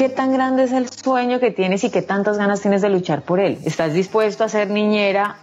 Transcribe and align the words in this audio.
¿Qué 0.00 0.08
tan 0.08 0.32
grande 0.32 0.62
es 0.62 0.72
el 0.72 0.88
sueño 0.88 1.40
que 1.40 1.50
tienes 1.50 1.84
y 1.84 1.90
qué 1.90 2.00
tantas 2.00 2.38
ganas 2.38 2.62
tienes 2.62 2.80
de 2.80 2.88
luchar 2.88 3.20
por 3.20 3.38
él? 3.38 3.58
¿Estás 3.66 3.92
dispuesto 3.92 4.44
a 4.44 4.48
ser 4.48 4.70
niñera 4.70 5.36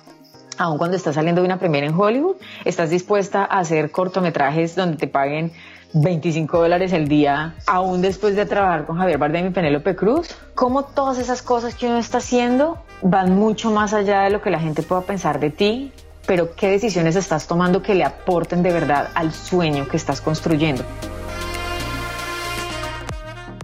aun 0.58 0.80
cuando 0.80 0.98
estás 0.98 1.14
saliendo 1.14 1.42
de 1.42 1.46
una 1.46 1.60
premiera 1.60 1.86
en 1.86 1.94
Hollywood? 1.94 2.38
¿Estás 2.66 2.90
dispuesta 2.90 3.44
a 3.44 3.60
hacer 3.60 3.92
cortometrajes 3.92 4.76
donde 4.76 4.98
te 4.98 5.08
paguen 5.08 5.52
25 5.94 6.58
dólares 6.58 6.92
el 6.92 7.08
día, 7.08 7.54
aún 7.68 8.02
después 8.02 8.36
de 8.36 8.48
trabajar 8.48 8.88
con 8.88 8.98
Javier 8.98 9.20
Bardem 9.20 9.46
y 9.46 9.50
Penélope 9.52 9.96
Cruz? 9.96 10.36
¿Cómo 10.56 10.86
todas 10.86 11.20
esas 11.20 11.44
cosas 11.44 11.76
que 11.76 11.86
uno 11.86 12.00
está 12.00 12.18
haciendo 12.18 12.80
van 13.04 13.36
mucho 13.36 13.70
más 13.70 13.94
allá 13.94 14.22
de 14.22 14.32
lo 14.32 14.42
que 14.42 14.50
la 14.50 14.60
gente 14.60 14.82
pueda 14.82 15.02
pensar 15.02 15.40
de 15.40 15.52
ti? 15.52 15.92
Pero 16.26 16.56
¿qué 16.56 16.72
decisiones 16.72 17.16
estás 17.16 17.46
tomando 17.46 17.84
que 17.84 17.94
le 17.94 18.06
aporten 18.06 18.64
de 18.64 18.74
verdad 18.74 19.10
al 19.14 19.34
sueño 19.34 19.88
que 19.88 19.98
estás 19.98 20.20
construyendo? 20.20 20.84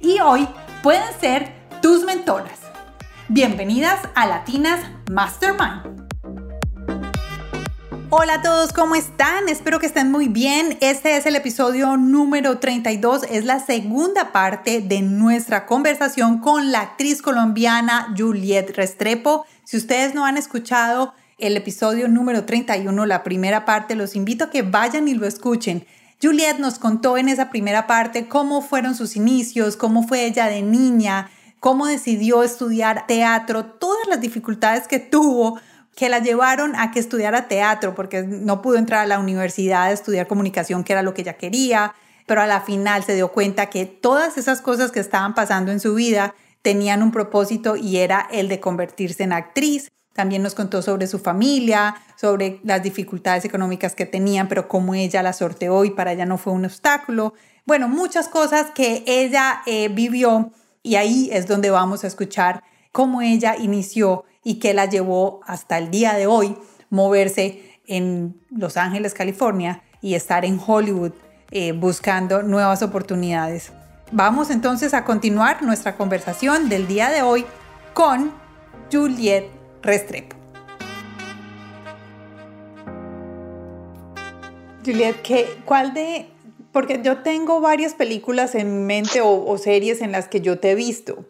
y 0.00 0.20
hoy 0.20 0.48
pueden 0.82 1.08
ser 1.20 1.52
tus 1.82 2.04
mentoras. 2.04 2.58
Bienvenidas 3.28 4.00
a 4.14 4.26
Latinas 4.26 4.80
Mastermind. 5.10 6.08
Hola 8.10 8.34
a 8.34 8.42
todos, 8.42 8.72
¿cómo 8.72 8.94
están? 8.94 9.50
Espero 9.50 9.78
que 9.78 9.86
estén 9.86 10.10
muy 10.10 10.28
bien. 10.28 10.78
Este 10.80 11.16
es 11.16 11.26
el 11.26 11.36
episodio 11.36 11.98
número 11.98 12.58
32, 12.58 13.24
es 13.30 13.44
la 13.44 13.60
segunda 13.60 14.32
parte 14.32 14.80
de 14.80 15.02
nuestra 15.02 15.66
conversación 15.66 16.38
con 16.38 16.72
la 16.72 16.80
actriz 16.80 17.20
colombiana 17.20 18.14
Juliette 18.16 18.74
Restrepo. 18.74 19.44
Si 19.64 19.76
ustedes 19.76 20.14
no 20.14 20.24
han 20.24 20.38
escuchado 20.38 21.12
el 21.36 21.56
episodio 21.56 22.08
número 22.08 22.46
31, 22.46 23.04
la 23.04 23.22
primera 23.22 23.66
parte, 23.66 23.94
los 23.94 24.16
invito 24.16 24.44
a 24.44 24.50
que 24.50 24.62
vayan 24.62 25.06
y 25.06 25.14
lo 25.14 25.26
escuchen. 25.26 25.86
Juliette 26.20 26.58
nos 26.58 26.80
contó 26.80 27.16
en 27.16 27.28
esa 27.28 27.48
primera 27.48 27.86
parte 27.86 28.26
cómo 28.26 28.60
fueron 28.60 28.96
sus 28.96 29.14
inicios, 29.14 29.76
cómo 29.76 30.02
fue 30.02 30.24
ella 30.24 30.46
de 30.46 30.62
niña, 30.62 31.30
cómo 31.60 31.86
decidió 31.86 32.42
estudiar 32.42 33.06
teatro, 33.06 33.64
todas 33.64 34.08
las 34.08 34.20
dificultades 34.20 34.88
que 34.88 34.98
tuvo 34.98 35.60
que 35.94 36.08
la 36.08 36.20
llevaron 36.20 36.76
a 36.76 36.90
que 36.92 37.00
estudiara 37.00 37.48
teatro, 37.48 37.94
porque 37.94 38.22
no 38.22 38.62
pudo 38.62 38.78
entrar 38.78 39.00
a 39.00 39.06
la 39.06 39.18
universidad 39.18 39.84
a 39.84 39.92
estudiar 39.92 40.28
comunicación, 40.28 40.84
que 40.84 40.92
era 40.92 41.02
lo 41.02 41.12
que 41.12 41.22
ella 41.22 41.36
quería, 41.36 41.94
pero 42.26 42.40
a 42.40 42.46
la 42.46 42.60
final 42.60 43.02
se 43.02 43.16
dio 43.16 43.32
cuenta 43.32 43.66
que 43.66 43.86
todas 43.86 44.38
esas 44.38 44.60
cosas 44.60 44.92
que 44.92 45.00
estaban 45.00 45.34
pasando 45.34 45.72
en 45.72 45.80
su 45.80 45.94
vida 45.94 46.34
tenían 46.62 47.02
un 47.02 47.10
propósito 47.10 47.74
y 47.74 47.96
era 47.96 48.28
el 48.30 48.48
de 48.48 48.60
convertirse 48.60 49.24
en 49.24 49.32
actriz. 49.32 49.88
También 50.18 50.42
nos 50.42 50.56
contó 50.56 50.82
sobre 50.82 51.06
su 51.06 51.20
familia, 51.20 51.94
sobre 52.16 52.58
las 52.64 52.82
dificultades 52.82 53.44
económicas 53.44 53.94
que 53.94 54.04
tenían, 54.04 54.48
pero 54.48 54.66
cómo 54.66 54.96
ella 54.96 55.22
la 55.22 55.32
sorteó 55.32 55.84
y 55.84 55.90
para 55.90 56.12
ella 56.12 56.26
no 56.26 56.38
fue 56.38 56.52
un 56.52 56.64
obstáculo. 56.64 57.34
Bueno, 57.66 57.86
muchas 57.86 58.26
cosas 58.26 58.72
que 58.74 59.04
ella 59.06 59.62
eh, 59.64 59.86
vivió 59.86 60.50
y 60.82 60.96
ahí 60.96 61.30
es 61.32 61.46
donde 61.46 61.70
vamos 61.70 62.02
a 62.02 62.08
escuchar 62.08 62.64
cómo 62.90 63.22
ella 63.22 63.54
inició 63.60 64.24
y 64.42 64.58
qué 64.58 64.74
la 64.74 64.86
llevó 64.86 65.38
hasta 65.46 65.78
el 65.78 65.88
día 65.92 66.14
de 66.14 66.26
hoy 66.26 66.56
moverse 66.90 67.78
en 67.86 68.40
Los 68.50 68.76
Ángeles, 68.76 69.14
California 69.14 69.84
y 70.02 70.14
estar 70.14 70.44
en 70.44 70.58
Hollywood 70.66 71.12
eh, 71.52 71.70
buscando 71.70 72.42
nuevas 72.42 72.82
oportunidades. 72.82 73.70
Vamos 74.10 74.50
entonces 74.50 74.94
a 74.94 75.04
continuar 75.04 75.62
nuestra 75.62 75.96
conversación 75.96 76.68
del 76.68 76.88
día 76.88 77.08
de 77.08 77.22
hoy 77.22 77.46
con 77.94 78.32
Juliette 78.90 79.57
Restrepo. 79.82 80.36
Juliet, 84.84 85.20
¿qué, 85.22 85.46
¿cuál 85.64 85.94
de...? 85.94 86.26
Porque 86.72 87.00
yo 87.02 87.18
tengo 87.18 87.60
varias 87.60 87.94
películas 87.94 88.54
en 88.54 88.86
mente 88.86 89.20
o, 89.22 89.58
series 89.58 90.00
en 90.02 90.12
las 90.12 90.28
que 90.28 90.40
yo 90.40 90.58
te 90.58 90.70
he 90.70 90.74
visto. 90.74 91.24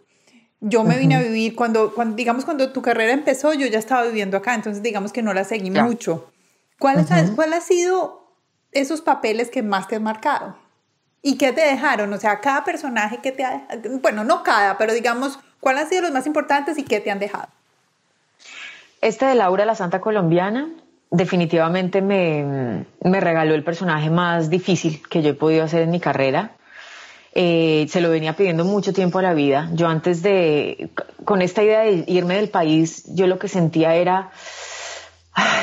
Yo 0.60 0.82
me 0.82 0.98
vine 0.98 1.14
a 1.14 1.22
vivir 1.22 1.54
cuando, 1.54 1.94
cuando, 1.94 2.16
digamos, 2.16 2.44
cuando 2.44 2.72
tu 2.72 2.82
carrera 2.82 3.12
empezó, 3.12 3.54
yo 3.54 3.66
ya 3.66 3.78
estaba 3.78 4.04
viviendo 4.04 4.36
acá, 4.36 4.54
entonces 4.54 4.82
digamos 4.82 5.12
que 5.12 5.22
no 5.22 5.32
la 5.32 5.44
seguí 5.44 5.70
mucho. 5.70 6.32
¿Cuál, 6.78 7.06
¿Cuál 7.36 7.52
ha 7.52 7.60
sido 7.60 8.34
esos 8.72 9.00
papeles 9.00 9.50
que 9.50 9.62
más 9.62 9.86
te 9.86 9.96
han 9.96 10.02
marcado? 10.02 10.56
¿Y 11.22 11.38
qué 11.38 11.52
te 11.52 11.60
dejaron? 11.60 12.12
O 12.12 12.18
sea, 12.18 12.40
cada 12.40 12.64
personaje 12.64 13.18
que 13.18 13.32
te 13.32 13.44
ha... 13.44 13.66
Bueno, 14.02 14.24
no 14.24 14.42
cada, 14.42 14.76
pero 14.76 14.92
digamos, 14.92 15.38
¿cuál 15.60 15.78
han 15.78 15.88
sido 15.88 16.02
los 16.02 16.12
más 16.12 16.26
importantes 16.26 16.78
y 16.78 16.82
qué 16.82 17.00
te 17.00 17.10
han 17.10 17.20
dejado? 17.20 17.48
Este 19.00 19.26
de 19.26 19.34
Laura, 19.36 19.64
la 19.64 19.76
Santa 19.76 20.00
Colombiana, 20.00 20.68
definitivamente 21.10 22.02
me, 22.02 22.84
regaló 23.00 23.54
el 23.54 23.64
personaje 23.64 24.10
más 24.10 24.50
difícil 24.50 25.02
que 25.08 25.22
yo 25.22 25.30
he 25.30 25.34
podido 25.34 25.64
hacer 25.64 25.82
en 25.82 25.90
mi 25.90 26.00
carrera. 26.00 26.56
Eh, 27.32 27.86
se 27.88 28.00
lo 28.00 28.10
venía 28.10 28.34
pidiendo 28.34 28.64
mucho 28.64 28.92
tiempo 28.92 29.20
a 29.20 29.22
la 29.22 29.34
vida. 29.34 29.70
Yo 29.72 29.86
antes 29.86 30.22
de, 30.22 30.90
con 31.24 31.42
esta 31.42 31.62
idea 31.62 31.80
de 31.80 32.04
irme 32.08 32.34
del 32.34 32.48
país, 32.48 33.04
yo 33.14 33.28
lo 33.28 33.38
que 33.38 33.46
sentía 33.46 33.94
era, 33.94 34.30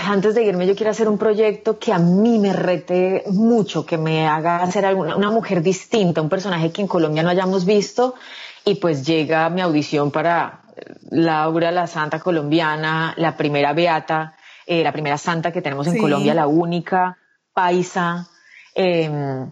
antes 0.08 0.36
de 0.36 0.44
irme 0.44 0.66
yo 0.66 0.76
quiero 0.76 0.92
hacer 0.92 1.10
un 1.10 1.18
proyecto 1.18 1.78
que 1.78 1.92
a 1.92 2.00
mí 2.00 2.40
me 2.40 2.54
rete 2.54 3.24
mucho, 3.28 3.86
que 3.86 3.98
me 3.98 4.28
haga 4.28 4.66
ser 4.72 4.86
alguna, 4.86 5.18
una 5.18 5.32
mujer 5.32 5.62
distinta, 5.62 6.22
un 6.22 6.30
personaje 6.30 6.72
que 6.72 6.82
en 6.82 6.88
Colombia 6.88 7.24
no 7.24 7.30
hayamos 7.30 7.66
visto. 7.66 8.16
Y 8.64 8.76
pues 8.76 9.06
llega 9.06 9.50
mi 9.50 9.62
audición 9.62 10.10
para 10.10 10.65
Laura, 11.12 11.72
la 11.72 11.88
santa 11.88 12.20
colombiana, 12.20 13.14
la 13.18 13.36
primera 13.38 13.74
beata, 13.74 14.36
eh, 14.66 14.84
la 14.84 14.92
primera 14.92 15.18
santa 15.18 15.52
que 15.52 15.62
tenemos 15.62 15.88
en 15.88 15.98
Colombia, 15.98 16.34
la 16.34 16.48
única, 16.48 17.18
Paisa, 17.54 18.28
em, 18.74 19.50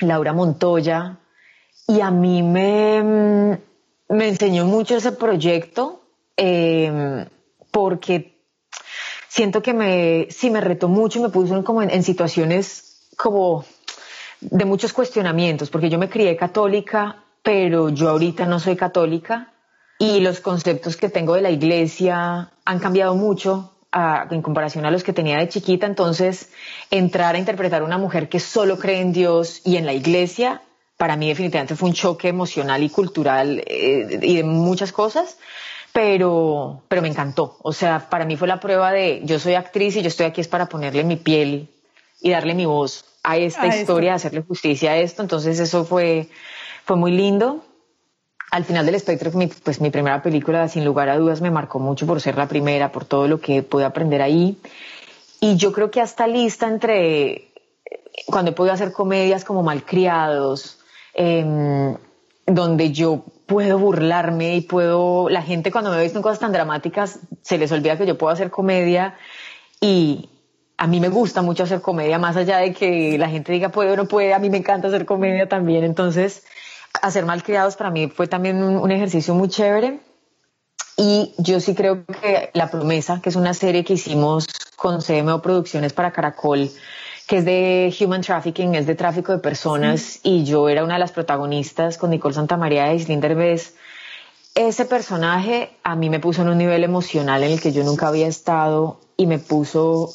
Laura 0.00 0.32
Montoya. 0.32 1.18
Y 1.88 2.00
a 2.00 2.10
mí 2.10 2.42
me, 2.42 3.58
me 4.08 4.28
enseñó 4.28 4.64
mucho 4.64 4.96
ese 4.96 5.12
proyecto 5.12 6.02
em, 6.36 7.26
porque 7.70 8.38
siento 9.28 9.62
que 9.62 9.72
me, 9.72 10.28
sí 10.30 10.50
me 10.50 10.60
retó 10.60 10.88
mucho 10.88 11.18
y 11.18 11.22
me 11.22 11.28
puso 11.30 11.62
como 11.64 11.82
en 11.82 12.02
situaciones 12.02 13.08
como 13.16 13.64
de 14.40 14.64
muchos 14.64 14.92
cuestionamientos, 14.92 15.68
porque 15.68 15.90
yo 15.90 15.98
me 15.98 16.08
crié 16.08 16.36
católica, 16.36 17.24
pero 17.42 17.90
yo 17.90 18.08
ahorita 18.08 18.46
no 18.46 18.58
soy 18.58 18.76
católica 18.76 19.52
y 20.00 20.20
los 20.20 20.40
conceptos 20.40 20.96
que 20.96 21.10
tengo 21.10 21.34
de 21.34 21.42
la 21.42 21.50
iglesia 21.50 22.50
han 22.64 22.78
cambiado 22.78 23.14
mucho 23.14 23.74
en 24.30 24.40
comparación 24.40 24.86
a 24.86 24.90
los 24.90 25.04
que 25.04 25.12
tenía 25.12 25.36
de 25.36 25.48
chiquita. 25.50 25.86
Entonces, 25.86 26.48
entrar 26.90 27.34
a 27.34 27.38
interpretar 27.38 27.82
a 27.82 27.84
una 27.84 27.98
mujer 27.98 28.30
que 28.30 28.40
solo 28.40 28.78
cree 28.78 29.02
en 29.02 29.12
Dios 29.12 29.60
y 29.62 29.76
en 29.76 29.84
la 29.84 29.92
iglesia, 29.92 30.62
para 30.96 31.16
mí 31.16 31.28
definitivamente 31.28 31.76
fue 31.76 31.90
un 31.90 31.94
choque 31.94 32.28
emocional 32.28 32.82
y 32.82 32.88
cultural 32.88 33.62
eh, 33.66 34.18
y 34.22 34.36
de 34.36 34.42
muchas 34.42 34.90
cosas. 34.90 35.36
Pero, 35.92 36.82
pero 36.88 37.02
me 37.02 37.08
encantó. 37.08 37.58
O 37.62 37.74
sea, 37.74 38.08
para 38.08 38.24
mí 38.24 38.36
fue 38.36 38.48
la 38.48 38.58
prueba 38.58 38.92
de 38.92 39.20
yo 39.24 39.38
soy 39.38 39.54
actriz 39.54 39.96
y 39.96 40.02
yo 40.02 40.08
estoy 40.08 40.24
aquí 40.24 40.40
es 40.40 40.48
para 40.48 40.66
ponerle 40.66 41.04
mi 41.04 41.16
piel 41.16 41.68
y 42.22 42.30
darle 42.30 42.54
mi 42.54 42.64
voz 42.64 43.04
a 43.22 43.36
esta 43.36 43.66
historia, 43.66 44.14
hacerle 44.14 44.42
justicia 44.48 44.92
a 44.92 44.96
esto. 44.96 45.20
Entonces 45.20 45.60
eso 45.60 45.84
fue, 45.84 46.30
fue 46.86 46.96
muy 46.96 47.10
lindo 47.10 47.64
al 48.50 48.64
final 48.64 48.84
del 48.84 48.96
espectro, 48.96 49.30
pues 49.62 49.80
mi 49.80 49.90
primera 49.90 50.22
película, 50.22 50.68
sin 50.68 50.84
lugar 50.84 51.08
a 51.08 51.16
dudas, 51.16 51.40
me 51.40 51.50
marcó 51.50 51.78
mucho 51.78 52.06
por 52.06 52.20
ser 52.20 52.36
la 52.36 52.48
primera, 52.48 52.90
por 52.90 53.04
todo 53.04 53.28
lo 53.28 53.40
que 53.40 53.62
pude 53.62 53.84
aprender 53.84 54.22
ahí. 54.22 54.58
Y 55.40 55.56
yo 55.56 55.72
creo 55.72 55.90
que 55.90 56.00
hasta 56.00 56.26
lista 56.26 56.66
entre 56.66 57.50
cuando 58.26 58.50
he 58.50 58.54
podido 58.54 58.74
hacer 58.74 58.92
comedias 58.92 59.44
como 59.44 59.62
Malcriados, 59.62 60.78
em, 61.14 61.96
donde 62.46 62.92
yo 62.92 63.24
puedo 63.46 63.78
burlarme 63.78 64.56
y 64.56 64.60
puedo, 64.60 65.28
la 65.28 65.42
gente 65.42 65.70
cuando 65.70 65.90
me 65.90 65.96
ve 65.96 66.06
en 66.06 66.22
cosas 66.22 66.40
tan 66.40 66.52
dramáticas, 66.52 67.20
se 67.42 67.58
les 67.58 67.72
olvida 67.72 67.96
que 67.96 68.06
yo 68.06 68.18
puedo 68.18 68.32
hacer 68.32 68.50
comedia 68.50 69.14
y 69.80 70.28
a 70.76 70.86
mí 70.86 71.00
me 71.00 71.08
gusta 71.08 71.42
mucho 71.42 71.64
hacer 71.64 71.80
comedia, 71.80 72.18
más 72.18 72.36
allá 72.36 72.58
de 72.58 72.72
que 72.72 73.18
la 73.18 73.28
gente 73.28 73.52
diga 73.52 73.70
puede 73.70 73.92
o 73.92 73.96
no 73.96 74.06
puede, 74.06 74.34
a 74.34 74.38
mí 74.38 74.50
me 74.50 74.58
encanta 74.58 74.88
hacer 74.88 75.04
comedia 75.04 75.48
también, 75.48 75.84
entonces 75.84 76.44
hacer 77.02 77.24
malcriados 77.24 77.76
para 77.76 77.90
mí 77.90 78.08
fue 78.08 78.26
también 78.26 78.62
un, 78.62 78.90
ejercicio 78.90 79.34
muy 79.34 79.48
chévere. 79.48 80.00
Y 80.96 81.34
yo 81.38 81.60
sí 81.60 81.74
creo 81.74 82.04
que 82.04 82.50
La 82.52 82.70
Promesa, 82.70 83.20
que 83.22 83.30
es 83.30 83.36
una 83.36 83.54
serie 83.54 83.84
que 83.84 83.94
hicimos 83.94 84.46
con 84.76 85.00
CMO 85.00 85.40
Producciones 85.40 85.92
para 85.92 86.12
Caracol, 86.12 86.70
que 87.26 87.38
es 87.38 87.44
de 87.44 87.94
human 88.00 88.20
trafficking, 88.20 88.74
es 88.74 88.86
de 88.86 88.94
tráfico 88.94 89.32
de 89.32 89.38
personas, 89.38 90.20
y 90.22 90.44
yo 90.44 90.68
era 90.68 90.84
una 90.84 90.94
de 90.94 91.00
las 91.00 91.12
protagonistas 91.12 91.96
con 91.96 92.10
Nicole 92.10 92.34
Santamaría 92.34 92.92
y 92.92 92.96
Islinder 92.96 93.36
Derbez. 93.36 93.74
ese 94.54 94.84
personaje 94.84 95.70
a 95.84 95.94
mí 95.96 96.10
me 96.10 96.20
puso 96.20 96.42
en 96.42 96.48
un 96.48 96.58
nivel 96.58 96.84
emocional 96.84 97.42
en 97.44 97.52
el 97.52 97.60
que 97.60 97.72
yo 97.72 97.82
nunca 97.84 98.08
había 98.08 98.26
estado 98.26 99.00
y 99.16 99.26
me 99.26 99.38
puso 99.38 100.10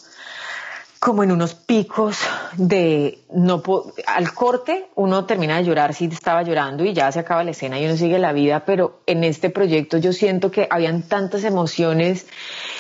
como 1.06 1.22
en 1.22 1.32
unos 1.32 1.54
picos 1.54 2.18
de 2.58 3.20
no 3.32 3.62
al 4.08 4.34
corte 4.34 4.88
uno 4.96 5.26
termina 5.26 5.58
de 5.58 5.64
llorar 5.64 5.94
si 5.94 6.06
estaba 6.06 6.42
llorando 6.42 6.84
y 6.84 6.96
ya 6.96 7.12
se 7.12 7.20
acaba 7.20 7.44
la 7.44 7.52
escena 7.52 7.80
y 7.80 7.86
uno 7.86 7.96
sigue 7.96 8.18
la 8.18 8.34
vida, 8.34 8.66
pero 8.66 9.02
en 9.06 9.24
este 9.24 9.52
proyecto 9.52 10.00
yo 10.00 10.14
siento 10.14 10.50
que 10.50 10.68
habían 10.68 11.04
tantas 11.04 11.44
emociones 11.44 12.26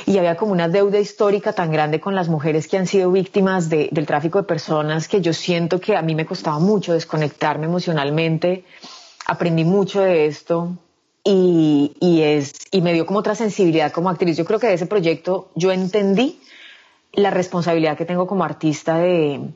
y 0.07 0.17
había 0.17 0.37
como 0.37 0.53
una 0.53 0.67
deuda 0.67 0.97
histórica 0.97 1.53
tan 1.53 1.71
grande 1.71 1.99
con 1.99 2.15
las 2.15 2.27
mujeres 2.27 2.67
que 2.67 2.79
han 2.79 2.87
sido 2.87 3.11
víctimas 3.11 3.69
de, 3.69 3.89
del 3.91 4.07
tráfico 4.07 4.39
de 4.39 4.47
personas 4.47 5.07
que 5.07 5.21
yo 5.21 5.31
siento 5.31 5.79
que 5.79 5.95
a 5.95 6.01
mí 6.01 6.15
me 6.15 6.25
costaba 6.25 6.57
mucho 6.57 6.93
desconectarme 6.93 7.67
emocionalmente, 7.67 8.65
aprendí 9.27 9.65
mucho 9.65 10.01
de 10.01 10.25
esto 10.25 10.75
y, 11.23 11.95
y 11.99 12.23
es 12.23 12.53
y 12.71 12.81
me 12.81 12.93
dio 12.93 13.05
como 13.05 13.19
otra 13.19 13.35
sensibilidad 13.35 13.91
como 13.91 14.09
actriz. 14.09 14.35
Yo 14.35 14.45
creo 14.45 14.59
que 14.59 14.65
de 14.65 14.73
ese 14.73 14.87
proyecto 14.87 15.51
yo 15.53 15.71
entendí 15.71 16.39
la 17.15 17.29
responsabilidad 17.29 17.97
que 17.97 18.05
tengo 18.05 18.27
como 18.27 18.43
artista 18.43 18.97
de, 18.97 19.49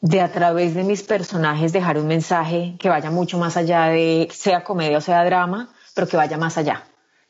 de 0.00 0.20
a 0.20 0.30
través 0.32 0.74
de 0.74 0.84
mis 0.84 1.02
personajes 1.02 1.72
dejar 1.72 1.98
un 1.98 2.06
mensaje 2.06 2.76
que 2.78 2.88
vaya 2.88 3.10
mucho 3.10 3.38
más 3.38 3.56
allá 3.56 3.86
de 3.86 4.28
sea 4.32 4.64
comedia 4.64 4.98
o 4.98 5.00
sea 5.00 5.24
drama, 5.24 5.70
pero 5.94 6.06
que 6.06 6.16
vaya 6.16 6.38
más 6.38 6.56
allá, 6.58 6.84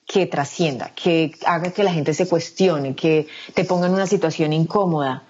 que 0.07 0.27
trascienda, 0.27 0.91
que 0.95 1.33
haga 1.47 1.71
que 1.71 1.83
la 1.83 1.93
gente 1.93 2.13
se 2.15 2.29
cuestione, 2.29 2.95
que 2.95 3.27
te 3.55 3.65
ponga 3.65 3.87
en 3.87 3.95
una 3.95 4.07
situación 4.07 4.53
incómoda, 4.53 5.23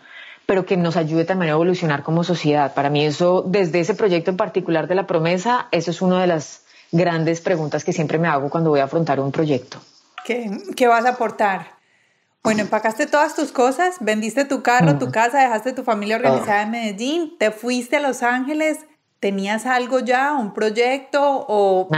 pero 0.47 0.65
que 0.65 0.77
nos 0.77 0.97
ayude 0.97 1.25
también 1.25 1.51
a 1.51 1.55
evolucionar 1.55 2.03
como 2.03 2.25
sociedad. 2.25 2.75
Para 2.75 2.91
mí 2.91 3.05
eso, 3.05 3.45
desde 3.47 3.81
ese 3.81 3.95
proyecto 3.95 4.31
en 4.31 4.37
particular 4.37 4.89
de 4.89 4.95
la 4.95 5.07
promesa, 5.07 5.69
eso 5.71 5.91
es 5.91 6.03
una 6.03 6.21
de 6.21 6.27
las 6.27 6.63
grandes 6.91 7.41
preguntas 7.41 7.85
que 7.85 7.93
siempre 7.93 8.19
me 8.19 8.29
hago 8.29 8.49
cuando 8.49 8.71
voy 8.71 8.81
a 8.81 8.85
afrontar 8.85 9.21
un 9.21 9.31
proyecto. 9.31 9.79
¿Qué, 10.25 10.51
qué 10.75 10.89
vas 10.89 11.05
a 11.05 11.11
aportar? 11.11 11.78
Bueno, 12.43 12.63
empacaste 12.63 13.07
todas 13.07 13.35
tus 13.35 13.53
cosas, 13.53 13.97
vendiste 14.01 14.45
tu 14.45 14.63
carro, 14.63 14.99
tu 14.99 15.11
casa, 15.11 15.41
dejaste 15.41 15.73
tu 15.73 15.83
familia 15.83 16.17
organizada 16.17 16.63
en 16.63 16.71
Medellín, 16.71 17.37
te 17.39 17.51
fuiste 17.51 17.97
a 17.97 18.01
Los 18.01 18.23
Ángeles, 18.23 18.79
¿tenías 19.21 19.67
algo 19.67 19.99
ya, 20.01 20.33
un 20.33 20.55
proyecto 20.55 21.21
o 21.49 21.89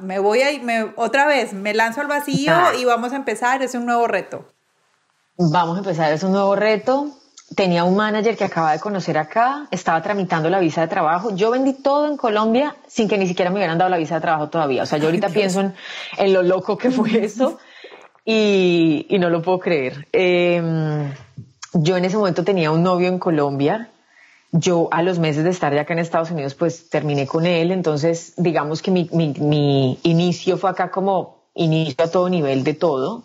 me 0.00 0.18
voy 0.18 0.42
a 0.42 0.62
me, 0.62 0.92
otra 0.96 1.26
vez, 1.26 1.52
me 1.52 1.74
lanzo 1.74 2.00
al 2.00 2.06
vacío 2.06 2.54
y 2.78 2.84
vamos 2.84 3.12
a 3.12 3.16
empezar, 3.16 3.62
es 3.62 3.74
un 3.74 3.86
nuevo 3.86 4.06
reto? 4.06 4.44
Vamos 5.36 5.76
a 5.76 5.78
empezar, 5.78 6.12
es 6.12 6.22
un 6.22 6.32
nuevo 6.32 6.54
reto. 6.56 7.10
Tenía 7.56 7.84
un 7.84 7.96
manager 7.96 8.36
que 8.36 8.44
acaba 8.44 8.72
de 8.72 8.80
conocer 8.80 9.16
acá, 9.16 9.68
estaba 9.70 10.02
tramitando 10.02 10.50
la 10.50 10.60
visa 10.60 10.82
de 10.82 10.88
trabajo. 10.88 11.34
Yo 11.34 11.50
vendí 11.50 11.72
todo 11.72 12.06
en 12.06 12.18
Colombia 12.18 12.76
sin 12.86 13.08
que 13.08 13.16
ni 13.16 13.26
siquiera 13.26 13.50
me 13.50 13.56
hubieran 13.56 13.78
dado 13.78 13.88
la 13.88 13.96
visa 13.96 14.16
de 14.16 14.20
trabajo 14.20 14.50
todavía. 14.50 14.82
O 14.82 14.86
sea, 14.86 14.98
yo 14.98 15.06
ahorita 15.06 15.30
pienso 15.30 15.60
en, 15.60 15.74
en, 16.18 16.34
lo 16.34 16.42
loco 16.42 16.76
que 16.76 16.90
fue 16.90 17.24
eso 17.24 17.58
y, 18.30 19.18
no 19.18 19.30
lo 19.30 19.40
puedo 19.40 19.58
creer. 19.58 20.06
Em, 20.12 21.10
yo 21.72 21.96
en 21.96 22.04
ese 22.04 22.18
momento 22.18 22.44
tenía 22.44 22.70
un 22.70 22.82
novio 22.82 23.08
en 23.08 23.18
Colombia. 23.18 23.90
Yo 24.52 24.88
a 24.90 25.02
los 25.02 25.18
meses 25.18 25.44
de 25.44 25.50
estar 25.50 25.74
ya 25.74 25.82
acá 25.82 25.94
en 25.94 25.98
Estados 25.98 26.30
Unidos, 26.30 26.54
pues 26.54 26.90
terminé 26.90 27.26
con 27.26 27.46
él. 27.46 27.70
Entonces, 27.70 28.34
digamos 28.36 28.82
que 28.82 28.90
mi, 28.90 29.08
mi, 29.12 29.32
mi 29.38 29.98
inicio 30.02 30.58
fue 30.58 30.68
acá 30.68 30.90
como 30.90 31.38
inicio 31.54 32.04
a 32.04 32.10
todo 32.10 32.28
nivel 32.28 32.64
de 32.64 32.74
todo, 32.74 33.24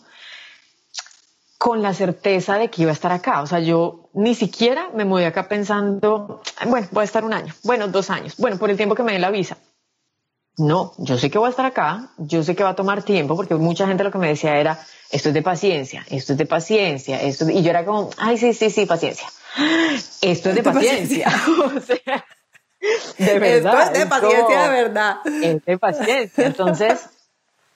con 1.57 1.81
la 1.81 1.93
certeza 1.93 2.57
de 2.57 2.69
que 2.69 2.83
iba 2.83 2.91
a 2.91 2.93
estar 2.93 3.11
acá. 3.11 3.41
O 3.41 3.47
sea, 3.47 3.59
yo 3.59 4.09
ni 4.13 4.35
siquiera 4.35 4.89
me 4.95 5.03
mudé 5.03 5.25
acá 5.25 5.49
pensando, 5.49 6.41
bueno, 6.65 6.87
voy 6.91 7.01
a 7.01 7.05
estar 7.05 7.25
un 7.25 7.33
año, 7.33 7.53
bueno, 7.63 7.89
dos 7.89 8.09
años, 8.09 8.35
bueno, 8.37 8.57
por 8.57 8.69
el 8.69 8.77
tiempo 8.77 8.95
que 8.95 9.03
me 9.03 9.11
dé 9.11 9.19
la 9.19 9.31
visa. 9.31 9.57
No, 10.57 10.93
yo 10.97 11.17
sé 11.17 11.31
que 11.31 11.39
voy 11.39 11.47
a 11.47 11.49
estar 11.49 11.65
acá, 11.65 12.09
yo 12.17 12.43
sé 12.43 12.55
que 12.55 12.63
va 12.63 12.69
a 12.69 12.75
tomar 12.75 13.01
tiempo, 13.01 13.35
porque 13.35 13.55
mucha 13.55 13.87
gente 13.87 14.03
lo 14.03 14.11
que 14.11 14.19
me 14.19 14.27
decía 14.27 14.57
era, 14.57 14.79
esto 15.09 15.29
es 15.29 15.33
de 15.33 15.41
paciencia, 15.41 16.05
esto 16.09 16.33
es 16.33 16.37
de 16.37 16.45
paciencia, 16.45 17.19
esto 17.21 17.49
y 17.49 17.63
yo 17.63 17.71
era 17.71 17.83
como, 17.85 18.11
ay, 18.17 18.37
sí, 18.37 18.53
sí, 18.53 18.69
sí, 18.69 18.85
paciencia. 18.85 19.27
Esto 20.21 20.49
es 20.49 20.55
de, 20.55 20.63
paciencia. 20.73 21.27
o 21.65 21.79
sea, 21.79 22.25
de 23.17 23.39
verdad. 23.39 23.83
Esto 23.83 23.93
es 23.93 23.99
de 23.99 24.05
paciencia, 24.07 24.61
de 24.63 24.69
verdad. 24.69 25.15
Es 25.25 25.65
de 25.65 25.77
paciencia. 25.77 26.45
Entonces, 26.47 27.09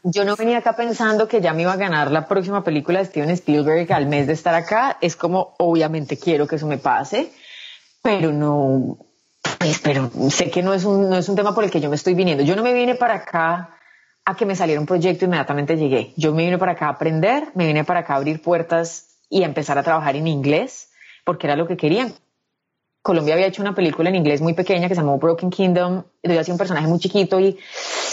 yo 0.03 0.25
no 0.25 0.35
venía 0.35 0.59
acá 0.59 0.75
pensando 0.75 1.27
que 1.27 1.41
ya 1.41 1.53
me 1.53 1.63
iba 1.63 1.74
a 1.74 1.77
ganar 1.77 2.12
la 2.12 2.27
próxima 2.27 2.63
película 2.63 3.00
de 3.00 3.06
Steven 3.06 3.29
Spielberg 3.31 3.91
al 3.94 4.07
mes 4.07 4.27
de 4.27 4.33
estar 4.33 4.56
acá. 4.56 4.97
Es 5.01 5.15
como, 5.15 5.53
obviamente 5.59 6.18
quiero 6.18 6.47
que 6.47 6.56
eso 6.56 6.68
me 6.68 6.77
pase, 6.77 7.31
pero 8.01 8.31
no, 8.31 8.97
pues, 9.60 9.80
pero 9.80 10.10
sé 10.30 10.50
que 10.50 10.64
no 10.64 10.74
es, 10.74 10.84
un, 10.86 11.10
no 11.10 11.18
es 11.18 11.30
un 11.30 11.36
tema 11.36 11.54
por 11.54 11.64
el 11.64 11.72
que 11.72 11.80
yo 11.80 11.90
me 11.90 11.96
estoy 11.96 12.14
viniendo. 12.14 12.44
Yo 12.44 12.56
no 12.56 12.64
me 12.64 12.74
vine 12.74 12.96
para 12.96 13.16
acá 13.16 13.78
a 14.26 14.36
que 14.36 14.46
me 14.46 14.56
saliera 14.56 14.82
un 14.82 14.88
proyecto 14.88 15.26
inmediatamente 15.26 15.78
llegué. 15.78 16.14
Yo 16.18 16.34
me 16.34 16.44
vine 16.44 16.58
para 16.58 16.74
acá 16.74 16.88
a 16.88 16.90
aprender, 16.90 17.50
me 17.56 17.66
vine 17.66 17.84
para 17.84 18.02
acá 18.02 18.14
a 18.14 18.18
abrir 18.18 18.42
puertas 18.42 19.20
y 19.30 19.44
a 19.44 19.46
empezar 19.46 19.78
a 19.78 19.84
trabajar 19.84 20.16
en 20.16 20.28
inglés, 20.28 20.90
porque 21.24 21.48
era 21.48 21.56
lo 21.56 21.68
que 21.68 21.78
querían. 21.78 22.14
Colombia 23.02 23.36
había 23.36 23.48
hecho 23.48 23.62
una 23.62 23.74
película 23.74 24.10
en 24.10 24.16
inglés 24.16 24.42
muy 24.42 24.54
pequeña 24.54 24.90
que 24.90 24.96
se 24.96 25.02
llamó 25.02 25.18
Broken 25.18 25.50
Kingdom. 25.50 26.04
Yo 26.24 26.40
hacía 26.40 26.54
un 26.54 26.58
personaje 26.58 26.88
muy 26.88 27.00
chiquito 27.00 27.40
y 27.40 27.58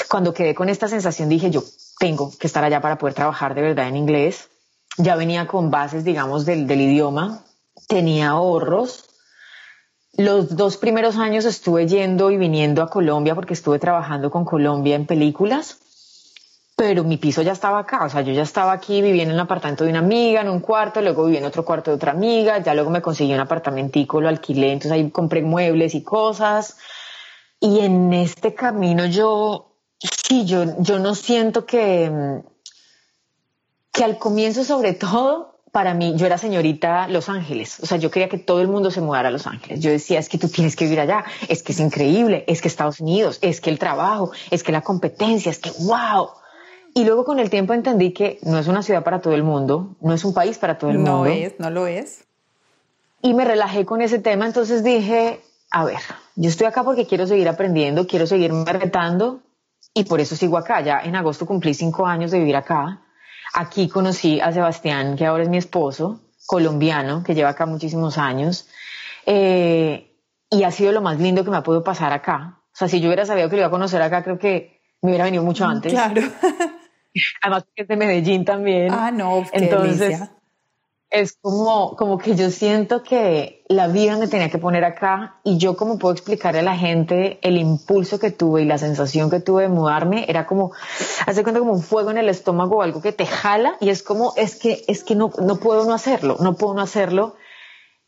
cuando 0.09 0.33
quedé 0.33 0.55
con 0.55 0.69
esta 0.69 0.87
sensación 0.87 1.29
dije, 1.29 1.51
yo 1.51 1.65
tengo 1.99 2.31
que 2.39 2.47
estar 2.47 2.63
allá 2.63 2.81
para 2.81 2.97
poder 2.97 3.15
trabajar 3.15 3.55
de 3.55 3.63
verdad 3.63 3.89
en 3.89 3.97
inglés. 3.97 4.51
Ya 4.97 5.17
venía 5.17 5.49
con 5.49 5.71
bases, 5.73 6.05
digamos, 6.05 6.47
del, 6.47 6.69
del 6.69 6.81
idioma, 6.81 7.45
tenía 7.89 8.29
ahorros 8.29 9.09
los 10.17 10.57
dos 10.57 10.77
primeros 10.77 11.17
años 11.17 11.45
estuve 11.45 11.87
yendo 11.87 12.31
y 12.31 12.37
viniendo 12.37 12.83
a 12.83 12.89
Colombia 12.89 13.35
porque 13.35 13.55
estuve 13.55 13.79
trabajando 13.79 14.31
con 14.31 14.45
Colombia 14.45 14.95
en 14.95 15.07
películas, 15.07 15.79
pero 16.77 17.05
mi 17.05 17.17
piso 17.17 17.43
ya 17.43 17.53
estaba 17.53 17.81
acá, 17.81 18.05
o 18.05 18.11
sea, 18.11 18.23
yo 18.23 18.33
ya 18.33 18.43
estaba 18.43 18.73
aquí 18.73 19.01
viviendo 19.01 19.33
en 19.33 19.37
un 19.37 19.45
apartamento 19.45 19.85
de 19.85 19.91
una 19.91 20.01
amiga, 20.01 20.41
en 20.41 20.49
un 20.49 20.61
cuarto, 20.61 21.01
luego 21.01 21.25
viví 21.25 21.39
en 21.39 21.45
otro 21.45 21.65
cuarto 21.65 21.91
de 21.91 21.97
otra 21.97 22.13
amiga, 22.13 22.59
ya 22.59 22.75
luego 22.75 22.91
me 22.91 23.03
conseguí 23.03 23.33
un 23.33 23.41
apartamentico, 23.41 24.21
lo 24.21 24.29
alquilé, 24.29 24.73
entonces 24.73 24.93
ahí 24.93 25.11
compré 25.11 25.43
muebles 25.43 25.95
y 25.95 26.03
cosas. 26.03 26.79
Y 27.61 27.81
en 27.81 28.13
este 28.13 28.55
camino 28.55 29.07
yo, 29.07 29.77
sí, 29.99 30.45
yo, 30.45 30.65
yo 30.81 30.99
no 30.99 31.15
siento 31.15 31.65
que, 31.65 32.43
que 33.93 34.05
al 34.05 34.19
comienzo 34.19 34.65
sobre 34.65 34.93
todo 34.95 35.54
para 35.75 35.93
mí, 35.93 36.15
yo 36.15 36.27
era 36.27 36.39
señorita 36.39 37.09
Los 37.09 37.29
Ángeles, 37.29 37.81
o 37.81 37.87
sea, 37.87 37.99
yo 37.99 38.09
quería 38.09 38.29
que 38.29 38.39
todo 38.39 38.61
el 38.61 38.69
mundo 38.69 38.93
se 38.93 39.01
mudara 39.01 39.27
a 39.27 39.33
Los 39.33 39.49
Ángeles. 39.49 39.81
Yo 39.81 39.91
decía, 39.91 40.21
es 40.21 40.29
que 40.29 40.39
tú 40.39 40.49
tienes 40.49 40.77
que 40.77 40.85
vivir 40.85 41.01
allá, 41.01 41.25
es 41.49 41.65
que 41.65 41.73
es 41.73 41.81
increíble, 41.81 42.45
es 42.47 42.63
que 42.63 42.69
Estados 42.69 43.01
Unidos, 43.01 43.41
es 43.43 43.61
que 43.61 43.71
el 43.71 43.81
trabajo, 43.81 44.31
es 44.53 44.63
que 44.63 44.71
la 44.71 44.83
competencia, 44.83 45.51
es 45.51 45.59
que 45.59 45.73
wow. 45.81 46.29
Y 46.95 47.05
luego 47.05 47.25
con 47.25 47.41
el 47.41 47.51
tiempo 47.51 47.73
entendí 47.75 48.13
que 48.13 48.39
no 48.43 48.57
es 48.57 48.69
una 48.69 48.85
ciudad 48.85 49.03
para 49.03 49.21
todo 49.21 49.35
el 49.35 49.43
mundo, 49.43 49.97
no 50.01 50.15
es 50.15 50.25
un 50.25 50.33
país 50.33 50.59
para 50.59 50.79
todo 50.79 50.93
el 50.93 50.99
mundo. 50.99 51.25
No 51.25 51.27
es, 51.27 51.59
no 51.59 51.71
lo 51.71 51.89
es. 51.89 52.23
Y 53.21 53.35
me 53.35 53.45
relajé 53.45 53.85
con 53.85 54.01
ese 54.01 54.21
tema, 54.21 54.47
entonces 54.47 54.85
dije, 54.85 55.41
a 55.73 55.85
ver, 55.85 55.99
yo 56.37 56.51
estoy 56.51 56.69
acá 56.69 56.85
porque 56.85 57.09
quiero 57.09 57.27
seguir 57.27 57.49
aprendiendo, 57.49 58.07
quiero 58.07 58.29
seguirme 58.29 58.65
retando 58.65 59.41
y 59.93 60.05
por 60.05 60.21
eso 60.21 60.37
sigo 60.37 60.57
acá. 60.57 60.83
Ya 60.83 61.01
en 61.01 61.17
agosto 61.17 61.47
cumplí 61.47 61.75
cinco 61.75 62.07
años 62.07 62.31
de 62.31 62.39
vivir 62.39 62.55
acá 62.55 63.01
Aquí 63.55 63.89
conocí 63.89 64.41
a 64.41 64.53
Sebastián, 64.53 65.17
que 65.17 65.27
ahora 65.27 65.45
es 65.45 65.49
mi 65.49 65.59
esposo, 65.59 66.21
colombiano, 66.45 67.23
que 67.23 67.35
lleva 67.35 67.51
acá 67.51 67.67
muchísimos 67.67 68.19
años. 68.19 68.69
Eh, 69.27 70.11
y 70.51 70.63
ha 70.65 70.71
sido 70.71 70.93
lo 70.93 71.01
más 71.01 71.19
lindo 71.19 71.45
que 71.45 71.51
me 71.51 71.57
ha 71.57 71.63
podido 71.63 71.85
pasar 71.85 72.13
acá. 72.13 72.59
O 72.73 72.77
sea, 72.77 72.89
si 72.89 73.01
yo 73.01 73.07
hubiera 73.07 73.25
sabido 73.25 73.49
que 73.49 73.57
lo 73.57 73.61
iba 73.61 73.69
a 73.69 73.71
conocer 73.71 74.03
acá, 74.03 74.23
creo 74.23 74.39
que 74.39 74.81
me 75.03 75.11
hubiera 75.11 75.25
venido 75.25 75.45
mucho 75.45 75.65
antes. 75.65 75.93
Claro. 75.93 76.21
Además, 77.43 77.65
que 77.75 77.83
es 77.83 77.89
de 77.89 77.97
Medellín 77.97 78.45
también. 78.45 78.93
Ah, 78.93 79.11
no, 79.13 79.45
qué 79.53 79.65
Entonces, 79.65 80.21
es 81.15 81.39
como, 81.41 81.95
como 81.95 82.19
que 82.19 82.35
yo 82.35 82.51
siento 82.51 83.05
que 83.05 83.65
la 83.69 83.87
vida 83.87 84.17
me 84.17 84.27
tenía 84.27 84.51
que 84.51 84.59
poner 84.59 84.85
acá 84.85 85.37
y 85.45 85.59
yo 85.59 85.77
como 85.77 85.97
puedo 85.97 86.13
explicarle 86.13 86.59
a 86.59 86.65
la 86.65 86.77
gente 86.77 87.39
el 87.43 87.57
impulso 87.57 88.19
que 88.19 88.33
tuve 88.33 88.63
y 88.63 88.65
la 88.65 88.79
sensación 88.79 89.31
que 89.31 89.39
tuve 89.39 89.63
de 89.63 89.69
mudarme 89.69 90.25
era 90.29 90.45
como, 90.45 90.73
hace 91.25 91.45
cuenta 91.45 91.61
como 91.61 91.73
un 91.73 91.83
fuego 91.83 92.11
en 92.11 92.19
el 92.19 92.29
estómago 92.29 92.79
o 92.79 92.83
algo 92.83 93.01
que 93.01 93.13
te 93.13 93.27
jala 93.27 93.77
y 93.81 93.91
es 93.91 94.03
como, 94.03 94.33
es 94.37 94.57
que, 94.57 94.85
es 94.89 95.05
que 95.05 95.15
no, 95.15 95.31
no 95.41 95.57
puedo 95.57 95.85
no 95.85 95.95
hacerlo, 95.95 96.37
no 96.41 96.57
puedo 96.57 96.75
no 96.75 96.83
hacerlo 96.83 97.37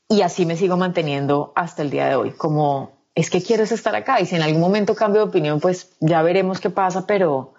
y 0.09 0.23
así 0.23 0.45
me 0.45 0.57
sigo 0.57 0.77
manteniendo 0.77 1.53
hasta 1.55 1.83
el 1.83 1.91
día 1.91 2.09
de 2.09 2.17
hoy, 2.17 2.33
como 2.33 3.07
es 3.15 3.31
que 3.31 3.41
quieres 3.41 3.71
estar 3.71 3.95
acá 3.95 4.21
y 4.21 4.27
si 4.27 4.35
en 4.35 4.43
algún 4.43 4.61
momento 4.61 4.97
cambio 4.97 5.23
de 5.23 5.29
opinión 5.29 5.61
pues 5.61 5.93
ya 6.01 6.23
veremos 6.23 6.59
qué 6.59 6.71
pasa, 6.71 7.07
pero, 7.07 7.55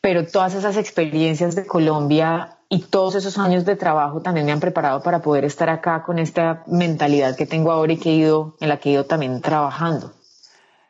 pero 0.00 0.26
todas 0.26 0.54
esas 0.54 0.78
experiencias 0.78 1.54
de 1.54 1.66
Colombia 1.66 2.57
y 2.68 2.82
todos 2.82 3.14
esos 3.14 3.38
años 3.38 3.64
de 3.64 3.76
trabajo 3.76 4.20
también 4.20 4.44
me 4.44 4.52
han 4.52 4.60
preparado 4.60 5.02
para 5.02 5.20
poder 5.20 5.44
estar 5.44 5.70
acá 5.70 6.02
con 6.02 6.18
esta 6.18 6.64
mentalidad 6.66 7.36
que 7.36 7.46
tengo 7.46 7.72
ahora 7.72 7.92
y 7.94 7.96
que 7.96 8.10
he 8.10 8.14
ido, 8.14 8.56
en 8.60 8.68
la 8.68 8.76
que 8.78 8.90
he 8.90 8.92
ido 8.92 9.06
también 9.06 9.40
trabajando. 9.40 10.12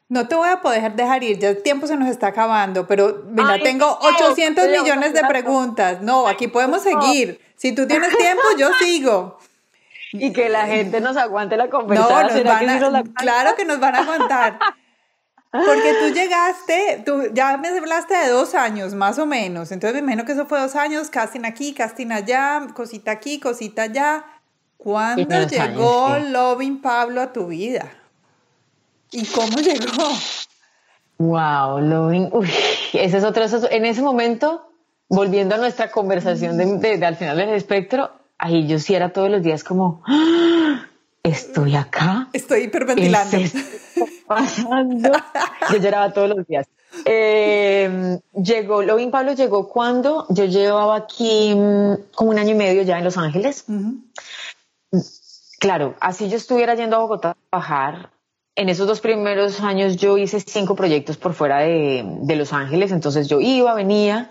No 0.09 0.27
te 0.27 0.35
voy 0.35 0.49
a 0.49 0.61
poder 0.61 0.95
dejar 0.97 1.23
ir, 1.23 1.39
ya 1.39 1.51
el 1.51 1.63
tiempo 1.63 1.87
se 1.87 1.97
nos 1.97 2.09
está 2.09 2.29
acabando, 2.29 2.87
pero 2.87 3.25
mira, 3.29 3.59
tengo 3.63 3.99
800 4.01 4.69
millones 4.69 5.13
de 5.13 5.21
preguntas. 5.29 6.01
No, 6.01 6.27
aquí 6.27 6.49
podemos 6.49 6.83
seguir. 6.83 7.41
Si 7.57 7.75
tú 7.75 7.87
tienes 7.87 8.17
tiempo, 8.17 8.43
yo 8.59 8.71
sigo. 8.81 9.39
Y 10.13 10.33
que 10.33 10.49
la 10.49 10.67
gente 10.67 11.03
nos 11.03 11.19
aguante 11.19 11.59
la 11.59 11.69
conversación. 11.69 12.93
No, 12.93 13.05
claro 13.15 13.55
que 13.55 13.67
nos 13.67 13.79
van 13.79 13.95
a 13.97 13.99
aguantar. 13.99 14.59
Porque 15.65 15.95
tú 16.01 16.15
llegaste, 16.15 17.03
tú 17.05 17.23
ya 17.33 17.57
me 17.57 17.69
hablaste 17.69 18.15
de 18.15 18.29
dos 18.29 18.55
años 18.55 18.95
más 18.95 19.19
o 19.19 19.27
menos, 19.27 19.73
entonces 19.73 19.95
me 19.95 20.01
imagino 20.01 20.25
que 20.25 20.33
eso 20.33 20.47
fue 20.47 20.61
dos 20.61 20.77
años, 20.77 21.11
casting 21.11 21.45
aquí, 21.45 21.75
casting 21.75 22.11
allá, 22.11 22.67
cosita 22.75 23.11
aquí, 23.11 23.41
cosita 23.41 23.83
allá. 23.83 24.25
¿Cuándo 24.77 25.47
llegó 25.47 26.19
Loving 26.19 26.81
Pablo 26.81 27.21
a 27.21 27.33
tu 27.33 27.49
vida? 27.49 27.91
¿Y 29.11 29.27
cómo 29.27 29.59
llegó? 29.59 30.09
Wow, 31.19 31.81
Loving, 31.81 32.29
uy, 32.33 32.49
ese 32.93 33.19
es 33.19 33.25
otro, 33.25 33.45
en 33.71 33.85
ese 33.85 34.03
momento, 34.03 34.71
volviendo 35.09 35.57
a 35.57 35.59
nuestra 35.59 35.91
conversación 35.91 36.57
de, 36.57 37.05
al 37.05 37.17
final 37.17 37.37
del 37.37 37.51
espectro, 37.51 38.13
ahí 38.39 38.69
yo 38.69 38.79
sí 38.79 38.95
era 38.95 39.13
todos 39.13 39.29
los 39.29 39.43
días 39.43 39.65
como, 39.65 40.03
¡Ah! 40.07 40.87
Estoy 41.23 41.77
acá. 41.77 42.29
Estoy 42.33 42.65
hiperventilando. 42.65 43.39
pasando? 44.27 45.11
Yo 45.73 45.79
lloraba 45.79 46.13
todos 46.13 46.29
los 46.31 46.47
días. 46.47 46.67
Eh, 47.05 48.19
llegó, 48.35 48.83
Pablo 49.11 49.33
llegó 49.33 49.69
cuando 49.69 50.27
yo 50.31 50.45
llevaba 50.45 50.97
aquí 50.97 51.55
mm, 51.55 52.13
como 52.15 52.31
un 52.31 52.39
año 52.39 52.51
y 52.51 52.55
medio 52.55 52.83
ya 52.83 52.99
en 52.99 53.05
Los 53.05 53.17
Ángeles. 53.17 53.67
Claro, 55.59 55.97
así 56.01 56.29
yo 56.29 56.37
estuviera 56.37 56.75
yendo 56.75 56.97
a 56.97 57.01
Bogotá 57.01 57.31
a 57.31 57.37
trabajar. 57.51 58.11
En 58.55 58.69
esos 58.69 58.87
dos 58.87 59.01
primeros 59.01 59.61
años 59.61 59.97
yo 59.97 60.19
hice 60.19 60.41
cinco 60.41 60.75
proyectos 60.75 61.17
por 61.17 61.35
fuera 61.35 61.59
de, 61.61 62.05
de 62.23 62.37
Los 62.37 62.53
Ángeles, 62.53 62.91
entonces 62.91 63.29
yo 63.29 63.41
iba, 63.41 63.73
venía, 63.75 64.31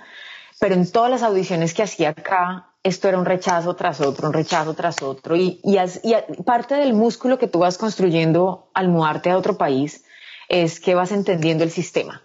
pero 0.59 0.75
en 0.75 0.91
todas 0.91 1.09
las 1.09 1.23
audiciones 1.23 1.73
que 1.73 1.83
hacía 1.83 2.09
acá, 2.09 2.66
esto 2.87 3.07
era 3.07 3.17
un 3.17 3.25
rechazo 3.25 3.75
tras 3.75 4.01
otro, 4.01 4.27
un 4.27 4.33
rechazo 4.33 4.73
tras 4.73 5.01
otro. 5.01 5.35
Y, 5.35 5.59
y, 5.63 6.43
parte 6.43 6.75
del 6.75 6.93
músculo 6.93 7.37
que 7.37 7.47
tú 7.47 7.59
vas 7.59 7.77
construyendo 7.77 8.69
al 8.73 8.87
mudarte 8.87 9.29
a 9.29 9.37
otro 9.37 9.57
país 9.57 10.03
es 10.49 10.79
que 10.79 10.95
vas 10.95 11.11
entendiendo 11.11 11.63
el 11.63 11.71
sistema, 11.71 12.23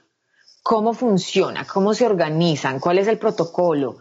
cómo 0.63 0.95
funciona, 0.95 1.67
cómo 1.67 1.95
se 1.95 2.07
organizan, 2.07 2.79
cuál 2.79 2.99
es 2.99 3.09
el 3.09 3.19
protocolo. 3.19 3.99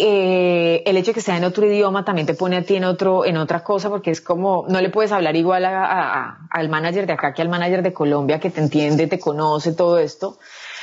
Eh, 0.00 0.82
el 0.86 0.96
hecho 0.96 1.10
de 1.10 1.14
que 1.14 1.20
sea 1.20 1.36
en 1.36 1.44
otro 1.44 1.66
idioma 1.66 2.04
también 2.04 2.26
te 2.26 2.34
pone 2.34 2.56
a 2.56 2.62
ti 2.62 2.76
en, 2.76 2.84
otro, 2.84 3.24
en 3.24 3.36
otra 3.36 3.64
cosa 3.64 3.88
porque 3.88 4.12
es 4.12 4.20
como, 4.20 4.64
no 4.68 4.80
le 4.80 4.90
puedes 4.90 5.10
hablar 5.10 5.34
igual 5.34 5.64
al 5.64 6.68
manager 6.68 7.06
de 7.06 7.14
acá 7.14 7.34
que 7.34 7.42
al 7.42 7.48
manager 7.48 7.82
de 7.82 7.92
Colombia 7.92 8.38
que 8.38 8.50
te 8.50 8.60
entiende, 8.60 9.08
te 9.08 9.18
conoce, 9.18 9.72
todo 9.72 9.98
esto. 9.98 10.38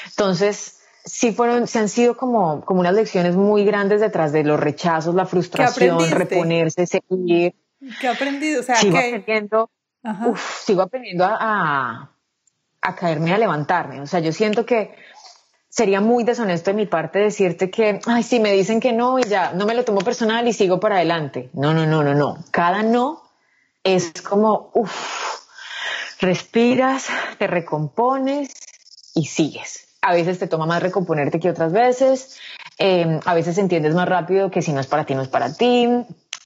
Entonces, 0.08 0.80
sí 1.06 1.32
fueron, 1.32 1.68
se 1.68 1.80
han 1.80 1.90
sido 1.90 2.18
como, 2.18 2.62
como 2.66 2.80
unas 2.80 2.94
lecciones 2.94 3.36
muy 3.36 3.64
grandes 3.64 4.02
detrás 4.02 4.32
de 4.32 4.44
los 4.44 4.60
rechazos, 4.60 5.16
la 5.16 5.26
frustración, 5.26 6.10
reponerse, 6.12 6.86
seguir. 6.88 7.56
¿Qué 8.02 8.08
aprendido? 8.08 8.62
O 8.62 8.64
sea, 8.64 8.76
sigo 8.76 8.98
aprendiendo, 8.98 9.70
sigo 10.66 10.82
aprendiendo 10.82 11.26
a, 11.26 12.12
a, 12.82 12.96
caerme, 12.96 13.34
a 13.34 13.38
levantarme. 13.38 14.02
O 14.02 14.08
sea, 14.08 14.20
yo 14.20 14.32
siento 14.32 14.66
que 14.66 14.96
sería 15.70 16.02
muy 16.02 16.24
deshonesto 16.24 16.72
de 16.72 16.78
mi 16.78 16.86
parte 16.88 17.20
decirte 17.20 17.70
que, 17.70 18.00
ay, 18.08 18.24
sí, 18.24 18.40
me 18.40 18.52
dicen 18.52 18.80
que 18.80 18.92
no 18.92 19.20
y 19.20 19.24
ya, 19.24 19.54
no 19.54 19.66
me 19.66 19.76
lo 19.76 19.86
tomo 19.86 20.02
personal 20.02 20.48
y 20.48 20.54
sigo 20.54 20.80
para 20.80 20.96
adelante. 20.96 21.50
No, 21.54 21.74
no, 21.74 21.86
no, 21.86 22.04
no, 22.04 22.16
no. 22.16 22.44
Cada 22.50 22.82
no 22.82 23.22
es 23.84 24.12
como, 24.24 24.72
uff, 24.74 25.46
respiras, 26.20 27.06
te 27.38 27.46
recompones 27.46 28.52
y 29.14 29.26
sigues 29.26 29.85
a 30.06 30.14
veces 30.14 30.38
te 30.38 30.48
toma 30.48 30.68
más 30.68 30.84
recomponerte 30.84 31.40
que 31.40 31.50
otras 31.50 31.74
veces, 31.74 32.40
em, 32.78 33.20
a 33.26 33.34
veces 33.34 33.58
entiendes 33.58 33.96
más 33.96 34.08
rápido 34.08 34.52
que 34.52 34.62
si 34.62 34.72
no 34.72 34.80
es 34.80 34.88
para 34.88 35.04
ti, 35.04 35.16
no 35.16 35.24
es 35.24 35.30
para 35.30 35.52
ti. 35.54 35.90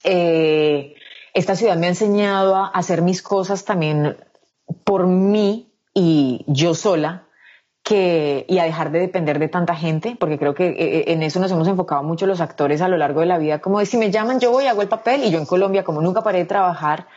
Eh, 0.06 0.96
esta 1.34 1.56
ciudad 1.56 1.75
me 1.75 1.88
ha 1.88 1.89
enseñado 1.89 2.56
a 2.56 2.68
hacer 2.68 3.01
mis 3.01 3.22
cosas 3.22 3.66
también 3.66 4.16
por 4.86 5.08
mí 5.08 5.74
y 5.94 6.46
yo 6.48 6.74
sola, 6.74 7.25
que, 7.84 8.46
y 8.48 8.60
a 8.60 8.63
dejar 8.63 8.92
de 8.92 9.00
depender 9.00 9.39
de 9.39 9.50
tanta 9.50 9.75
gente, 9.75 10.16
porque 10.18 10.38
creo 10.38 10.54
que 10.54 10.68
eh, 10.68 11.12
en 11.12 11.24
eso 11.24 11.39
nos 11.39 11.51
hemos 11.51 11.68
enfocado 11.68 12.04
mucho 12.04 12.28
los 12.28 12.39
actores 12.39 12.82
a 12.82 12.88
lo 12.88 12.96
largo 12.96 13.20
de 13.20 13.25
la 13.25 13.38
vida, 13.38 13.60
como 13.60 13.80
de 13.80 13.86
si 13.86 13.98
me 13.98 14.10
llaman, 14.10 14.39
yo 14.39 14.51
voy, 14.51 14.68
hago 14.68 14.82
el 14.82 14.88
papel, 14.88 15.24
y 15.25 15.32
yo 15.32 15.39
en 15.39 15.46
Colombia, 15.46 15.84
como 15.84 16.01
nunca 16.01 16.22
paré 16.22 16.39
de 16.39 16.46
trabajar, 16.46 17.08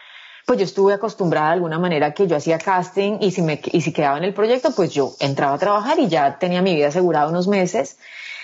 pues 0.47 0.59
yo 0.59 0.65
estuve 0.65 0.95
acostumbrada 0.95 1.49
de 1.49 1.55
alguna 1.55 1.79
manera 1.79 2.15
que 2.15 2.27
yo 2.27 2.37
hacía 2.37 2.59
casting 2.59 3.19
y 3.21 3.31
si, 3.31 3.43
me, 3.43 3.61
y 3.73 3.81
si 3.81 3.93
quedaba 3.93 4.19
en 4.19 4.25
el 4.25 4.35
proyecto, 4.35 4.73
pues 4.75 4.93
yo 4.93 5.15
entraba 5.21 5.55
a 5.55 5.59
trabajar 5.59 5.99
y 5.99 6.09
ya 6.09 6.39
tenía 6.39 6.63
mi 6.63 6.75
vida 6.75 6.89
asegurada 6.89 7.29
unos 7.29 7.49
meses. 7.49 7.99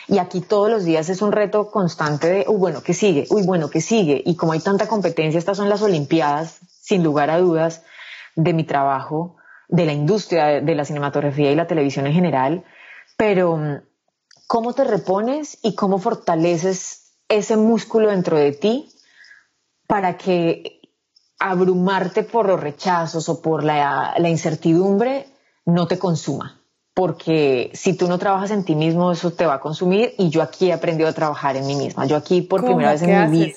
Y 0.06 0.18
aquí 0.18 0.40
todos 0.40 0.70
los 0.70 0.84
días 0.84 1.08
es 1.10 1.20
un 1.20 1.32
reto 1.32 1.70
constante 1.70 2.28
de, 2.28 2.44
uy, 2.48 2.56
bueno, 2.56 2.82
¿qué 2.82 2.94
sigue? 2.94 3.26
Uy, 3.30 3.42
bueno, 3.44 3.68
¿qué 3.68 3.80
sigue? 3.80 4.22
Y 4.24 4.36
como 4.36 4.52
hay 4.52 4.60
tanta 4.60 4.86
competencia, 4.86 5.38
estas 5.38 5.58
son 5.58 5.68
las 5.68 5.82
Olimpiadas, 5.82 6.60
sin 6.80 7.02
lugar 7.02 7.30
a 7.30 7.38
dudas, 7.38 7.82
de 8.34 8.54
mi 8.54 8.64
trabajo, 8.64 9.36
de 9.68 9.84
la 9.84 9.92
industria 9.92 10.62
de 10.62 10.74
la 10.74 10.86
cinematografía 10.86 11.50
y 11.50 11.56
la 11.56 11.66
televisión 11.66 12.06
en 12.06 12.14
general. 12.14 12.64
Pero, 13.18 13.82
¿cómo 14.46 14.72
te 14.72 14.84
repones 14.84 15.58
y 15.62 15.74
cómo 15.74 15.98
fortaleces 15.98 17.12
ese 17.28 17.56
músculo 17.58 18.08
dentro 18.08 18.38
de 18.38 18.52
ti 18.52 18.88
para 19.86 20.16
que 20.16 20.77
abrumarte 21.38 22.22
por 22.22 22.46
los 22.46 22.60
rechazos 22.60 23.28
o 23.28 23.40
por 23.40 23.64
la, 23.64 24.14
incertidumbre 24.18 25.26
no 25.64 25.86
te 25.86 25.98
consuma. 25.98 26.60
Porque 26.94 27.70
si 27.74 27.96
tú 27.96 28.08
no 28.08 28.18
trabajas 28.18 28.50
en 28.50 28.64
ti 28.64 28.74
mismo, 28.74 29.12
eso 29.12 29.30
te 29.32 29.46
va 29.46 29.54
a 29.54 29.60
consumir. 29.60 30.14
Y 30.18 30.30
yo 30.30 30.42
aquí 30.42 30.70
he 30.70 30.72
aprendido 30.72 31.08
a 31.08 31.12
trabajar 31.12 31.56
en 31.56 31.66
mí 31.66 31.76
misma. 31.76 32.06
Yo 32.06 32.16
aquí 32.16 32.42
por 32.42 32.64
primera 32.64 32.92
vez 32.92 33.02
en 33.02 33.30
mi 33.30 33.38
vida. 33.38 33.54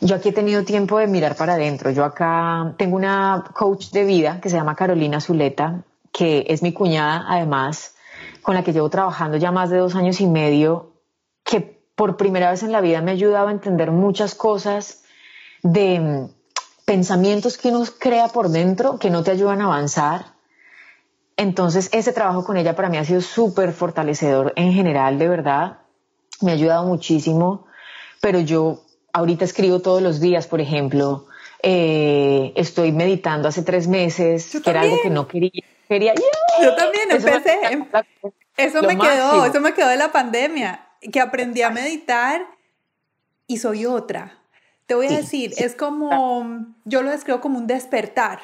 Yo 0.00 0.16
aquí 0.16 0.30
he 0.30 0.32
tenido 0.32 0.64
tiempo 0.64 0.98
de 0.98 1.06
mirar 1.06 1.36
para 1.36 1.54
adentro. 1.54 1.90
Yo 1.90 2.04
acá 2.04 2.74
tengo 2.78 2.96
una 2.96 3.44
coach 3.54 3.90
de 3.90 4.04
vida 4.04 4.40
que 4.40 4.48
se 4.48 4.56
llama 4.56 4.74
Carolina 4.74 5.20
Zuleta, 5.20 5.84
que 6.10 6.46
es 6.48 6.62
mi 6.62 6.72
cuñada, 6.72 7.26
además, 7.28 7.94
con 8.42 8.54
la 8.54 8.62
que 8.62 8.72
llevo 8.72 8.88
trabajando 8.88 9.36
ya 9.36 9.52
más 9.52 9.70
de 9.70 9.78
dos 9.78 9.94
años 9.94 10.20
y 10.20 10.26
medio, 10.26 10.94
que 11.44 11.82
por 11.94 12.16
primera 12.16 12.50
vez 12.50 12.62
en 12.62 12.72
la 12.72 12.80
vida 12.80 13.02
me 13.02 13.10
ha 13.10 13.14
ayudado 13.14 13.48
a 13.48 13.52
entender 13.52 13.90
muchas 13.90 14.34
cosas 14.34 15.04
de 15.62 16.28
pensamientos 16.92 17.56
que 17.56 17.68
uno 17.68 17.86
crea 17.98 18.28
por 18.28 18.50
dentro 18.50 18.98
que 18.98 19.08
no 19.08 19.22
te 19.22 19.30
ayudan 19.30 19.62
a 19.62 19.64
avanzar. 19.64 20.26
Entonces, 21.38 21.88
ese 21.90 22.12
trabajo 22.12 22.44
con 22.44 22.58
ella 22.58 22.76
para 22.76 22.90
mí 22.90 22.98
ha 22.98 23.04
sido 23.06 23.22
súper 23.22 23.72
fortalecedor 23.72 24.52
en 24.56 24.74
general, 24.74 25.18
de 25.18 25.26
verdad. 25.26 25.78
Me 26.42 26.50
ha 26.50 26.54
ayudado 26.54 26.84
muchísimo, 26.84 27.66
pero 28.20 28.40
yo 28.40 28.82
ahorita 29.14 29.46
escribo 29.46 29.80
todos 29.80 30.02
los 30.02 30.20
días, 30.20 30.46
por 30.46 30.60
ejemplo. 30.60 31.28
Eh, 31.62 32.52
estoy 32.56 32.92
meditando 32.92 33.48
hace 33.48 33.62
tres 33.62 33.88
meses, 33.88 34.60
que 34.62 34.68
era 34.68 34.82
algo 34.82 34.98
que 35.02 35.08
no 35.08 35.26
quería. 35.26 35.64
quería 35.88 36.12
Yo 36.62 36.74
también 36.74 37.10
empecé. 37.10 37.58
Eso 38.58 38.82
me, 38.82 38.98
quedó, 38.98 39.46
eso 39.46 39.60
me 39.60 39.72
quedó 39.72 39.88
de 39.88 39.96
la 39.96 40.12
pandemia, 40.12 40.86
que 41.10 41.20
aprendí 41.20 41.62
a 41.62 41.70
meditar 41.70 42.42
y 43.46 43.56
soy 43.56 43.86
otra 43.86 44.41
te 44.92 44.96
voy 44.96 45.06
a 45.06 45.16
decir, 45.16 45.54
es 45.56 45.74
como, 45.74 46.66
yo 46.84 47.00
lo 47.00 47.10
describo 47.10 47.40
como 47.40 47.56
un 47.58 47.66
despertar. 47.66 48.40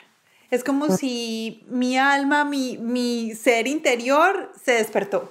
Es 0.51 0.65
como 0.65 0.97
si 0.97 1.63
mi 1.69 1.99
alma, 1.99 2.47
mi, 2.47 2.79
mi 2.79 3.35
ser 3.35 3.67
interior 3.67 4.51
se 4.65 4.73
despertó. 4.73 5.31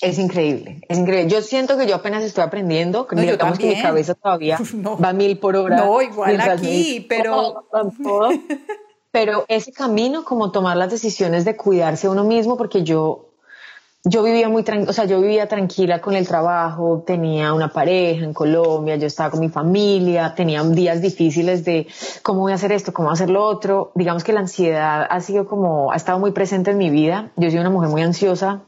Es 0.00 0.18
increíble, 0.18 0.80
es 0.88 0.96
increíble. 0.96 1.30
Yo 1.30 1.42
siento 1.42 1.76
que 1.76 1.86
yo 1.86 1.94
apenas 1.96 2.24
estoy 2.24 2.42
aprendiendo, 2.42 3.06
no, 3.12 3.20
digamos 3.20 3.58
que 3.58 3.66
mi 3.66 3.82
cabeza 3.82 4.14
todavía 4.14 4.58
va 5.04 5.12
mil 5.12 5.38
por 5.38 5.56
hora. 5.56 5.76
No, 5.76 6.00
igual 6.00 6.40
aquí, 6.40 7.04
pero... 7.06 7.68
pero 9.10 9.44
ese 9.48 9.72
camino, 9.72 10.24
como 10.24 10.52
tomar 10.52 10.78
las 10.78 10.90
decisiones 10.90 11.44
de 11.44 11.54
cuidarse 11.54 12.06
a 12.06 12.10
uno 12.10 12.24
mismo, 12.24 12.56
porque 12.56 12.82
yo 12.82 13.31
yo 14.04 14.22
vivía 14.22 14.48
muy 14.48 14.64
tranquila, 14.64 14.90
o 14.90 14.92
sea, 14.92 15.04
yo 15.04 15.20
vivía 15.20 15.46
tranquila 15.46 16.00
con 16.00 16.16
el 16.16 16.26
trabajo, 16.26 17.04
tenía 17.06 17.54
una 17.54 17.68
pareja 17.68 18.24
en 18.24 18.34
Colombia, 18.34 18.96
yo 18.96 19.06
estaba 19.06 19.30
con 19.30 19.40
mi 19.40 19.48
familia, 19.48 20.34
tenía 20.34 20.62
días 20.64 21.00
difíciles 21.00 21.64
de 21.64 21.86
cómo 22.22 22.40
voy 22.40 22.52
a 22.52 22.56
hacer 22.56 22.72
esto, 22.72 22.92
cómo 22.92 23.12
hacer 23.12 23.30
lo 23.30 23.44
otro. 23.44 23.92
Digamos 23.94 24.24
que 24.24 24.32
la 24.32 24.40
ansiedad 24.40 25.06
ha 25.08 25.20
sido 25.20 25.46
como, 25.46 25.92
ha 25.92 25.96
estado 25.96 26.18
muy 26.18 26.32
presente 26.32 26.72
en 26.72 26.78
mi 26.78 26.90
vida. 26.90 27.30
Yo 27.36 27.48
soy 27.48 27.60
una 27.60 27.70
mujer 27.70 27.90
muy 27.90 28.02
ansiosa 28.02 28.62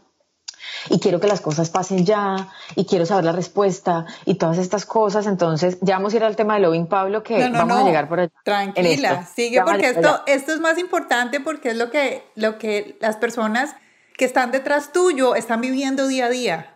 y 0.89 1.01
quiero 1.01 1.19
que 1.19 1.27
las 1.27 1.41
cosas 1.41 1.69
pasen 1.69 2.07
ya 2.07 2.51
y 2.77 2.85
quiero 2.85 3.05
saber 3.05 3.25
la 3.25 3.33
respuesta 3.33 4.07
y 4.27 4.37
todas 4.37 4.59
estas 4.59 4.87
cosas. 4.87 5.27
Entonces, 5.27 5.79
ya 5.81 5.97
vamos 5.97 6.15
a 6.15 6.17
ir 6.17 6.23
al 6.23 6.37
tema 6.37 6.55
de 6.55 6.61
Loving 6.61 6.87
Pablo 6.87 7.25
que 7.25 7.51
vamos 7.51 7.77
a 7.77 7.85
llegar 7.85 8.09
por 8.09 8.21
allá. 8.21 8.33
Tranquila, 8.45 9.27
sigue 9.27 9.61
porque 9.65 9.89
esto, 9.89 10.23
esto 10.27 10.53
es 10.53 10.61
más 10.61 10.79
importante 10.79 11.41
porque 11.41 11.71
es 11.71 11.77
lo 11.77 11.91
que, 11.91 12.23
lo 12.37 12.57
que 12.59 12.97
las 13.01 13.17
personas 13.17 13.75
que 14.17 14.25
están 14.25 14.51
detrás 14.53 14.93
tuyo 14.93 15.35
están 15.35 15.61
viviendo 15.61 16.07
día 16.07 16.27
a 16.27 16.31
día. 16.31 16.71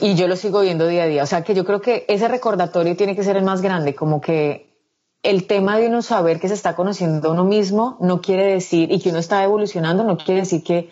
y 0.00 0.14
yo 0.14 0.28
lo 0.28 0.36
sigo 0.36 0.60
viendo 0.60 0.86
día 0.86 1.04
a 1.04 1.06
día. 1.06 1.22
O 1.22 1.26
sea 1.26 1.42
que 1.42 1.54
yo 1.54 1.64
creo 1.64 1.80
que 1.80 2.04
ese 2.08 2.28
recordatorio 2.28 2.96
tiene 2.96 3.16
que 3.16 3.22
ser 3.22 3.36
el 3.36 3.44
más 3.44 3.62
grande, 3.62 3.94
como 3.94 4.20
que 4.20 4.66
el 5.22 5.46
tema 5.46 5.78
de 5.78 5.88
uno 5.88 6.02
saber 6.02 6.38
que 6.38 6.48
se 6.48 6.54
está 6.54 6.76
conociendo 6.76 7.28
a 7.28 7.32
uno 7.32 7.44
mismo 7.44 7.96
no 8.00 8.20
quiere 8.20 8.44
decir, 8.44 8.92
y 8.92 9.00
que 9.00 9.10
uno 9.10 9.18
está 9.18 9.42
evolucionando, 9.42 10.04
no 10.04 10.16
quiere 10.16 10.42
decir 10.42 10.62
que 10.62 10.90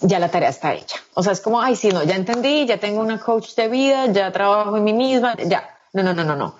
ya 0.00 0.18
la 0.18 0.30
tarea 0.30 0.50
está 0.50 0.74
hecha. 0.74 0.98
O 1.14 1.22
sea, 1.22 1.32
es 1.32 1.40
como, 1.40 1.60
ay, 1.60 1.76
sí, 1.76 1.88
no, 1.88 2.02
ya 2.02 2.16
entendí, 2.16 2.66
ya 2.66 2.78
tengo 2.78 3.00
una 3.00 3.18
coach 3.18 3.54
de 3.54 3.68
vida, 3.68 4.06
ya 4.06 4.32
trabajo 4.32 4.76
en 4.76 4.84
mí 4.84 4.92
misma, 4.92 5.36
ya. 5.36 5.68
No, 5.92 6.02
no, 6.02 6.14
no, 6.14 6.24
no, 6.24 6.36
no. 6.36 6.56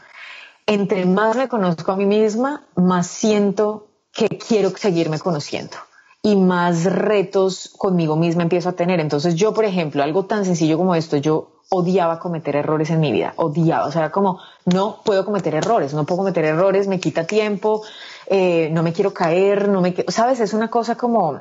Entre 0.67 1.05
más 1.07 1.37
me 1.37 1.49
conozco 1.49 1.93
a 1.93 1.97
mí 1.97 2.07
misma, 2.07 2.67
más 2.77 3.07
siento 3.07 3.89
que 4.13 4.29
quiero 4.29 4.71
seguirme 4.71 5.19
conociendo 5.19 5.77
y 6.23 6.37
más 6.37 6.85
retos 6.85 7.75
conmigo 7.77 8.15
misma 8.17 8.45
empiezo 8.45 8.69
a 8.69 8.73
tener. 8.75 9.01
Entonces 9.01 9.35
yo, 9.35 9.53
por 9.53 9.65
ejemplo, 9.65 10.03
algo 10.03 10.25
tan 10.27 10.45
sencillo 10.45 10.79
como 10.79 10.95
esto, 10.95 11.17
yo 11.17 11.53
odiaba 11.69 12.21
cometer 12.21 12.55
errores 12.55 12.91
en 12.91 13.01
mi 13.01 13.11
vida, 13.11 13.33
odiaba, 13.37 13.87
o 13.87 13.93
sea, 13.93 14.11
como 14.11 14.41
no 14.67 15.01
puedo 15.05 15.25
cometer 15.25 15.55
errores, 15.55 15.95
no 15.95 16.05
puedo 16.05 16.19
cometer 16.19 16.45
errores, 16.45 16.87
me 16.87 17.01
quita 17.01 17.27
tiempo, 17.27 17.83
eh, 18.27 18.69
no 18.73 18.83
me 18.83 18.93
quiero 18.93 19.15
caer, 19.15 19.69
no 19.69 19.81
me, 19.81 19.95
sabes, 20.09 20.41
es 20.41 20.53
una 20.53 20.69
cosa 20.69 20.97
como, 20.97 21.41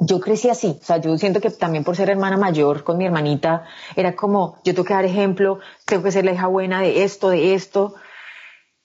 yo 0.00 0.20
crecí 0.20 0.48
así, 0.48 0.78
o 0.80 0.84
sea, 0.84 0.96
yo 0.96 1.16
siento 1.18 1.40
que 1.40 1.50
también 1.50 1.84
por 1.84 1.96
ser 1.96 2.08
hermana 2.08 2.38
mayor 2.38 2.82
con 2.82 2.96
mi 2.96 3.04
hermanita, 3.04 3.66
era 3.94 4.16
como, 4.16 4.56
yo 4.64 4.72
tengo 4.72 4.84
que 4.84 4.94
dar 4.94 5.04
ejemplo, 5.04 5.58
tengo 5.84 6.02
que 6.02 6.12
ser 6.12 6.24
la 6.24 6.32
hija 6.32 6.46
buena 6.46 6.80
de 6.80 7.04
esto, 7.04 7.28
de 7.28 7.54
esto, 7.54 7.94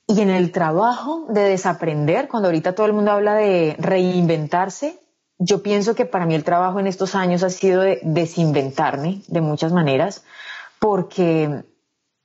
y 0.05 0.19
en 0.19 0.29
el 0.29 0.51
trabajo 0.51 1.27
de 1.29 1.43
desaprender, 1.43 2.27
cuando 2.27 2.49
ahorita 2.49 2.75
todo 2.75 2.87
el 2.87 2.93
mundo 2.93 3.11
habla 3.11 3.35
de 3.35 3.77
reinventarse, 3.79 4.99
yo 5.43 5.61
pienso 5.61 5.93
que 5.95 6.05
para 6.05 6.25
mí 6.25 6.35
el 6.35 6.43
trabajo 6.43 6.79
en 6.79 6.87
estos 6.87 7.15
años 7.15 7.43
ha 7.43 7.49
sido 7.49 7.81
de 7.81 7.99
desinventarme 8.03 9.21
de 9.27 9.41
muchas 9.41 9.73
maneras, 9.73 10.23
porque 10.79 11.63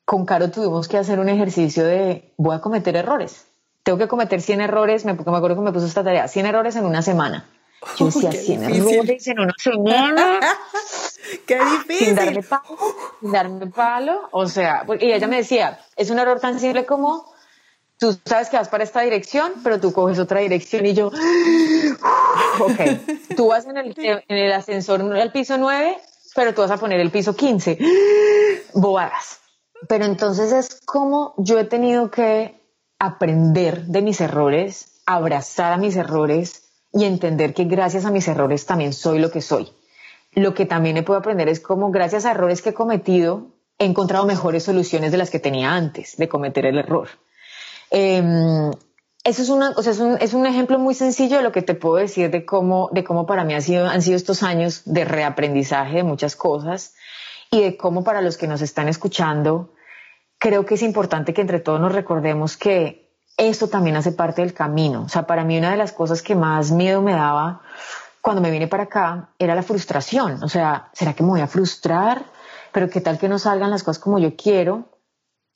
con 0.04 0.24
Caro 0.24 0.50
tuvimos 0.50 0.88
que 0.88 0.96
hacer 0.96 1.18
un 1.18 1.28
ejercicio 1.28 1.84
de 1.84 2.32
voy 2.36 2.56
a 2.56 2.60
cometer 2.60 2.96
errores. 2.96 3.46
Tengo 3.82 3.98
que 3.98 4.08
cometer 4.08 4.40
100 4.40 4.60
errores, 4.60 5.04
me, 5.04 5.14
me 5.14 5.20
acuerdo 5.20 5.56
que 5.56 5.62
me 5.62 5.72
puso 5.72 5.86
esta 5.86 6.04
tarea, 6.04 6.28
100 6.28 6.46
errores 6.46 6.76
en 6.76 6.84
una 6.84 7.02
semana. 7.02 7.48
Yo 7.96 8.06
decía, 8.06 8.32
100 8.32 8.62
errores 8.64 9.26
en 9.26 9.40
una 9.40 9.54
semana. 9.58 10.40
Qué 11.46 11.58
difícil. 11.58 12.06
Sin 12.06 12.14
darme 12.14 12.42
palo, 12.42 12.78
sin 13.20 13.32
darme 13.32 13.66
palo. 13.66 14.28
O 14.30 14.46
sea, 14.46 14.86
y 15.00 15.12
ella 15.12 15.26
me 15.26 15.36
decía, 15.36 15.80
es 15.96 16.10
un 16.10 16.18
error 16.18 16.40
tan 16.40 16.60
simple 16.60 16.86
como 16.86 17.32
tú 17.98 18.16
sabes 18.24 18.48
que 18.48 18.56
vas 18.56 18.68
para 18.68 18.84
esta 18.84 19.00
dirección, 19.00 19.52
pero 19.62 19.80
tú 19.80 19.92
coges 19.92 20.18
otra 20.18 20.40
dirección 20.40 20.86
y 20.86 20.94
yo, 20.94 21.08
ok, 21.08 22.80
tú 23.36 23.48
vas 23.48 23.66
en 23.66 23.76
el, 23.76 23.94
en 23.98 24.36
el 24.36 24.52
ascensor 24.52 25.00
al 25.00 25.32
piso 25.32 25.58
9, 25.58 25.96
pero 26.34 26.54
tú 26.54 26.62
vas 26.62 26.70
a 26.70 26.76
poner 26.76 27.00
el 27.00 27.10
piso 27.10 27.34
15. 27.34 27.78
Bobadas. 28.74 29.40
Pero 29.88 30.04
entonces 30.04 30.52
es 30.52 30.80
como 30.84 31.34
yo 31.38 31.58
he 31.58 31.64
tenido 31.64 32.10
que 32.10 32.60
aprender 32.98 33.84
de 33.86 34.02
mis 34.02 34.20
errores, 34.20 35.02
abrazar 35.06 35.72
a 35.72 35.76
mis 35.76 35.96
errores 35.96 36.64
y 36.92 37.04
entender 37.04 37.54
que 37.54 37.64
gracias 37.64 38.04
a 38.04 38.10
mis 38.10 38.26
errores 38.28 38.66
también 38.66 38.92
soy 38.92 39.18
lo 39.18 39.30
que 39.30 39.40
soy. 39.40 39.72
Lo 40.32 40.54
que 40.54 40.66
también 40.66 40.96
he 40.96 41.02
podido 41.02 41.20
aprender 41.20 41.48
es 41.48 41.60
como 41.60 41.90
gracias 41.90 42.24
a 42.24 42.32
errores 42.32 42.60
que 42.60 42.70
he 42.70 42.74
cometido, 42.74 43.48
he 43.78 43.84
encontrado 43.84 44.26
mejores 44.26 44.64
soluciones 44.64 45.12
de 45.12 45.18
las 45.18 45.30
que 45.30 45.38
tenía 45.38 45.74
antes 45.74 46.16
de 46.16 46.28
cometer 46.28 46.66
el 46.66 46.78
error. 46.78 47.08
Eh, 47.90 48.70
eso 49.24 49.42
es, 49.42 49.48
una, 49.48 49.70
o 49.70 49.82
sea, 49.82 49.92
es, 49.92 49.98
un, 49.98 50.16
es 50.20 50.32
un 50.32 50.46
ejemplo 50.46 50.78
muy 50.78 50.94
sencillo 50.94 51.36
de 51.36 51.42
lo 51.42 51.52
que 51.52 51.62
te 51.62 51.74
puedo 51.74 51.96
decir 51.96 52.30
de 52.30 52.46
cómo, 52.46 52.88
de 52.92 53.04
cómo 53.04 53.26
para 53.26 53.44
mí 53.44 53.54
ha 53.54 53.60
sido, 53.60 53.86
han 53.86 54.00
sido 54.00 54.16
estos 54.16 54.42
años 54.42 54.82
de 54.86 55.04
reaprendizaje 55.04 55.96
de 55.96 56.02
muchas 56.02 56.34
cosas 56.34 56.94
y 57.50 57.60
de 57.60 57.76
cómo 57.76 58.04
para 58.04 58.22
los 58.22 58.36
que 58.36 58.46
nos 58.46 58.62
están 58.62 58.88
escuchando, 58.88 59.74
creo 60.38 60.64
que 60.64 60.74
es 60.74 60.82
importante 60.82 61.34
que 61.34 61.40
entre 61.40 61.60
todos 61.60 61.80
nos 61.80 61.92
recordemos 61.92 62.56
que 62.56 63.12
esto 63.36 63.68
también 63.68 63.96
hace 63.96 64.12
parte 64.12 64.42
del 64.42 64.54
camino. 64.54 65.02
O 65.02 65.08
sea, 65.08 65.26
para 65.26 65.44
mí 65.44 65.58
una 65.58 65.70
de 65.70 65.76
las 65.76 65.92
cosas 65.92 66.22
que 66.22 66.34
más 66.34 66.70
miedo 66.70 67.02
me 67.02 67.12
daba 67.12 67.60
cuando 68.20 68.42
me 68.42 68.50
vine 68.50 68.66
para 68.66 68.84
acá 68.84 69.30
era 69.38 69.54
la 69.54 69.62
frustración. 69.62 70.42
O 70.42 70.48
sea, 70.48 70.90
¿será 70.92 71.14
que 71.14 71.22
me 71.22 71.30
voy 71.30 71.40
a 71.40 71.46
frustrar? 71.46 72.24
Pero 72.72 72.88
qué 72.90 73.00
tal 73.00 73.18
que 73.18 73.28
no 73.28 73.38
salgan 73.38 73.70
las 73.70 73.82
cosas 73.82 74.02
como 74.02 74.18
yo 74.18 74.34
quiero. 74.36 74.88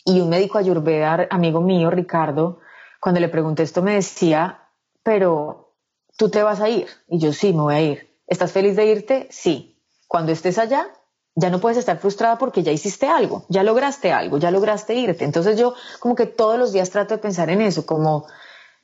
Y 0.05 0.21
un 0.21 0.29
médico 0.29 0.59
ayurveda, 0.59 1.29
amigo 1.31 1.61
mío, 1.61 1.91
Ricardo, 1.91 2.61
cuando 3.01 3.21
le 3.21 3.29
pregunté 3.29 3.63
esto 3.63 3.83
me 3.83 3.95
decía, 3.95 4.69
pero 5.03 5.75
tú 6.17 6.29
te 6.29 6.43
vas 6.43 6.61
a 6.61 6.69
ir. 6.69 6.87
Y 7.09 7.19
yo 7.19 7.33
sí, 7.33 7.53
me 7.53 7.63
voy 7.63 7.75
a 7.75 7.81
ir. 7.81 8.17
¿Estás 8.27 8.53
feliz 8.53 8.77
de 8.77 8.87
irte? 8.87 9.29
Sí. 9.31 9.79
Cuando 10.09 10.33
estés 10.33 10.59
allá, 10.59 10.89
ya 11.35 11.51
no 11.51 11.61
puedes 11.61 11.79
estar 11.79 11.99
frustrada 11.99 12.39
porque 12.39 12.63
ya 12.63 12.73
hiciste 12.73 13.07
algo, 13.07 13.45
ya 13.49 13.63
lograste 13.63 14.13
algo, 14.13 14.39
ya 14.39 14.51
lograste 14.51 14.95
irte. 14.95 15.25
Entonces 15.25 15.59
yo 15.59 15.75
como 16.01 16.15
que 16.15 16.27
todos 16.27 16.59
los 16.59 16.73
días 16.73 16.91
trato 16.91 17.15
de 17.15 17.19
pensar 17.19 17.51
en 17.51 17.63
eso, 17.63 17.87
como 17.87 18.27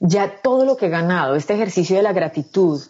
ya 0.01 0.41
todo 0.43 0.65
lo 0.65 0.77
que 0.77 0.87
he 0.87 0.91
ganado, 0.91 1.35
este 1.35 1.55
ejercicio 1.55 1.97
de 1.97 2.03
la 2.03 2.13
gratitud, 2.13 2.81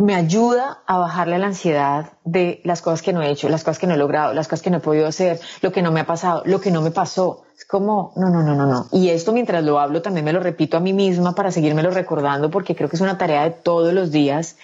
me 0.00 0.14
ayuda 0.14 0.82
a 0.86 0.96
bajarle 0.96 1.38
la 1.38 1.48
ansiedad 1.48 2.12
de 2.24 2.62
las 2.64 2.80
cosas 2.80 3.02
que 3.02 3.12
no 3.12 3.20
he 3.20 3.30
hecho, 3.30 3.50
las 3.50 3.64
cosas 3.64 3.78
que 3.78 3.86
no 3.86 3.94
he 3.94 3.98
logrado, 3.98 4.32
las 4.32 4.48
cosas 4.48 4.62
que 4.62 4.70
no 4.70 4.78
he 4.78 4.80
podido 4.80 5.06
hacer, 5.06 5.38
lo 5.60 5.72
que 5.72 5.82
no 5.82 5.92
me 5.92 6.00
ha 6.00 6.06
pasado, 6.06 6.42
lo 6.46 6.58
que 6.58 6.70
no 6.70 6.80
me 6.80 6.90
pasó. 6.90 7.44
Es 7.54 7.66
como, 7.66 8.14
no, 8.16 8.30
no, 8.30 8.42
no, 8.42 8.54
no, 8.54 8.64
no. 8.64 8.86
Y 8.92 9.10
esto 9.10 9.34
mientras 9.34 9.62
lo 9.62 9.78
hablo 9.78 10.00
también 10.00 10.24
me 10.24 10.32
lo 10.32 10.40
repito 10.40 10.78
a 10.78 10.80
mí 10.80 10.94
misma 10.94 11.34
para 11.34 11.52
seguírmelo 11.52 11.90
recordando 11.90 12.50
porque 12.50 12.74
creo 12.74 12.88
que 12.88 12.96
es 12.96 13.02
una 13.02 13.18
tarea 13.18 13.44
de 13.44 13.50
todos 13.50 13.92
los 13.92 14.10
días. 14.10 14.56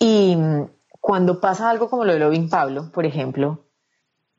Y 0.00 0.36
cuando 1.00 1.40
pasa 1.40 1.70
algo 1.70 1.88
como 1.88 2.04
lo 2.04 2.14
de 2.14 2.18
Loving 2.18 2.50
Pablo, 2.50 2.90
por 2.92 3.06
ejemplo, 3.06 3.68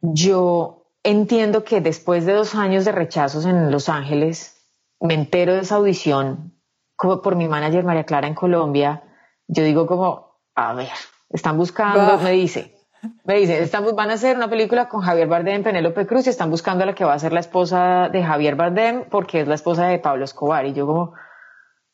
yo 0.02 0.90
entiendo 1.04 1.64
que 1.64 1.80
después 1.80 2.26
de 2.26 2.34
dos 2.34 2.54
años 2.54 2.84
de 2.84 2.92
rechazos 2.92 3.46
en 3.46 3.72
Los 3.72 3.88
Ángeles, 3.88 4.58
me 5.00 5.14
entero 5.14 5.54
de 5.54 5.62
esa 5.62 5.76
audición 5.76 6.54
por 6.98 7.38
mi 7.38 7.48
manager 7.48 7.86
María 7.86 8.04
Clara 8.04 8.28
en 8.28 8.36
Colombia 8.36 9.04
yo 9.48 9.64
digo 9.64 9.88
como, 9.88 10.40
a 10.56 10.74
ver, 10.74 10.90
están 11.30 11.58
buscando, 11.58 12.18
me 12.18 12.32
dice, 12.32 12.78
me 13.24 13.36
dice, 13.36 13.62
están, 13.62 13.86
van 13.96 14.10
a 14.10 14.14
hacer 14.14 14.36
una 14.36 14.50
película 14.50 14.90
con 14.90 15.02
Javier 15.02 15.28
Bardem, 15.28 15.64
Penélope 15.64 16.08
Cruz 16.08 16.28
y 16.28 16.30
están 16.30 16.50
buscando 16.50 16.84
a 16.84 16.88
la 16.88 16.96
que 16.96 17.06
va 17.06 17.14
a 17.14 17.20
ser 17.20 17.34
la 17.34 17.40
esposa 17.40 18.10
de 18.10 18.24
Javier 18.24 18.56
Bardem 18.56 19.06
porque 19.10 19.42
es 19.42 19.48
la 19.48 19.56
esposa 19.56 19.88
de 19.88 20.00
Pablo 20.00 20.26
Escobar. 20.26 20.66
Y 20.66 20.74
yo 20.74 20.88
como, 20.88 21.14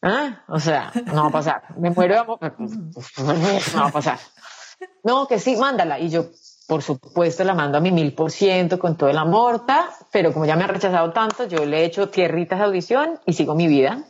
¿ah? 0.02 0.44
O 0.48 0.60
sea, 0.60 0.92
no 1.14 1.24
va 1.24 1.28
a 1.30 1.32
pasar. 1.32 1.64
Me 1.78 1.92
muero 1.92 2.14
de 2.14 2.20
amor. 2.20 2.40
No 3.74 3.82
va 3.82 3.88
a 3.88 3.92
pasar. 3.92 4.20
No, 5.04 5.28
que 5.28 5.40
sí, 5.40 5.56
mándala. 5.56 6.00
Y 6.00 6.10
yo, 6.10 6.26
por 6.68 6.82
supuesto, 6.82 7.44
la 7.44 7.54
mando 7.54 7.78
a 7.78 7.82
mi 7.82 7.92
mil 7.92 8.14
por 8.14 8.32
ciento 8.32 8.80
con 8.80 8.98
todo 8.98 9.10
el 9.10 9.18
amor, 9.18 9.64
pero 10.12 10.34
como 10.34 10.46
ya 10.46 10.56
me 10.56 10.64
ha 10.64 10.68
rechazado 10.68 11.12
tanto, 11.12 11.48
yo 11.48 11.66
le 11.66 11.82
he 11.82 11.86
hecho 11.86 12.10
tierritas 12.10 12.60
de 12.60 12.66
audición 12.66 13.20
y 13.26 13.34
sigo 13.34 13.56
mi 13.56 13.68
vida. 13.68 14.04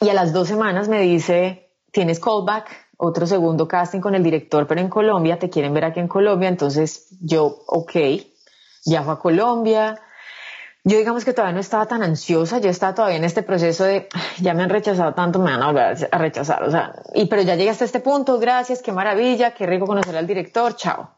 Y 0.00 0.08
a 0.08 0.14
las 0.14 0.32
dos 0.32 0.48
semanas 0.48 0.88
me 0.88 1.00
dice, 1.00 1.63
tienes 1.94 2.20
callback, 2.20 2.68
otro 2.98 3.26
segundo 3.26 3.66
casting 3.66 4.00
con 4.00 4.14
el 4.14 4.22
director, 4.22 4.66
pero 4.66 4.80
en 4.80 4.88
Colombia, 4.88 5.38
te 5.38 5.48
quieren 5.48 5.72
ver 5.72 5.86
aquí 5.86 6.00
en 6.00 6.08
Colombia, 6.08 6.48
entonces 6.48 7.16
yo, 7.22 7.62
ok, 7.66 7.92
viajo 8.84 9.10
a 9.12 9.18
Colombia. 9.18 10.00
Yo 10.86 10.98
digamos 10.98 11.24
que 11.24 11.32
todavía 11.32 11.54
no 11.54 11.60
estaba 11.60 11.86
tan 11.86 12.02
ansiosa, 12.02 12.58
yo 12.58 12.68
estaba 12.68 12.94
todavía 12.94 13.16
en 13.16 13.24
este 13.24 13.42
proceso 13.42 13.84
de, 13.84 14.08
ya 14.38 14.52
me 14.52 14.62
han 14.62 14.68
rechazado 14.68 15.14
tanto, 15.14 15.38
me 15.38 15.50
van 15.52 15.62
a 15.62 15.66
volver 15.68 16.08
a 16.12 16.18
rechazar, 16.18 16.62
o 16.64 16.70
sea, 16.70 16.94
y 17.14 17.24
pero 17.24 17.40
ya 17.40 17.54
llegué 17.54 17.70
hasta 17.70 17.86
este 17.86 18.00
punto, 18.00 18.38
gracias, 18.38 18.82
qué 18.82 18.92
maravilla, 18.92 19.54
qué 19.54 19.64
rico 19.64 19.86
conocer 19.86 20.14
al 20.14 20.26
director, 20.26 20.76
chao. 20.76 21.08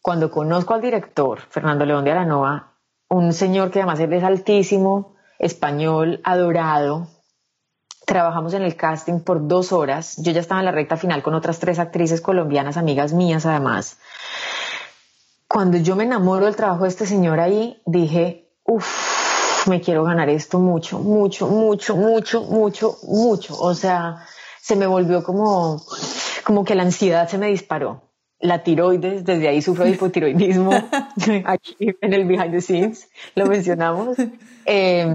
Cuando 0.00 0.32
conozco 0.32 0.74
al 0.74 0.80
director, 0.80 1.38
Fernando 1.48 1.86
León 1.86 2.04
de 2.04 2.10
Aranoa, 2.10 2.72
un 3.08 3.32
señor 3.32 3.70
que 3.70 3.78
además 3.78 4.00
es 4.00 4.24
altísimo, 4.24 5.14
español, 5.38 6.20
adorado, 6.24 7.06
Trabajamos 8.06 8.54
en 8.54 8.62
el 8.62 8.76
casting 8.76 9.20
por 9.20 9.46
dos 9.46 9.72
horas. 9.72 10.16
Yo 10.18 10.32
ya 10.32 10.40
estaba 10.40 10.60
en 10.60 10.66
la 10.66 10.72
recta 10.72 10.96
final 10.96 11.22
con 11.22 11.34
otras 11.34 11.58
tres 11.58 11.78
actrices 11.78 12.20
colombianas, 12.20 12.76
amigas 12.76 13.12
mías 13.12 13.46
además. 13.46 13.98
Cuando 15.46 15.76
yo 15.78 15.96
me 15.96 16.04
enamoro 16.04 16.46
del 16.46 16.56
trabajo 16.56 16.84
de 16.84 16.88
este 16.88 17.06
señor 17.06 17.38
ahí, 17.38 17.80
dije, 17.86 18.48
uff, 18.64 19.68
me 19.68 19.80
quiero 19.80 20.04
ganar 20.04 20.28
esto 20.30 20.58
mucho, 20.58 20.98
mucho, 20.98 21.46
mucho, 21.46 21.96
mucho, 21.96 22.42
mucho, 22.42 22.96
mucho. 23.04 23.56
O 23.58 23.74
sea, 23.74 24.24
se 24.60 24.76
me 24.76 24.86
volvió 24.86 25.22
como, 25.22 25.82
como 26.44 26.64
que 26.64 26.74
la 26.74 26.82
ansiedad 26.84 27.28
se 27.28 27.38
me 27.38 27.48
disparó. 27.48 28.02
La 28.40 28.64
tiroides, 28.64 29.24
desde 29.24 29.48
ahí 29.48 29.62
sufro 29.62 29.84
de 29.84 29.90
hipotiroidismo, 29.92 30.72
aquí 31.44 31.94
en 32.00 32.12
el 32.12 32.24
behind 32.24 32.50
the 32.50 32.60
scenes, 32.60 33.08
lo 33.34 33.46
mencionamos, 33.46 34.16
eh, 34.66 35.14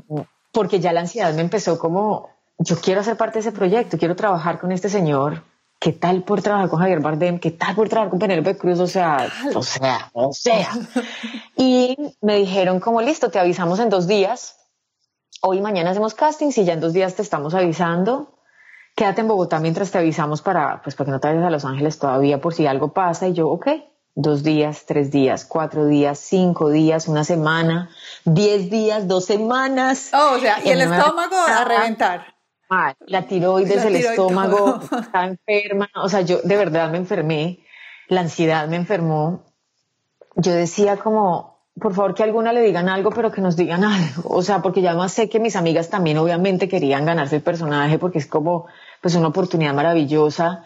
porque 0.51 0.79
ya 0.79 0.93
la 0.93 1.01
ansiedad 1.01 1.33
me 1.33 1.41
empezó 1.41 1.77
como 1.77 2.36
yo 2.59 2.75
quiero 2.79 3.03
ser 3.03 3.17
parte 3.17 3.35
de 3.35 3.41
ese 3.41 3.51
proyecto, 3.51 3.97
quiero 3.97 4.15
trabajar 4.15 4.59
con 4.59 4.71
este 4.71 4.89
señor. 4.89 5.43
¿Qué 5.79 5.93
tal 5.93 6.23
por 6.23 6.41
trabajar 6.41 6.69
con 6.69 6.79
Javier 6.79 7.01
Bardem? 7.01 7.39
¿Qué 7.39 7.51
tal 7.51 7.75
por 7.75 7.87
trabajar 7.87 8.09
con 8.09 8.17
Penélope 8.17 8.57
Cruz? 8.57 8.79
O 8.79 8.87
sea, 8.87 9.29
o 9.53 9.61
sea, 9.61 10.09
o 10.13 10.33
sea. 10.33 10.69
Y 11.55 11.95
me 12.21 12.37
dijeron 12.37 12.79
como 12.79 13.01
listo, 13.01 13.29
te 13.29 13.39
avisamos 13.39 13.79
en 13.79 13.89
dos 13.89 14.07
días. 14.07 14.57
Hoy 15.41 15.59
y 15.59 15.61
mañana 15.61 15.91
hacemos 15.91 16.15
casting, 16.15 16.51
y 16.55 16.63
ya 16.63 16.73
en 16.73 16.81
dos 16.81 16.93
días 16.93 17.13
te 17.13 17.21
estamos 17.21 17.53
avisando. 17.53 18.39
Quédate 18.95 19.21
en 19.21 19.27
Bogotá 19.27 19.59
mientras 19.59 19.91
te 19.91 19.99
avisamos 19.99 20.41
para, 20.41 20.81
pues, 20.81 20.95
para 20.95 21.05
que 21.05 21.11
no 21.11 21.19
te 21.19 21.27
vayas 21.27 21.43
a 21.43 21.51
Los 21.51 21.65
Ángeles 21.65 21.99
todavía 21.99 22.41
por 22.41 22.55
si 22.55 22.65
algo 22.65 22.93
pasa. 22.93 23.27
Y 23.27 23.33
yo, 23.33 23.47
ok, 23.49 23.67
dos 24.15 24.41
días, 24.41 24.85
tres 24.87 25.11
días, 25.11 25.45
cuatro 25.45 25.85
días, 25.85 26.17
cinco 26.17 26.71
días, 26.71 27.07
una 27.07 27.23
semana, 27.23 27.91
diez 28.25 28.71
días, 28.71 29.07
dos 29.07 29.25
semanas. 29.25 30.09
Oh, 30.13 30.37
o 30.37 30.39
sea, 30.39 30.59
y 30.65 30.69
el 30.69 30.81
estómago 30.81 31.35
a 31.35 31.63
reventar 31.65 32.36
la 32.69 33.23
tiroides, 33.23 33.85
el 33.85 33.95
estómago, 33.95 34.79
estaba 34.81 35.25
enferma, 35.25 35.89
o 35.95 36.09
sea, 36.09 36.21
yo 36.21 36.41
de 36.43 36.57
verdad 36.57 36.91
me 36.91 36.97
enfermé, 36.97 37.59
la 38.07 38.21
ansiedad 38.21 38.67
me 38.67 38.75
enfermó. 38.75 39.45
Yo 40.35 40.53
decía 40.53 40.97
como, 40.97 41.61
por 41.79 41.93
favor 41.93 42.13
que 42.13 42.23
alguna 42.23 42.53
le 42.53 42.61
digan 42.61 42.89
algo, 42.89 43.11
pero 43.11 43.31
que 43.31 43.41
nos 43.41 43.55
digan 43.55 43.83
algo, 43.83 44.23
o 44.29 44.41
sea, 44.41 44.61
porque 44.61 44.81
ya 44.81 44.93
más 44.95 45.13
sé 45.13 45.29
que 45.29 45.39
mis 45.39 45.55
amigas 45.55 45.89
también 45.89 46.17
obviamente 46.17 46.67
querían 46.67 47.05
ganarse 47.05 47.37
el 47.37 47.41
personaje, 47.41 47.97
porque 47.99 48.19
es 48.19 48.27
como, 48.27 48.67
pues 49.01 49.15
una 49.15 49.29
oportunidad 49.29 49.73
maravillosa. 49.73 50.63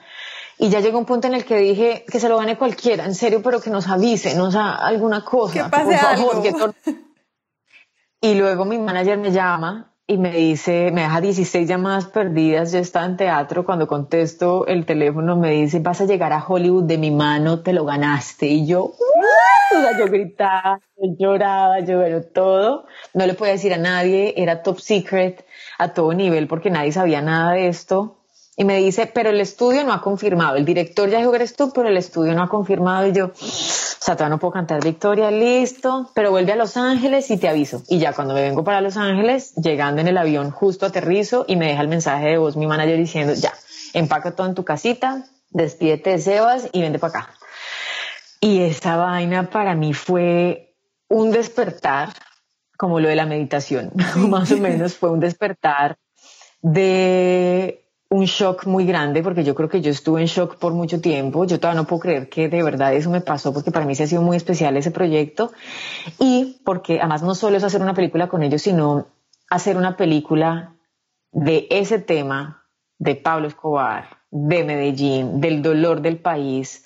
Y 0.58 0.70
ya 0.70 0.80
llegó 0.80 1.00
un 1.00 1.06
punto 1.06 1.28
en 1.28 1.34
el 1.34 1.44
que 1.44 1.58
dije 1.58 2.06
que 2.08 2.20
se 2.20 2.30
lo 2.30 2.38
gane 2.38 2.58
cualquiera, 2.58 3.06
en 3.06 3.16
serio, 3.16 3.42
pero 3.44 3.62
que 3.62 3.70
nos 3.70 3.88
avise, 3.88 4.36
nos 4.36 4.56
haga 4.56 4.76
alguna 4.76 5.24
cosa, 5.24 5.70
por 5.70 5.94
favor. 5.94 6.76
Y 8.24 8.36
luego 8.36 8.66
mi 8.66 8.78
manager 8.78 9.18
me 9.18 9.32
llama 9.32 9.91
y 10.12 10.18
me 10.18 10.32
dice, 10.32 10.92
me 10.92 11.04
deja 11.04 11.22
16 11.22 11.70
llamadas 11.70 12.06
perdidas, 12.08 12.74
yo 12.74 12.80
estaba 12.80 13.06
en 13.06 13.16
teatro, 13.16 13.64
cuando 13.64 13.88
contesto 13.88 14.68
el 14.68 14.86
teléfono 14.86 15.38
me 15.38 15.52
dice, 15.52 15.80
vas 15.80 16.02
a 16.02 16.06
llegar 16.06 16.34
a 16.34 16.46
Hollywood 16.46 16.84
de 16.84 16.98
mi 16.98 17.12
mano, 17.12 17.62
te 17.62 17.72
lo 17.72 17.86
ganaste. 17.86 18.48
Y 18.48 18.68
yo, 18.68 18.92
yo 19.98 20.06
gritaba, 20.08 20.82
yo 20.98 21.16
lloraba, 21.18 21.80
yo 21.80 22.00
bueno, 22.00 22.22
todo. 22.24 22.86
No 23.14 23.26
le 23.26 23.36
podía 23.36 23.54
decir 23.54 23.74
a 23.74 23.78
nadie, 23.78 24.34
era 24.36 24.64
top 24.64 24.80
secret 24.80 25.46
a 25.78 25.94
todo 25.94 26.14
nivel 26.14 26.48
porque 26.50 26.70
nadie 26.70 26.92
sabía 26.92 27.22
nada 27.22 27.54
de 27.54 27.70
esto. 27.70 28.21
Y 28.58 28.66
me 28.66 28.78
dice, 28.78 29.08
pero 29.08 29.30
el 29.30 29.40
estudio 29.40 29.84
no 29.84 29.94
ha 29.94 30.02
confirmado. 30.02 30.58
El 30.58 30.66
director 30.66 31.10
ya 31.10 31.20
dijo 31.20 31.32
que 31.32 31.38
eres 31.38 31.56
tú, 31.56 31.72
pero 31.74 31.88
el 31.88 31.98
estudio 31.98 32.34
no 32.34 32.44
ha 32.44 32.50
confirmado. 32.50 33.08
Y 33.08 33.14
yo, 33.14 33.28
o 33.28 33.32
sea, 33.34 34.16
todavía 34.16 34.36
no 34.36 34.40
puedo 34.40 34.52
cantar 34.52 34.84
Victoria, 34.84 35.32
listo, 35.32 36.12
pero 36.14 36.32
vuelve 36.32 36.52
a 36.52 36.58
Los 36.58 36.76
Ángeles 36.76 37.32
y 37.32 37.38
te 37.38 37.48
aviso. 37.48 37.82
Y 37.88 38.00
ya 38.00 38.14
cuando 38.14 38.34
me 38.34 38.42
vengo 38.42 38.64
para 38.64 38.82
Los 38.82 38.98
Ángeles, 38.98 39.56
llegando 39.56 40.02
en 40.02 40.10
el 40.10 40.18
avión, 40.18 40.52
justo 40.52 40.86
aterrizo 40.86 41.46
y 41.48 41.56
me 41.56 41.68
deja 41.68 41.82
el 41.82 41.88
mensaje 41.88 42.28
de 42.28 42.38
voz 42.38 42.58
mi 42.58 42.68
manager 42.68 42.98
diciendo, 42.98 43.34
ya, 43.34 43.54
empaca 43.94 44.36
todo 44.36 44.48
en 44.48 44.56
tu 44.56 44.66
casita, 44.66 45.26
despídete 45.50 46.12
de 46.12 46.20
Sebas 46.20 46.70
y 46.74 46.82
vende 46.82 47.00
para 47.00 47.20
acá. 47.20 47.34
Y 48.42 48.62
esa 48.62 48.98
vaina 48.98 49.50
para 49.50 49.76
mí 49.76 49.94
fue 49.94 50.76
un 51.08 51.32
despertar, 51.32 52.10
como 52.78 53.00
lo 53.00 53.08
de 53.08 53.16
la 53.16 53.26
meditación, 53.26 53.92
más 54.16 54.52
o 54.52 54.58
menos 54.58 54.96
fue 54.96 55.12
un 55.12 55.20
despertar 55.20 55.98
de 56.62 57.86
un 58.12 58.26
shock 58.26 58.66
muy 58.66 58.86
grande 58.86 59.24
porque 59.24 59.46
yo 59.46 59.56
creo 59.56 59.70
que 59.70 59.80
yo 59.80 59.90
estuve 59.90 60.20
en 60.20 60.28
shock 60.28 60.58
por 60.58 60.74
mucho 60.74 61.00
tiempo. 61.00 61.46
Yo 61.46 61.62
todavía 61.62 61.82
no 61.82 61.88
puedo 61.88 62.02
creer 62.02 62.28
que 62.28 62.50
de 62.50 62.62
verdad 62.62 62.94
eso 62.94 63.10
me 63.10 63.22
pasó 63.22 63.54
porque 63.54 63.72
para 63.72 63.86
mí 63.86 63.96
se 63.96 64.04
ha 64.04 64.08
sido 64.08 64.22
muy 64.22 64.36
especial 64.36 64.76
ese 64.76 64.92
proyecto 64.92 65.54
y 66.20 66.60
porque 66.66 67.00
además 67.00 67.24
no 67.24 67.36
solo 67.36 67.56
es 67.56 67.64
hacer 67.64 67.82
una 67.82 67.94
película 67.94 68.28
con 68.28 68.44
ellos, 68.44 68.64
sino 68.64 69.08
hacer 69.50 69.78
una 69.78 69.96
película 69.96 70.76
de 71.32 71.68
ese 71.70 72.00
tema 72.00 72.66
de 73.00 73.16
Pablo 73.16 73.48
Escobar, 73.48 74.18
de 74.30 74.66
Medellín, 74.66 75.40
del 75.40 75.62
dolor 75.62 76.02
del 76.02 76.18
país. 76.20 76.84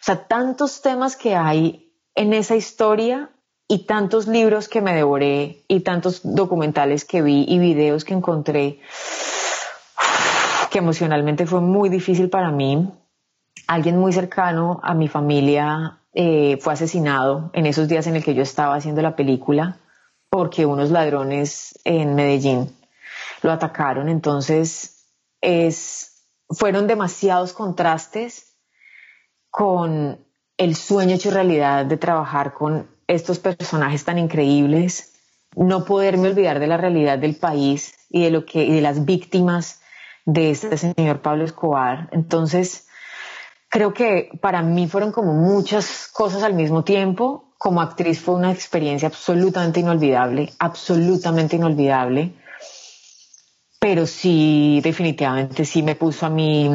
O 0.00 0.04
sea, 0.04 0.28
tantos 0.28 0.80
temas 0.80 1.16
que 1.16 1.34
hay 1.34 1.92
en 2.14 2.32
esa 2.32 2.54
historia 2.54 3.30
y 3.66 3.86
tantos 3.86 4.28
libros 4.28 4.68
que 4.68 4.80
me 4.80 4.94
devoré 4.94 5.64
y 5.66 5.80
tantos 5.80 6.20
documentales 6.22 7.04
que 7.04 7.20
vi 7.20 7.44
y 7.48 7.58
videos 7.58 8.04
que 8.04 8.14
encontré 8.14 8.78
que 10.70 10.78
emocionalmente 10.78 11.46
fue 11.46 11.60
muy 11.60 11.88
difícil 11.88 12.30
para 12.30 12.50
mí. 12.50 12.92
Alguien 13.66 13.98
muy 13.98 14.12
cercano 14.12 14.80
a 14.82 14.94
mi 14.94 15.08
familia 15.08 15.98
eh, 16.12 16.58
fue 16.60 16.72
asesinado 16.72 17.50
en 17.52 17.66
esos 17.66 17.88
días 17.88 18.06
en 18.06 18.16
el 18.16 18.24
que 18.24 18.34
yo 18.34 18.42
estaba 18.42 18.74
haciendo 18.74 19.02
la 19.02 19.16
película 19.16 19.78
porque 20.30 20.66
unos 20.66 20.90
ladrones 20.90 21.78
en 21.84 22.14
Medellín 22.14 22.76
lo 23.42 23.52
atacaron. 23.52 24.08
Entonces, 24.08 25.06
es, 25.40 26.24
fueron 26.50 26.86
demasiados 26.86 27.52
contrastes 27.52 28.54
con 29.50 30.18
el 30.56 30.74
sueño 30.74 31.14
hecho 31.14 31.30
realidad 31.30 31.86
de 31.86 31.96
trabajar 31.96 32.52
con 32.52 32.88
estos 33.06 33.38
personajes 33.38 34.04
tan 34.04 34.18
increíbles, 34.18 35.14
no 35.56 35.84
poderme 35.84 36.28
olvidar 36.28 36.58
de 36.58 36.66
la 36.66 36.76
realidad 36.76 37.18
del 37.18 37.36
país 37.36 37.94
y 38.10 38.24
de 38.24 38.30
lo 38.30 38.44
que 38.44 38.64
y 38.64 38.74
de 38.74 38.80
las 38.82 39.04
víctimas 39.04 39.80
de 40.28 40.50
este 40.50 40.76
señor 40.76 41.22
Pablo 41.22 41.44
Escobar. 41.44 42.10
Entonces, 42.12 42.86
creo 43.70 43.94
que 43.94 44.30
para 44.42 44.60
mí 44.60 44.86
fueron 44.86 45.10
como 45.10 45.32
muchas 45.32 46.06
cosas 46.12 46.42
al 46.42 46.52
mismo 46.52 46.84
tiempo. 46.84 47.54
Como 47.56 47.80
actriz 47.80 48.20
fue 48.20 48.34
una 48.34 48.52
experiencia 48.52 49.08
absolutamente 49.08 49.80
inolvidable, 49.80 50.52
absolutamente 50.58 51.56
inolvidable. 51.56 52.34
Pero 53.80 54.06
sí, 54.06 54.80
definitivamente 54.82 55.64
sí 55.64 55.82
me 55.82 55.94
puso 55.94 56.26
a 56.26 56.30
mí 56.30 56.70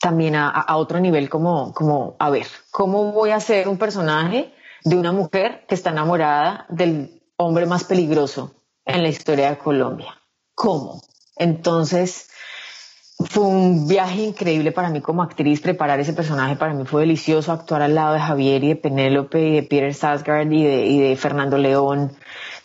también 0.00 0.34
a, 0.34 0.76
otro 0.76 0.98
nivel 0.98 1.28
como, 1.28 1.74
como, 1.74 2.16
a 2.18 2.30
ver, 2.30 2.46
¿cómo 2.70 3.12
voy 3.12 3.32
a 3.32 3.40
ser 3.40 3.68
un 3.68 3.76
personaje 3.76 4.54
de 4.82 4.96
una 4.96 5.12
mujer 5.12 5.66
que 5.68 5.74
está 5.74 5.90
enamorada 5.90 6.64
del 6.70 7.22
hombre 7.36 7.66
más 7.66 7.84
peligroso 7.84 8.54
en 8.86 9.02
la 9.02 9.10
historia 9.10 9.50
de 9.50 9.58
Colombia? 9.58 10.16
¿Cómo? 10.54 11.02
Entonces, 11.36 12.30
fue 13.18 13.44
un 13.44 13.88
viaje 13.88 14.22
increíble 14.22 14.72
para 14.72 14.90
mí 14.90 15.00
como 15.00 15.22
actriz, 15.22 15.60
preparar 15.60 16.00
ese 16.00 16.12
personaje 16.12 16.56
para 16.56 16.74
mí 16.74 16.84
fue 16.84 17.02
delicioso, 17.02 17.50
actuar 17.52 17.82
al 17.82 17.94
lado 17.94 18.14
de 18.14 18.20
Javier 18.20 18.62
y 18.64 18.68
de 18.68 18.76
Penélope 18.76 19.40
y 19.40 19.54
de 19.54 19.62
Peter 19.62 19.94
Sarsgaard 19.94 20.52
y 20.52 20.98
de, 21.00 21.16
Fernando 21.16 21.56
León 21.56 22.12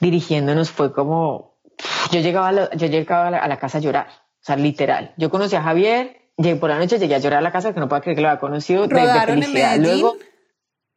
dirigiéndonos 0.02 0.70
fue 0.72 0.92
como, 0.92 1.56
yo 2.12 2.20
llegaba, 2.20 2.50
a 2.50 2.52
la, 2.52 2.70
yo 2.72 2.88
llegaba 2.88 3.28
a 3.28 3.48
la, 3.48 3.58
casa 3.58 3.78
a 3.78 3.82
llorar, 3.82 4.08
o 4.10 4.44
sea, 4.44 4.58
literal. 4.58 5.14
Yo 5.18 5.30
conocí 5.30 5.56
a 5.56 5.62
Javier, 5.62 6.18
llegué 6.38 6.56
por 6.58 6.70
la 6.70 6.80
noche, 6.80 7.00
llegué 7.00 7.16
a 7.16 7.20
llorar 7.20 7.40
a 7.40 7.44
la 7.44 7.52
casa, 7.52 7.74
que 7.74 7.80
no 7.80 7.88
puedo 7.88 8.02
creer 8.02 8.16
que 8.16 8.22
lo 8.22 8.30
había 8.30 8.40
conocido, 8.40 8.88
de, 8.88 8.96
de 8.96 9.22
felicidad. 9.22 9.78
Luego, 9.78 10.16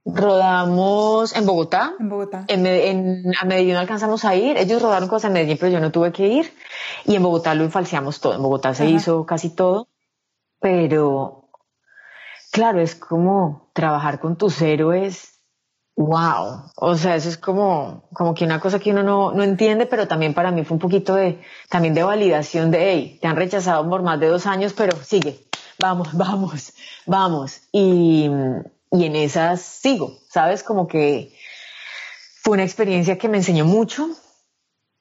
Rodamos 0.04 1.34
en 1.34 1.46
Bogotá. 1.46 1.94
En 1.98 2.08
Bogotá. 2.10 2.44
En, 2.48 3.32
a 3.40 3.44
Medellín 3.46 3.76
alcanzamos 3.76 4.24
a 4.24 4.34
ir. 4.34 4.58
Ellos 4.58 4.82
rodaron 4.82 5.08
cosas 5.08 5.28
en 5.28 5.32
Medellín, 5.32 5.56
pero 5.58 5.72
yo 5.72 5.80
no 5.80 5.90
tuve 5.90 6.12
que 6.12 6.26
ir. 6.26 6.52
Y 7.06 7.14
en 7.14 7.22
Bogotá 7.22 7.54
lo 7.54 7.70
falseamos 7.70 8.20
todo. 8.20 8.34
En 8.34 8.42
Bogotá 8.42 8.74
se 8.74 8.86
hizo 8.86 9.24
casi 9.24 9.50
todo. 9.50 9.88
Pero, 10.60 11.48
claro, 12.52 12.80
es 12.80 12.94
como 12.94 13.70
trabajar 13.72 14.20
con 14.20 14.36
tus 14.36 14.60
héroes. 14.60 15.40
Wow. 15.96 16.70
O 16.76 16.96
sea, 16.96 17.16
eso 17.16 17.28
es 17.30 17.38
como, 17.38 18.08
como 18.12 18.34
que 18.34 18.44
una 18.44 18.60
cosa 18.60 18.78
que 18.78 18.90
uno 18.90 19.02
no, 19.02 19.32
no 19.32 19.42
entiende, 19.42 19.86
pero 19.86 20.06
también 20.06 20.34
para 20.34 20.50
mí 20.50 20.64
fue 20.64 20.74
un 20.74 20.80
poquito 20.80 21.14
de, 21.14 21.40
también 21.70 21.94
de 21.94 22.02
validación 22.02 22.70
de, 22.70 22.92
hey, 22.92 23.18
te 23.22 23.28
han 23.28 23.36
rechazado 23.36 23.88
por 23.88 24.02
más 24.02 24.20
de 24.20 24.26
dos 24.26 24.46
años, 24.46 24.74
pero 24.74 24.96
sigue. 25.02 25.38
Vamos, 25.78 26.08
vamos, 26.12 26.74
vamos. 27.06 27.62
Y, 27.72 28.28
y 28.94 29.06
en 29.06 29.16
esas 29.16 29.60
sigo, 29.60 30.18
¿sabes? 30.30 30.62
Como 30.62 30.86
que 30.86 31.34
fue 32.42 32.54
una 32.54 32.62
experiencia 32.62 33.18
que 33.18 33.28
me 33.28 33.38
enseñó 33.38 33.64
mucho 33.64 34.08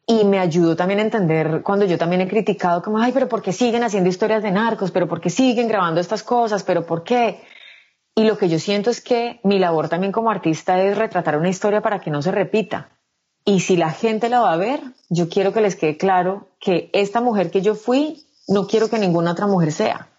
y 0.07 0.23
me 0.25 0.39
ayudó 0.39 0.75
también 0.75 0.99
a 0.99 1.03
entender 1.03 1.61
cuando 1.61 1.85
yo 1.85 1.99
también 1.99 2.21
he 2.21 2.27
criticado 2.27 2.81
como, 2.81 2.97
ay, 2.97 3.11
pero 3.11 3.29
¿por 3.29 3.43
qué 3.43 3.53
siguen 3.53 3.83
haciendo 3.83 4.09
historias 4.09 4.41
de 4.41 4.49
narcos? 4.49 4.89
¿Pero 4.89 5.07
por 5.07 5.21
qué 5.21 5.29
siguen 5.29 5.67
grabando 5.67 6.01
estas 6.01 6.23
cosas? 6.23 6.63
¿Pero 6.63 6.87
por 6.87 7.03
qué? 7.03 7.43
Y 8.15 8.23
lo 8.23 8.37
que 8.39 8.49
yo 8.49 8.57
siento 8.57 8.89
es 8.89 8.99
que 8.99 9.39
mi 9.43 9.59
labor 9.59 9.89
también 9.89 10.11
como 10.11 10.31
artista 10.31 10.81
es 10.81 10.97
retratar 10.97 11.37
una 11.37 11.49
historia 11.49 11.81
para 11.81 11.99
que 11.99 12.09
no 12.09 12.23
se 12.23 12.31
repita. 12.31 12.89
Y 13.45 13.59
si 13.59 13.77
la 13.77 13.91
gente 13.91 14.27
la 14.27 14.39
va 14.39 14.53
a 14.53 14.57
ver, 14.57 14.81
yo 15.09 15.29
quiero 15.29 15.53
que 15.53 15.61
les 15.61 15.75
quede 15.75 15.97
claro 15.97 16.47
que 16.59 16.89
esta 16.93 17.21
mujer 17.21 17.51
que 17.51 17.61
yo 17.61 17.75
fui, 17.75 18.25
no 18.47 18.65
quiero 18.65 18.89
que 18.89 18.97
ninguna 18.97 19.33
otra 19.33 19.45
mujer 19.45 19.71
sea 19.71 20.09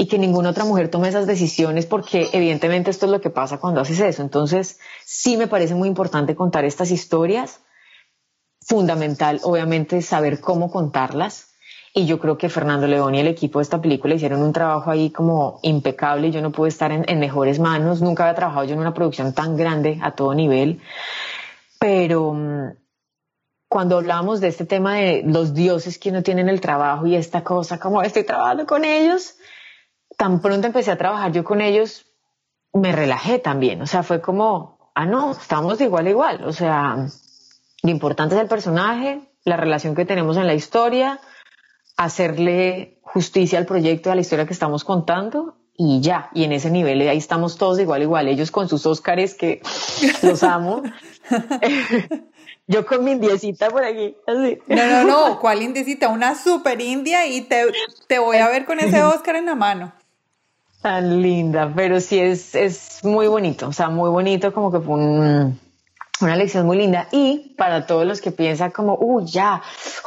y 0.00 0.06
que 0.06 0.18
ninguna 0.18 0.48
otra 0.48 0.64
mujer 0.64 0.88
tome 0.88 1.08
esas 1.08 1.26
decisiones 1.26 1.84
porque 1.84 2.30
evidentemente 2.32 2.90
esto 2.90 3.04
es 3.04 3.12
lo 3.12 3.20
que 3.20 3.28
pasa 3.28 3.58
cuando 3.58 3.82
haces 3.82 4.00
eso. 4.00 4.22
Entonces, 4.22 4.78
sí 5.04 5.36
me 5.36 5.46
parece 5.46 5.74
muy 5.74 5.88
importante 5.88 6.34
contar 6.34 6.64
estas 6.64 6.90
historias. 6.90 7.60
Fundamental, 8.62 9.40
obviamente, 9.42 10.00
saber 10.00 10.40
cómo 10.40 10.70
contarlas. 10.70 11.50
Y 11.92 12.06
yo 12.06 12.18
creo 12.18 12.38
que 12.38 12.48
Fernando 12.48 12.86
León 12.86 13.14
y 13.14 13.20
el 13.20 13.26
equipo 13.26 13.58
de 13.58 13.64
esta 13.64 13.82
película 13.82 14.14
hicieron 14.14 14.40
un 14.40 14.54
trabajo 14.54 14.90
ahí 14.90 15.10
como 15.10 15.60
impecable. 15.64 16.28
y 16.28 16.30
Yo 16.30 16.40
no 16.40 16.50
pude 16.50 16.70
estar 16.70 16.90
en, 16.92 17.04
en 17.06 17.20
mejores 17.20 17.58
manos. 17.58 18.00
Nunca 18.00 18.22
había 18.22 18.36
trabajado 18.36 18.64
yo 18.64 18.72
en 18.72 18.80
una 18.80 18.94
producción 18.94 19.34
tan 19.34 19.54
grande 19.54 19.98
a 20.00 20.12
todo 20.12 20.32
nivel. 20.32 20.80
Pero 21.78 22.32
mm, 22.32 22.70
cuando 23.68 23.98
hablábamos 23.98 24.40
de 24.40 24.48
este 24.48 24.64
tema 24.64 24.96
de 24.96 25.22
los 25.26 25.52
dioses 25.52 25.98
que 25.98 26.10
no 26.10 26.22
tienen 26.22 26.48
el 26.48 26.62
trabajo 26.62 27.06
y 27.06 27.16
esta 27.16 27.44
cosa, 27.44 27.78
como 27.78 28.00
estoy 28.00 28.24
trabajando 28.24 28.64
con 28.64 28.86
ellos, 28.86 29.36
tan 30.20 30.42
pronto 30.42 30.66
empecé 30.66 30.90
a 30.90 30.98
trabajar 30.98 31.32
yo 31.32 31.44
con 31.44 31.62
ellos, 31.62 32.04
me 32.74 32.92
relajé 32.92 33.38
también. 33.38 33.80
O 33.80 33.86
sea, 33.86 34.02
fue 34.02 34.20
como, 34.20 34.92
ah, 34.94 35.06
no, 35.06 35.30
estamos 35.32 35.78
de 35.78 35.86
igual 35.86 36.06
a 36.06 36.10
igual. 36.10 36.44
O 36.44 36.52
sea, 36.52 37.06
lo 37.82 37.90
importante 37.90 38.34
es 38.34 38.40
el 38.42 38.46
personaje, 38.46 39.22
la 39.44 39.56
relación 39.56 39.94
que 39.94 40.04
tenemos 40.04 40.36
en 40.36 40.46
la 40.46 40.52
historia, 40.52 41.20
hacerle 41.96 43.00
justicia 43.00 43.58
al 43.58 43.64
proyecto, 43.64 44.12
a 44.12 44.14
la 44.14 44.20
historia 44.20 44.44
que 44.44 44.52
estamos 44.52 44.84
contando 44.84 45.56
y 45.74 46.02
ya. 46.02 46.28
Y 46.34 46.44
en 46.44 46.52
ese 46.52 46.70
nivel 46.70 47.00
ahí 47.08 47.16
estamos 47.16 47.56
todos 47.56 47.80
igual 47.80 48.02
igual. 48.02 48.28
Ellos 48.28 48.50
con 48.50 48.68
sus 48.68 48.84
Óscares 48.84 49.32
que 49.32 49.62
los 50.22 50.42
amo. 50.42 50.82
Yo 52.66 52.84
con 52.84 53.04
mi 53.04 53.12
indiecita 53.12 53.70
por 53.70 53.84
aquí, 53.84 54.14
así. 54.26 54.58
No, 54.66 54.86
no, 54.86 55.04
no, 55.04 55.40
¿cuál 55.40 55.62
indiecita? 55.62 56.08
Una 56.08 56.34
super 56.34 56.78
india 56.82 57.26
y 57.26 57.40
te, 57.40 57.64
te 58.06 58.18
voy 58.18 58.36
a 58.36 58.48
ver 58.48 58.66
con 58.66 58.80
ese 58.80 59.02
Óscar 59.02 59.36
en 59.36 59.46
la 59.46 59.54
mano. 59.54 59.94
Tan 60.82 61.20
linda, 61.20 61.70
pero 61.74 62.00
sí 62.00 62.18
es, 62.18 62.54
es 62.54 63.04
muy 63.04 63.26
bonito, 63.26 63.68
o 63.68 63.72
sea, 63.72 63.90
muy 63.90 64.08
bonito, 64.08 64.54
como 64.54 64.72
que 64.72 64.80
fue 64.80 64.94
una 64.94 66.36
lección 66.36 66.64
muy 66.64 66.78
linda. 66.78 67.08
Y 67.12 67.54
para 67.58 67.86
todos 67.86 68.06
los 68.06 68.22
que 68.22 68.30
piensan 68.30 68.70
como, 68.70 68.96
uy, 68.98 69.26
ya, 69.26 69.60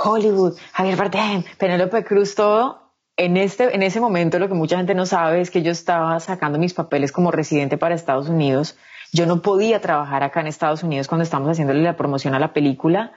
Hollywood, 0.03 0.57
Javier 0.71 0.95
Bardem, 0.95 1.43
Penélope 1.59 2.03
Cruz, 2.03 2.33
todo, 2.33 2.83
en, 3.17 3.37
este, 3.37 3.75
en 3.75 3.83
ese 3.83 3.99
momento 3.99 4.39
lo 4.39 4.47
que 4.47 4.55
mucha 4.55 4.77
gente 4.77 4.95
no 4.95 5.05
sabe 5.05 5.41
es 5.41 5.51
que 5.51 5.61
yo 5.61 5.71
estaba 5.71 6.19
sacando 6.19 6.57
mis 6.57 6.73
papeles 6.73 7.11
como 7.11 7.29
residente 7.29 7.77
para 7.77 7.93
Estados 7.93 8.27
Unidos. 8.27 8.75
Yo 9.11 9.27
no 9.27 9.43
podía 9.43 9.79
trabajar 9.79 10.23
acá 10.23 10.41
en 10.41 10.47
Estados 10.47 10.81
Unidos 10.81 11.07
cuando 11.07 11.23
estábamos 11.23 11.51
haciéndole 11.51 11.83
la 11.83 11.95
promoción 11.95 12.33
a 12.33 12.39
la 12.39 12.53
película. 12.53 13.11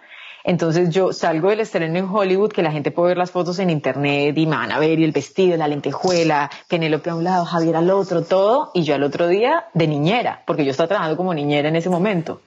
Entonces 0.47 0.91
yo 0.91 1.13
salgo 1.13 1.51
del 1.51 1.59
estreno 1.59 1.99
en 1.99 2.09
Hollywood, 2.09 2.53
que 2.53 2.63
la 2.63 2.71
gente 2.71 2.93
puede 2.93 3.09
ver 3.09 3.19
las 3.19 3.33
fotos 3.33 3.59
en 3.59 3.69
internet 3.69 4.39
y 4.39 4.47
me 4.47 4.55
van 4.55 4.71
a 4.71 4.79
ver 4.79 5.01
y 5.01 5.03
el 5.03 5.11
vestido, 5.11 5.57
la 5.57 5.67
lentejuela, 5.67 6.49
Penélope 6.69 7.11
a 7.11 7.17
un 7.17 7.25
lado, 7.25 7.45
Javier 7.45 7.75
al 7.75 7.91
otro, 7.91 8.23
todo. 8.23 8.71
Y 8.73 8.85
yo 8.85 8.95
al 8.95 9.03
otro 9.03 9.27
día 9.27 9.65
de 9.75 9.89
niñera, 9.89 10.45
porque 10.47 10.65
yo 10.65 10.71
estaba 10.71 10.87
trabajando 10.87 11.17
como 11.17 11.35
niñera 11.35 11.69
en 11.69 11.75
ese 11.75 11.91
momento. 11.91 12.43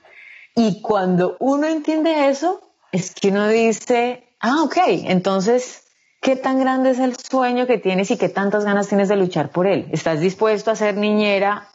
Y 0.56 0.82
cuando 0.82 1.36
uno 1.42 1.68
entiende 1.68 2.30
eso, 2.30 2.62
es 2.94 3.14
que 3.14 3.32
uno 3.32 3.50
dice, 3.50 4.24
ah, 4.40 4.64
ok, 4.64 4.78
entonces 5.04 5.84
¿Qué 6.22 6.36
tan 6.36 6.60
grande 6.60 6.90
es 6.90 7.00
el 7.00 7.16
sueño 7.16 7.66
que 7.66 7.78
tienes 7.78 8.12
y 8.12 8.18
qué 8.18 8.28
tantas 8.28 8.66
ganas 8.66 8.90
tienes 8.90 9.08
de 9.08 9.16
luchar 9.16 9.52
por 9.52 9.68
él? 9.68 9.88
¿Estás 9.94 10.20
dispuesto 10.20 10.70
a 10.70 10.76
ser 10.76 10.98
niñera 10.98 11.70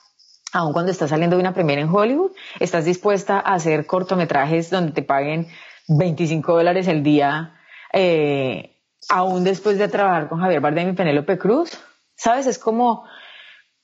aun 0.52 0.74
cuando 0.74 0.92
estás 0.92 1.08
saliendo 1.08 1.36
de 1.36 1.40
una 1.40 1.54
premiera 1.54 1.80
en 1.80 1.88
Hollywood? 1.88 2.32
¿Estás 2.60 2.84
dispuesta 2.84 3.38
a 3.38 3.54
hacer 3.54 3.86
cortometrajes 3.86 4.68
donde 4.68 4.92
te 4.92 5.02
paguen 5.02 5.48
25 5.88 6.52
dólares 6.52 6.88
el 6.88 7.02
día, 7.02 7.54
eh, 7.92 8.80
aún 9.08 9.44
después 9.44 9.78
de 9.78 9.88
trabajar 9.88 10.28
con 10.28 10.40
Javier 10.40 10.60
Bardem 10.60 10.90
y 10.90 10.92
Penélope 10.92 11.38
Cruz? 11.38 11.78
¿Sabes? 12.16 12.46
Es 12.46 12.58
como, 12.58 13.04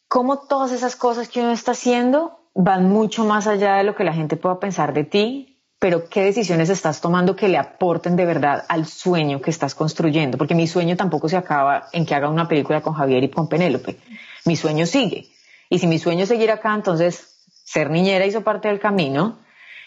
como 0.08 0.38
todas 0.40 0.72
esas 0.72 0.96
cosas 0.96 1.28
que 1.28 1.40
uno 1.40 1.52
está 1.52 1.72
haciendo 1.72 2.38
van 2.54 2.88
mucho 2.88 3.24
más 3.24 3.46
allá 3.46 3.76
de 3.76 3.84
lo 3.84 3.94
que 3.94 4.04
la 4.04 4.12
gente 4.12 4.36
pueda 4.36 4.58
pensar 4.58 4.92
de 4.92 5.04
ti 5.04 5.50
pero 5.80 6.10
qué 6.10 6.22
decisiones 6.22 6.68
estás 6.68 7.00
tomando 7.00 7.34
que 7.34 7.48
le 7.48 7.56
aporten 7.56 8.14
de 8.14 8.26
verdad 8.26 8.64
al 8.68 8.86
sueño 8.86 9.40
que 9.40 9.50
estás 9.50 9.74
construyendo, 9.74 10.36
porque 10.36 10.54
mi 10.54 10.68
sueño 10.68 10.94
tampoco 10.94 11.28
se 11.28 11.38
acaba 11.38 11.88
en 11.92 12.04
que 12.04 12.14
haga 12.14 12.28
una 12.28 12.46
película 12.46 12.82
con 12.82 12.92
Javier 12.92 13.24
y 13.24 13.30
con 13.30 13.48
Penélope, 13.48 13.96
mi 14.44 14.56
sueño 14.56 14.84
sigue. 14.84 15.28
Y 15.70 15.78
si 15.78 15.86
mi 15.86 15.98
sueño 15.98 16.24
es 16.24 16.28
seguir 16.28 16.50
acá, 16.50 16.74
entonces 16.74 17.38
ser 17.64 17.88
niñera 17.88 18.26
hizo 18.26 18.42
parte 18.42 18.68
del 18.68 18.78
camino. 18.78 19.38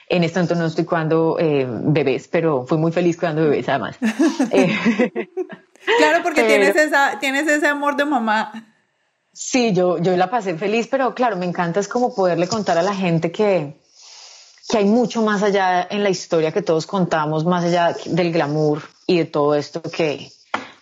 En 0.09 0.23
este 0.23 0.39
momento 0.39 0.55
no 0.55 0.65
estoy 0.65 0.85
cuidando 0.85 1.37
eh, 1.39 1.65
bebés, 1.67 2.27
pero 2.27 2.65
fui 2.65 2.77
muy 2.77 2.91
feliz 2.91 3.17
cuidando 3.17 3.43
bebés 3.43 3.67
además. 3.69 3.97
Eh, 4.51 5.29
claro, 5.97 6.23
porque 6.23 6.43
tienes, 6.43 6.75
esa, 6.75 7.19
tienes 7.19 7.47
ese 7.47 7.67
amor 7.67 7.97
de 7.97 8.05
mamá. 8.05 8.73
Sí, 9.33 9.73
yo, 9.73 9.97
yo 9.97 10.15
la 10.15 10.29
pasé 10.29 10.55
feliz, 10.55 10.87
pero 10.89 11.15
claro, 11.15 11.35
me 11.37 11.45
encanta 11.45 11.79
es 11.79 11.87
como 11.87 12.13
poderle 12.13 12.47
contar 12.47 12.77
a 12.77 12.83
la 12.83 12.93
gente 12.93 13.31
que, 13.31 13.81
que 14.69 14.77
hay 14.77 14.85
mucho 14.85 15.23
más 15.23 15.43
allá 15.43 15.85
en 15.89 16.03
la 16.03 16.09
historia 16.09 16.51
que 16.51 16.61
todos 16.61 16.85
contamos, 16.85 17.43
más 17.43 17.65
allá 17.65 17.95
del 18.05 18.31
glamour 18.31 18.83
y 19.07 19.17
de 19.17 19.25
todo 19.25 19.55
esto 19.55 19.81
que, 19.81 20.31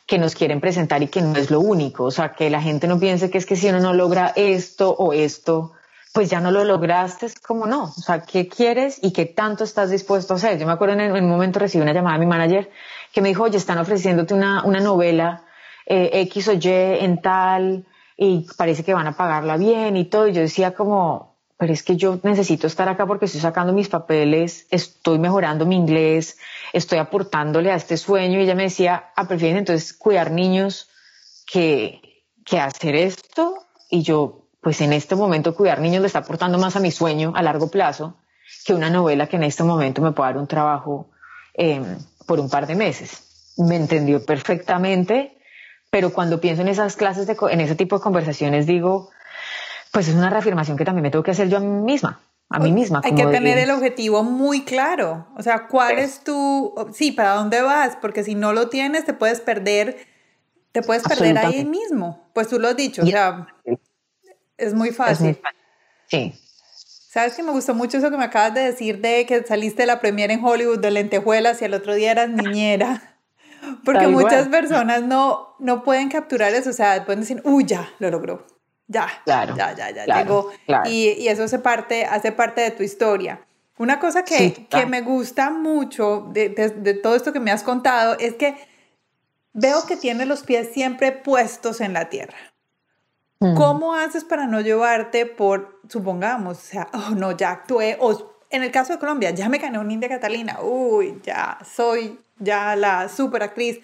que 0.06 0.18
nos 0.18 0.36
quieren 0.36 0.60
presentar 0.60 1.02
y 1.02 1.08
que 1.08 1.22
no 1.22 1.38
es 1.38 1.50
lo 1.50 1.62
único. 1.62 2.04
O 2.04 2.12
sea, 2.12 2.34
que 2.34 2.50
la 2.50 2.62
gente 2.62 2.88
no 2.88 3.00
piense 3.00 3.30
que 3.30 3.38
es 3.38 3.46
que 3.46 3.56
si 3.56 3.70
uno 3.70 3.80
no 3.80 3.94
logra 3.94 4.34
esto 4.36 4.92
o 4.92 5.14
esto, 5.14 5.72
pues 6.14 6.30
ya 6.30 6.40
no 6.42 6.52
lo 6.52 6.64
lograste, 6.64 7.26
es 7.26 7.40
como 7.40 7.66
no. 7.66 7.84
O 7.84 8.02
sea, 8.02 8.22
¿qué 8.22 8.48
quieres 8.48 9.00
y 9.02 9.14
qué 9.14 9.26
tanto 9.26 9.64
estás 9.64 9.90
dispuesto 9.90 10.34
a 10.34 10.38
hacer? 10.38 10.60
Yo 10.60 10.66
me 10.66 10.74
acuerdo 10.74 11.00
en, 11.00 11.12
un 11.12 11.30
momento 11.30 11.60
recibí 11.60 11.82
una 11.82 11.94
llamada 11.94 12.18
de 12.18 12.26
mi 12.26 12.30
manager 12.30 12.70
que 13.14 13.22
me 13.22 13.30
dijo, 13.30 13.44
oye, 13.44 13.58
están 13.58 13.78
ofreciéndote 13.78 14.34
una, 14.34 14.62
novela 14.62 15.46
eh, 15.86 16.10
X 16.14 16.48
o 16.50 16.54
Y 16.54 16.68
en 16.68 17.22
tal 17.22 17.86
y 18.18 18.46
parece 18.58 18.84
que 18.84 18.94
van 18.94 19.08
a 19.08 19.18
pagarla 19.18 19.58
bien 19.58 19.96
y 19.96 20.06
todo. 20.06 20.28
Y 20.28 20.34
yo 20.34 20.42
decía 20.42 20.74
como, 20.74 21.38
pero 21.58 21.74
es 21.74 21.84
que 21.84 21.96
yo 21.96 22.20
necesito 22.24 22.68
estar 22.68 22.90
acá 22.90 23.06
porque 23.06 23.26
estoy 23.26 23.40
sacando 23.40 23.72
mis 23.72 23.88
papeles, 23.88 24.68
estoy 24.70 25.20
mejorando 25.20 25.66
mi 25.66 25.76
inglés, 25.76 26.38
estoy 26.74 27.00
aportándole 27.00 27.72
a 27.72 27.76
este 27.76 27.98
sueño. 27.98 28.40
Y 28.40 28.44
ella 28.44 28.56
me 28.56 28.64
decía, 28.64 29.12
ah, 29.16 29.28
prefieren 29.28 29.60
entonces 29.60 29.94
cuidar 29.94 30.32
niños 30.32 30.90
que, 31.46 32.02
que 32.46 32.60
hacer 32.60 32.96
esto. 32.96 33.66
Y 33.90 34.02
yo, 34.04 34.41
pues 34.62 34.80
en 34.82 34.94
este 34.94 35.16
momento 35.16 35.56
cuidar 35.56 35.82
niños 35.82 36.02
le 36.02 36.08
está 36.08 36.20
aportando 36.20 36.58
más 36.58 36.76
a 36.76 36.80
mi 36.80 36.92
sueño 36.92 37.34
a 37.36 37.42
largo 37.42 37.70
plazo 37.70 38.16
que 38.66 38.74
una 38.74 38.90
novela 38.90 39.28
que 39.28 39.36
en 39.36 39.44
este 39.44 39.64
momento 39.64 40.02
me 40.02 40.12
pueda 40.12 40.30
dar 40.30 40.38
un 40.38 40.48
trabajo 40.48 41.10
em, 41.54 41.98
por 42.28 42.40
un 42.40 42.50
par 42.50 42.68
de 42.68 42.76
meses. 42.76 43.54
Me 43.58 43.76
entendió 43.76 44.24
perfectamente, 44.24 45.38
pero 45.90 46.14
cuando 46.14 46.40
pienso 46.40 46.62
en 46.62 46.68
esas 46.68 46.96
clases, 46.96 47.28
de, 47.28 47.36
en 47.50 47.60
ese 47.60 47.76
tipo 47.76 47.98
de 47.98 48.04
conversaciones, 48.04 48.68
digo, 48.68 49.10
pues 49.92 50.08
es 50.08 50.16
una 50.16 50.30
reafirmación 50.30 50.78
que 50.78 50.86
también 50.86 51.04
me 51.04 51.12
tengo 51.12 51.24
que 51.24 51.32
hacer 51.32 51.50
yo 51.50 51.58
a 51.58 51.60
mí 51.60 51.68
misma, 51.68 52.22
a 52.50 52.60
mí 52.60 52.72
misma. 52.72 53.02
Hay 53.04 53.16
que 53.16 53.26
tener 53.26 53.58
el 53.58 53.72
objetivo 53.72 54.24
muy 54.24 54.64
claro, 54.64 55.28
o 55.38 55.42
sea, 55.42 55.68
¿cuál 55.68 55.98
es 55.98 56.24
tu, 56.24 56.74
sí, 56.94 57.12
para 57.12 57.34
dónde 57.34 57.62
vas? 57.62 57.98
Porque 58.00 58.24
si 58.24 58.36
no 58.36 58.54
lo 58.54 58.70
tienes, 58.70 59.06
te 59.06 59.14
puedes 59.14 59.42
perder, 59.42 59.98
te 60.72 60.82
puedes 60.82 61.04
perder 61.04 61.38
ahí 61.38 61.66
mismo. 61.66 62.30
Pues 62.34 62.48
tú 62.48 62.60
lo 62.60 62.70
has 62.70 62.78
dicho, 62.78 63.02
o 63.02 63.06
sea, 63.06 63.48
es 64.62 64.74
muy 64.74 64.92
fácil. 64.92 65.40
Sí. 66.08 66.34
¿Sabes 67.10 67.36
que 67.36 67.44
me 67.44 67.52
gustó 67.52 67.74
mucho 67.74 67.98
eso 67.98 68.10
que 68.10 68.18
me 68.18 68.24
acabas 68.24 68.54
de 68.54 68.62
decir 68.62 69.02
de 69.02 69.26
que 69.26 69.44
saliste 69.44 69.84
de 69.84 69.88
la 69.88 70.00
premiere 70.00 70.34
en 70.34 70.44
Hollywood 70.44 70.80
de 70.80 70.92
lentejuelas 70.92 71.62
y 71.62 71.66
el 71.66 71.74
otro 71.74 71.94
día 71.94 72.12
eras 72.12 72.30
niñera? 72.30 73.18
Porque 73.86 74.08
muchas 74.08 74.48
personas 74.48 75.04
no, 75.04 75.56
no 75.60 75.84
pueden 75.84 76.10
capturar 76.10 76.54
eso, 76.54 76.72
o 76.72 76.74
sea, 76.74 77.06
pueden 77.06 77.22
decir, 77.22 77.42
uy, 77.44 77.66
ya, 77.66 77.90
lo 78.00 78.10
logró 78.10 78.46
ya, 78.92 79.08
claro, 79.24 79.56
ya, 79.56 79.74
ya, 79.74 79.90
ya 79.92 80.06
llegó. 80.06 80.52
Y, 80.86 81.12
y, 81.12 81.28
eso 81.30 81.44
hace 81.44 81.60
parte, 81.60 82.06
hace 82.06 82.32
parte 82.32 82.62
de 82.62 82.72
tu 82.72 82.84
historia. 82.84 83.40
Una 83.78 84.00
cosa 84.00 84.24
que, 84.24 84.68
que 84.70 84.86
me 84.86 85.02
gusta 85.02 85.50
mucho 85.50 86.28
de, 86.32 86.50
de, 86.50 86.94
todo 86.96 87.16
esto 87.16 87.32
que 87.32 87.40
me 87.40 87.52
has 87.52 87.64
contado 87.64 88.18
es 88.20 88.36
que 88.36 88.56
veo 89.54 89.86
que 89.88 89.96
tienes 89.96 90.28
los 90.28 90.44
pies 90.44 90.70
siempre 90.74 91.14
puestos 91.14 91.80
en 91.80 91.94
la 91.94 92.10
tierra. 92.10 92.38
Mm. 93.42 93.56
¿Cómo 93.56 93.96
haces 93.96 94.24
para 94.24 94.48
no 94.48 94.62
llevarte 94.62 95.26
por, 95.26 95.82
supongamos, 95.90 96.58
o 96.58 96.62
sea, 96.62 96.88
oh 96.94 97.16
no, 97.16 97.36
ya 97.36 97.52
actué, 97.52 97.98
o 98.00 98.36
en 98.50 98.64
el 98.64 98.72
caso 98.72 98.94
de 98.94 99.00
Colombia, 99.00 99.32
ya 99.32 99.50
me 99.50 99.58
gané 99.58 99.80
un 99.80 99.92
India 99.92 100.08
Catalina, 100.08 100.60
uy, 100.62 101.20
ya 101.24 101.58
soy 101.66 102.18
ya 102.38 102.76
la 102.76 103.10
super 103.10 103.44
actriz. 103.44 103.80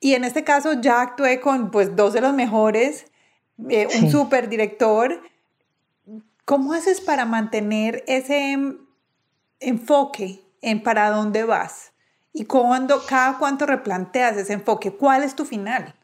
Y 0.00 0.14
en 0.14 0.24
este 0.24 0.44
caso 0.44 0.74
ya 0.74 1.00
actué 1.00 1.40
con 1.40 1.70
pues 1.70 1.96
dos 1.96 2.12
de 2.12 2.20
los 2.20 2.34
mejores 2.34 3.06
eh, 3.70 3.88
un 4.00 4.10
super 4.10 4.48
director. 4.48 5.20
¿Cómo 6.44 6.74
haces 6.74 7.00
para 7.00 7.24
mantener 7.24 8.04
ese 8.06 8.56
enfoque 9.60 10.42
en 10.60 10.82
para 10.82 11.10
dónde 11.10 11.44
vas? 11.44 11.92
¿Y 12.32 12.44
cuando, 12.44 13.04
cada 13.06 13.38
cuánto 13.38 13.66
replanteas 13.66 14.36
ese 14.36 14.52
enfoque? 14.52 14.92
¿Cuál 14.92 15.22
es 15.22 15.34
tu 15.34 15.44
final? 15.44 15.94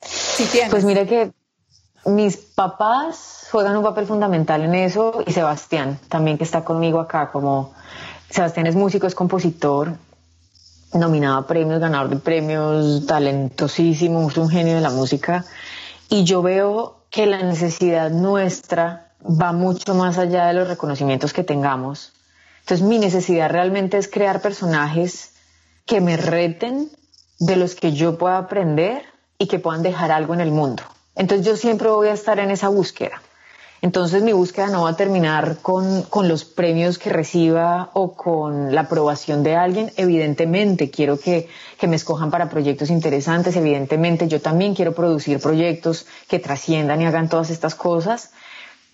Si 0.00 0.48
Pues 0.70 0.84
mira 0.84 1.06
que 1.06 1.30
mis 2.04 2.36
papás 2.36 3.46
juegan 3.50 3.76
un 3.76 3.82
papel 3.82 4.06
fundamental 4.06 4.62
en 4.62 4.74
eso 4.74 5.22
y 5.26 5.32
Sebastián 5.32 5.98
también 6.08 6.38
que 6.38 6.44
está 6.44 6.64
conmigo 6.64 6.98
acá 6.98 7.30
como 7.30 7.72
Sebastián 8.30 8.66
es 8.66 8.74
músico, 8.74 9.06
es 9.06 9.14
compositor, 9.14 9.94
nominado 10.94 11.38
a 11.38 11.46
premios, 11.46 11.80
ganador 11.80 12.10
de 12.10 12.16
premios, 12.16 13.06
talentosísimo, 13.06 14.28
es 14.28 14.36
un 14.36 14.48
genio 14.48 14.74
de 14.74 14.80
la 14.80 14.90
música 14.90 15.44
y 16.08 16.24
yo 16.24 16.42
veo 16.42 17.02
que 17.10 17.26
la 17.26 17.42
necesidad 17.42 18.10
nuestra 18.10 19.12
va 19.22 19.52
mucho 19.52 19.94
más 19.94 20.18
allá 20.18 20.46
de 20.46 20.54
los 20.54 20.68
reconocimientos 20.68 21.32
que 21.32 21.44
tengamos. 21.44 22.12
Entonces 22.60 22.86
mi 22.86 22.98
necesidad 22.98 23.50
realmente 23.50 23.98
es 23.98 24.08
crear 24.08 24.40
personajes 24.40 25.34
que 25.86 26.00
me 26.00 26.16
reten, 26.16 26.90
de 27.38 27.56
los 27.56 27.74
que 27.74 27.92
yo 27.92 28.18
pueda 28.18 28.38
aprender 28.38 29.02
y 29.36 29.48
que 29.48 29.58
puedan 29.58 29.82
dejar 29.82 30.12
algo 30.12 30.32
en 30.32 30.40
el 30.40 30.52
mundo. 30.52 30.84
Entonces 31.14 31.46
yo 31.46 31.56
siempre 31.56 31.88
voy 31.88 32.08
a 32.08 32.12
estar 32.12 32.38
en 32.38 32.50
esa 32.50 32.68
búsqueda. 32.68 33.22
Entonces 33.82 34.22
mi 34.22 34.32
búsqueda 34.32 34.68
no 34.68 34.84
va 34.84 34.90
a 34.90 34.96
terminar 34.96 35.58
con, 35.60 36.06
los 36.28 36.44
premios 36.44 36.98
que 36.98 37.10
reciba 37.10 37.90
o 37.94 38.14
con 38.14 38.72
la 38.72 38.82
aprobación 38.82 39.42
de 39.42 39.56
alguien. 39.56 39.92
Evidentemente 39.96 40.88
quiero 40.88 41.18
que, 41.18 41.48
que, 41.78 41.88
me 41.88 41.96
escojan 41.96 42.30
para 42.30 42.48
proyectos 42.48 42.90
interesantes. 42.90 43.56
Evidentemente 43.56 44.28
yo 44.28 44.40
también 44.40 44.76
quiero 44.76 44.94
producir 44.94 45.40
proyectos 45.40 46.06
que 46.28 46.38
trasciendan 46.38 47.02
y 47.02 47.06
hagan 47.06 47.28
todas 47.28 47.50
estas 47.50 47.74
cosas. 47.74 48.30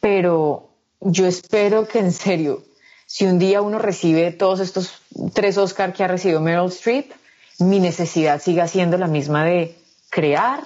Pero 0.01 0.71
yo 1.01 1.27
espero 1.27 1.87
que 1.87 1.99
en 1.99 2.13
serio, 2.13 2.63
si 3.05 3.27
un 3.27 3.39
día 3.39 3.61
uno 3.61 3.79
recibe 3.79 4.33
todos 4.33 4.61
estos 4.61 5.03
tres 5.35 5.59
Oscar 5.59 5.93
que 5.93 6.03
ha 6.03 6.09
recibido 6.09 6.41
Meryl 6.41 6.69
Streep, 6.69 7.13
mi 7.59 7.79
necesidad 7.79 8.41
siga 8.41 8.67
siendo 8.69 8.97
la 8.97 9.07
misma 9.07 9.45
de 9.45 9.77
crear, 10.09 10.61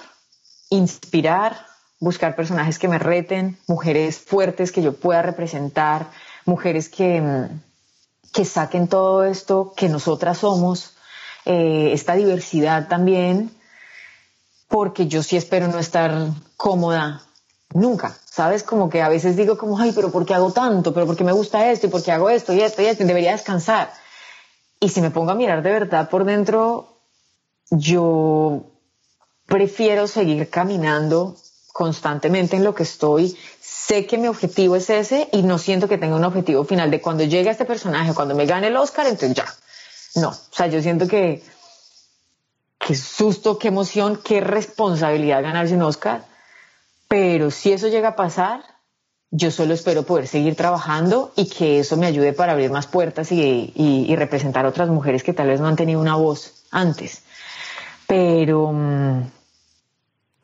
inspirar, 0.73 1.65
buscar 1.99 2.35
personajes 2.35 2.79
que 2.79 2.87
me 2.87 2.99
reten, 2.99 3.57
mujeres 3.67 4.17
fuertes 4.19 4.71
que 4.71 4.81
yo 4.81 4.93
pueda 4.93 5.21
representar, 5.21 6.07
mujeres 6.45 6.89
que, 6.89 7.21
mm, 7.21 7.61
que 8.33 8.45
saquen 8.45 8.87
todo 8.87 9.23
esto 9.23 9.73
que 9.75 9.89
nosotras 9.89 10.39
somos, 10.39 10.95
eh, 11.45 11.91
esta 11.93 12.15
diversidad 12.15 12.87
también, 12.87 13.51
porque 14.67 15.07
yo 15.07 15.21
sí 15.21 15.37
espero 15.37 15.67
no 15.67 15.77
estar 15.77 16.29
cómoda 16.57 17.21
nunca, 17.73 18.17
¿sabes? 18.25 18.63
Como 18.63 18.89
que 18.89 19.01
a 19.01 19.09
veces 19.09 19.35
digo 19.35 19.57
como, 19.57 19.77
ay, 19.79 19.91
pero 19.93 20.11
¿por 20.11 20.25
qué 20.25 20.33
hago 20.33 20.51
tanto? 20.51 20.93
¿Pero 20.93 21.05
por 21.05 21.15
qué 21.15 21.23
me 21.23 21.31
gusta 21.31 21.69
esto? 21.69 21.87
¿Y 21.87 21.89
por 21.89 22.03
qué 22.03 22.11
hago 22.11 22.29
esto 22.29 22.53
y 22.53 22.61
esto 22.61 22.81
y 22.81 22.85
esto? 22.85 23.03
Y 23.03 23.07
debería 23.07 23.33
descansar. 23.33 23.91
Y 24.79 24.89
si 24.89 25.01
me 25.01 25.11
pongo 25.11 25.31
a 25.31 25.35
mirar 25.35 25.61
de 25.61 25.71
verdad 25.71 26.09
por 26.09 26.25
dentro, 26.25 26.97
yo 27.69 28.72
prefiero 29.45 30.07
seguir 30.07 30.49
caminando 30.49 31.35
constantemente 31.71 32.55
en 32.55 32.63
lo 32.63 32.73
que 32.75 32.83
estoy. 32.83 33.37
Sé 33.59 34.05
que 34.05 34.17
mi 34.17 34.27
objetivo 34.27 34.75
es 34.75 34.89
ese 34.89 35.27
y 35.31 35.43
no 35.43 35.57
siento 35.57 35.87
que 35.87 35.97
tenga 35.97 36.15
un 36.15 36.23
objetivo 36.23 36.63
final 36.63 36.91
de 36.91 37.01
cuando 37.01 37.23
llegue 37.23 37.49
este 37.49 37.65
personaje, 37.65 38.13
cuando 38.13 38.35
me 38.35 38.45
gane 38.45 38.67
el 38.67 38.77
Oscar, 38.77 39.07
entonces 39.07 39.35
ya. 39.35 39.45
No, 40.15 40.29
o 40.29 40.55
sea, 40.55 40.67
yo 40.67 40.81
siento 40.81 41.07
que 41.07 41.43
qué 42.79 42.95
susto, 42.95 43.57
qué 43.57 43.69
emoción, 43.69 44.19
qué 44.23 44.41
responsabilidad 44.41 45.41
ganarse 45.41 45.75
un 45.75 45.83
Oscar, 45.83 46.25
pero 47.07 47.51
si 47.51 47.71
eso 47.71 47.87
llega 47.87 48.09
a 48.09 48.15
pasar, 48.15 48.63
yo 49.31 49.49
solo 49.49 49.73
espero 49.73 50.03
poder 50.03 50.27
seguir 50.27 50.55
trabajando 50.55 51.31
y 51.35 51.49
que 51.49 51.79
eso 51.79 51.97
me 51.97 52.05
ayude 52.05 52.33
para 52.33 52.53
abrir 52.53 52.69
más 52.69 52.85
puertas 52.85 53.31
y, 53.31 54.13
representar 54.15 54.65
a 54.65 54.69
otras 54.69 54.89
mujeres 54.89 55.23
que 55.23 55.33
tal 55.33 55.47
vez 55.47 55.59
no 55.59 55.67
han 55.67 55.75
tenido 55.75 55.99
una 55.99 56.15
voz 56.15 56.65
antes. 56.69 57.22
Pero 58.07 58.71
mm, 58.71 59.23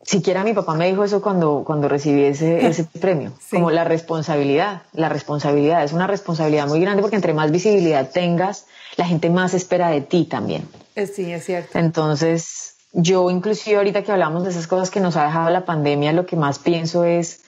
siquiera 0.03 0.43
mi 0.43 0.53
papá 0.53 0.75
me 0.75 0.87
dijo 0.87 1.03
eso 1.03 1.21
cuando, 1.21 1.63
cuando 1.65 1.87
recibí 1.87 2.23
ese, 2.23 2.65
ese 2.67 2.83
premio, 2.83 3.33
como 3.51 3.71
la 3.71 3.83
responsabilidad, 3.83 4.83
la 4.93 5.09
responsabilidad, 5.09 5.83
es 5.83 5.93
una 5.93 6.07
responsabilidad 6.07 6.67
muy 6.67 6.79
grande 6.79 7.01
porque 7.01 7.15
entre 7.15 7.33
más 7.33 7.51
visibilidad 7.51 8.09
tengas, 8.11 8.65
la 8.97 9.05
gente 9.05 9.29
más 9.29 9.53
espera 9.53 9.89
de 9.89 10.01
ti 10.01 10.25
también. 10.25 10.67
Eh, 10.95 11.07
sí, 11.07 11.31
es 11.31 11.45
cierto. 11.45 11.77
Entonces, 11.77 12.75
yo 12.93 13.29
inclusive 13.29 13.77
ahorita 13.77 14.03
que 14.03 14.11
hablamos 14.11 14.43
de 14.43 14.49
esas 14.49 14.67
cosas 14.67 14.89
que 14.89 14.99
nos 14.99 15.15
ha 15.15 15.25
dejado 15.25 15.49
la 15.49 15.65
pandemia, 15.65 16.11
lo 16.11 16.25
que 16.25 16.35
más 16.35 16.59
pienso 16.59 17.03
es 17.03 17.41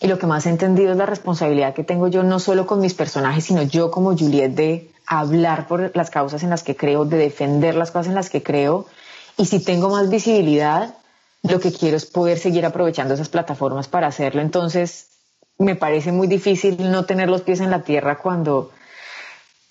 y 0.00 0.06
lo 0.06 0.18
que 0.18 0.26
más 0.26 0.46
he 0.46 0.50
entendido 0.50 0.92
es 0.92 0.96
la 0.96 1.06
responsabilidad 1.06 1.74
que 1.74 1.82
tengo 1.82 2.06
yo 2.08 2.22
no 2.22 2.38
solo 2.38 2.66
con 2.66 2.80
mis 2.80 2.94
personajes, 2.94 3.44
sino 3.44 3.62
yo 3.62 3.90
como 3.90 4.16
Juliet 4.16 4.52
de 4.52 4.90
hablar 5.06 5.66
por 5.66 5.90
las 5.96 6.10
causas 6.10 6.42
en 6.42 6.50
las 6.50 6.62
que 6.62 6.76
creo, 6.76 7.04
de 7.04 7.16
defender 7.16 7.74
las 7.74 7.90
cosas 7.90 8.08
en 8.08 8.14
las 8.14 8.30
que 8.30 8.42
creo. 8.42 8.86
Y 9.38 9.46
si 9.46 9.60
tengo 9.60 9.88
más 9.88 10.10
visibilidad, 10.10 10.96
lo 11.42 11.60
que 11.60 11.72
quiero 11.72 11.96
es 11.96 12.06
poder 12.06 12.38
seguir 12.38 12.66
aprovechando 12.66 13.14
esas 13.14 13.28
plataformas 13.28 13.86
para 13.86 14.08
hacerlo. 14.08 14.42
Entonces, 14.42 15.06
me 15.58 15.76
parece 15.76 16.10
muy 16.10 16.26
difícil 16.26 16.90
no 16.90 17.04
tener 17.06 17.28
los 17.28 17.42
pies 17.42 17.60
en 17.60 17.70
la 17.70 17.82
tierra 17.82 18.18
cuando 18.18 18.72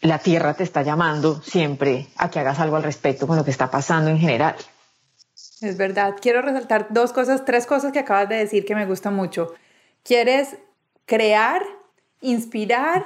la 0.01 0.19
tierra 0.19 0.53
te 0.53 0.63
está 0.63 0.83
llamando 0.83 1.41
siempre 1.41 2.07
a 2.15 2.29
que 2.29 2.39
hagas 2.39 2.59
algo 2.59 2.77
al 2.77 2.83
respecto 2.83 3.27
con 3.27 3.35
lo 3.35 3.43
que 3.43 3.51
está 3.51 3.69
pasando 3.69 4.09
en 4.09 4.19
general. 4.19 4.55
Es 5.61 5.75
verdad. 5.75 6.15
Quiero 6.21 6.41
resaltar 6.41 6.87
dos 6.91 7.11
cosas, 7.11 7.43
tres 7.43 7.65
cosas 7.65 7.91
que 7.91 7.99
acabas 7.99 8.29
de 8.29 8.35
decir 8.35 8.63
que 8.63 8.75
me 8.75 8.85
gustan 8.85 9.15
mucho. 9.15 9.53
Quieres 10.03 10.55
crear, 11.05 11.61
inspirar 12.21 13.05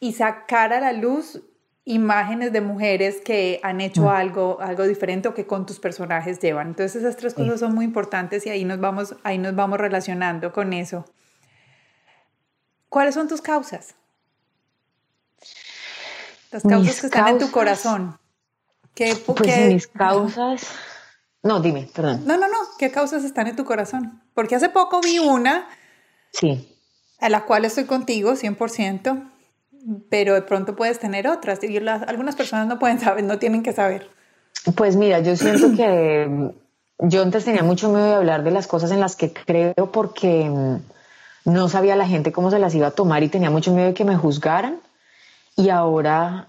y 0.00 0.14
sacar 0.14 0.72
a 0.72 0.80
la 0.80 0.92
luz 0.92 1.40
imágenes 1.84 2.52
de 2.52 2.60
mujeres 2.60 3.20
que 3.24 3.60
han 3.62 3.80
hecho 3.80 4.02
mm. 4.02 4.08
algo, 4.08 4.60
algo 4.60 4.84
diferente 4.86 5.28
o 5.28 5.34
que 5.34 5.46
con 5.46 5.66
tus 5.66 5.80
personajes 5.80 6.38
llevan. 6.40 6.68
Entonces 6.68 7.02
esas 7.02 7.16
tres 7.16 7.34
cosas 7.34 7.60
son 7.60 7.74
muy 7.74 7.84
importantes 7.84 8.46
y 8.46 8.50
ahí 8.50 8.64
nos 8.64 8.80
vamos, 8.80 9.16
ahí 9.22 9.38
nos 9.38 9.54
vamos 9.54 9.78
relacionando 9.78 10.52
con 10.52 10.72
eso. 10.72 11.04
¿Cuáles 12.88 13.14
son 13.14 13.28
tus 13.28 13.40
causas? 13.40 13.94
Las 16.50 16.62
causas 16.62 17.00
que 17.00 17.06
están 17.06 17.28
en 17.28 17.38
tu 17.38 17.50
corazón. 17.50 18.18
¿Qué, 18.94 19.14
pues 19.14 19.68
mis 19.68 19.86
causas... 19.86 20.66
No, 21.42 21.60
dime, 21.60 21.88
perdón. 21.94 22.24
No, 22.26 22.36
no, 22.36 22.48
no. 22.48 22.58
¿Qué 22.78 22.90
causas 22.90 23.24
están 23.24 23.46
en 23.46 23.56
tu 23.56 23.64
corazón? 23.64 24.22
Porque 24.34 24.56
hace 24.56 24.68
poco 24.68 25.00
vi 25.00 25.18
una 25.18 25.66
Sí. 26.32 26.76
A 27.18 27.28
la 27.28 27.44
cual 27.44 27.64
estoy 27.64 27.84
contigo 27.84 28.32
100%, 28.32 29.30
pero 30.08 30.34
de 30.34 30.42
pronto 30.42 30.76
puedes 30.76 30.98
tener 30.98 31.28
otras 31.28 31.62
y 31.62 31.76
algunas 31.76 32.36
personas 32.36 32.66
no 32.66 32.78
pueden 32.78 33.00
saber, 33.00 33.24
no 33.24 33.38
tienen 33.38 33.62
que 33.62 33.72
saber. 33.72 34.08
Pues 34.74 34.96
mira, 34.96 35.20
yo 35.20 35.36
siento 35.36 35.72
que 35.76 36.52
yo 36.98 37.22
antes 37.22 37.44
tenía 37.44 37.62
mucho 37.62 37.88
miedo 37.88 38.06
de 38.06 38.14
hablar 38.14 38.42
de 38.42 38.50
las 38.50 38.66
cosas 38.66 38.90
en 38.90 39.00
las 39.00 39.16
que 39.16 39.32
creo 39.32 39.90
porque 39.92 40.48
mm, 40.50 41.50
no 41.50 41.68
sabía 41.68 41.96
la 41.96 42.06
gente 42.06 42.32
cómo 42.32 42.50
se 42.50 42.58
las 42.58 42.74
iba 42.74 42.88
a 42.88 42.92
tomar 42.92 43.22
y 43.22 43.28
tenía 43.28 43.50
mucho 43.50 43.72
miedo 43.72 43.88
de 43.88 43.94
que 43.94 44.04
me 44.04 44.16
juzgaran. 44.16 44.80
Y 45.56 45.70
ahora, 45.70 46.48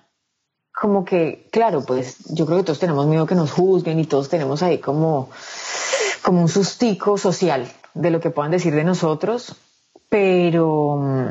como 0.73 1.05
que, 1.05 1.47
claro, 1.51 1.83
pues 1.85 2.17
yo 2.33 2.45
creo 2.45 2.59
que 2.59 2.65
todos 2.65 2.79
tenemos 2.79 3.05
miedo 3.07 3.25
que 3.25 3.35
nos 3.35 3.51
juzguen 3.51 3.99
y 3.99 4.05
todos 4.05 4.29
tenemos 4.29 4.63
ahí 4.63 4.77
como, 4.79 5.29
como 6.21 6.41
un 6.41 6.49
sustico 6.49 7.17
social 7.17 7.71
de 7.93 8.11
lo 8.11 8.19
que 8.19 8.29
puedan 8.29 8.51
decir 8.51 8.73
de 8.73 8.83
nosotros 8.83 9.55
pero 10.11 10.97
mm, 10.97 11.27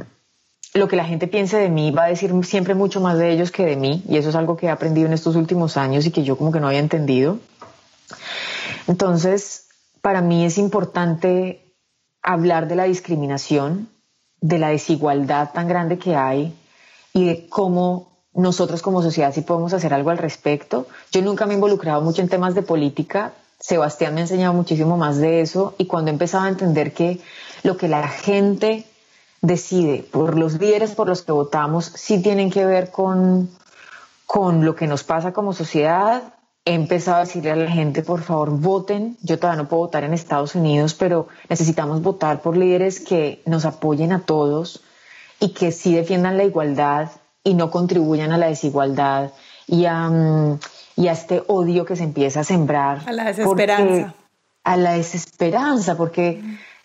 lo 0.75 0.89
que 0.89 0.97
la 0.97 1.05
gente 1.05 1.27
piense 1.27 1.57
de 1.57 1.69
mí 1.69 1.91
va 1.91 2.05
a 2.05 2.09
decir 2.09 2.33
siempre 2.45 2.75
mucho 2.75 3.01
más 3.01 3.19
de 3.19 3.33
ellos 3.33 3.51
que 3.51 3.65
de 3.65 3.77
mí, 3.77 4.05
y 4.09 4.17
eso 4.17 4.29
es 4.29 4.35
algo 4.35 4.57
que 4.57 4.67
he 4.67 4.71
aprendido 4.71 5.07
en 5.07 5.13
estos 5.13 5.37
últimos 5.37 5.77
años 5.77 6.07
y 6.07 6.11
que 6.11 6.23
yo 6.23 6.37
como 6.37 6.53
que 6.53 6.61
no 6.61 6.69
había 6.69 6.79
entendido. 6.79 7.39
Entonces, 8.87 9.67
para 10.01 10.21
mí 10.21 10.45
es 10.45 10.59
importante 10.59 11.75
hablar 12.23 12.69
de 12.69 12.77
la 12.77 12.85
discriminación, 12.85 13.89
de 14.41 14.59
la 14.59 14.69
desigualdad 14.69 15.53
tan 15.53 15.69
grande 15.69 15.99
que 15.99 16.17
hay 16.17 16.55
y 17.13 17.27
de 17.27 17.49
cómo 17.49 18.11
nosotros 18.33 18.81
como 18.81 19.03
sociedad 19.03 19.35
sí 19.35 19.41
podemos 19.43 19.73
hacer 19.73 19.93
algo 19.93 20.11
al 20.11 20.19
respecto. 20.19 20.87
Yo 21.11 21.21
nunca 21.23 21.47
me 21.47 21.53
he 21.53 21.57
involucrado 21.57 22.01
mucho 22.01 22.23
en 22.23 22.29
temas 22.29 22.55
de 22.55 22.63
política, 22.63 23.33
Sebastián 23.59 24.15
me 24.15 24.21
ha 24.21 24.25
enseñado 24.25 24.55
muchísimo 24.55 24.97
más 24.97 25.19
de 25.19 25.43
eso 25.43 25.75
y 25.77 25.85
cuando 25.85 26.11
he 26.11 26.15
empezado 26.15 26.45
a 26.45 26.49
entender 26.49 26.95
que 26.95 27.21
lo 27.63 27.77
que 27.77 27.89
la 27.89 28.09
gente 28.09 28.87
decide 29.43 30.05
por 30.11 30.37
los 30.37 30.61
líderes 30.61 30.95
por 30.95 31.09
los 31.09 31.23
que 31.23 31.33
votamos 31.33 31.87
sí 31.95 32.23
tienen 32.23 32.51
que 32.51 32.67
ver 32.67 32.91
con, 32.91 33.49
con 34.27 34.65
lo 34.65 34.75
que 34.75 34.87
nos 34.87 35.05
pasa 35.05 35.33
como 35.33 35.53
sociedad. 35.53 36.35
He 36.65 36.75
empezado 36.75 37.19
a 37.19 37.21
decirle 37.21 37.53
a 37.53 37.57
la 37.57 37.71
gente, 37.71 38.03
por 38.03 38.21
favor, 38.21 38.51
voten. 38.51 39.17
Yo 39.23 39.39
todavía 39.39 39.63
no 39.63 39.69
puedo 39.69 39.85
votar 39.85 40.05
en 40.05 40.13
Estados 40.13 40.55
Unidos, 40.55 40.95
pero 40.95 41.29
necesitamos 41.49 42.03
votar 42.03 42.43
por 42.43 42.57
líderes 42.57 43.01
que 43.01 43.43
nos 43.47 43.65
apoyen 43.65 44.13
a 44.13 44.21
todos 44.21 44.83
y 45.41 45.55
que 45.55 45.73
sí 45.73 45.95
defiendan 45.95 46.37
la 46.37 46.45
igualdad 46.45 47.11
y 47.43 47.55
no 47.55 47.71
contribuyan 47.71 48.33
a 48.33 48.39
la 48.39 48.49
desigualdad 48.49 49.33
y 49.67 49.87
a, 49.87 50.59
y 50.97 51.09
a 51.09 51.13
este 51.13 51.43
odio 51.47 51.87
que 51.87 51.97
se 51.97 52.05
empieza 52.05 52.41
a 52.41 52.45
sembrar. 52.45 53.03
A 53.07 53.13
la 53.13 53.25
desesperanza. 53.25 54.15
a 54.63 54.77
la 54.77 54.93
desesperanza, 54.93 55.97
porque 55.97 56.43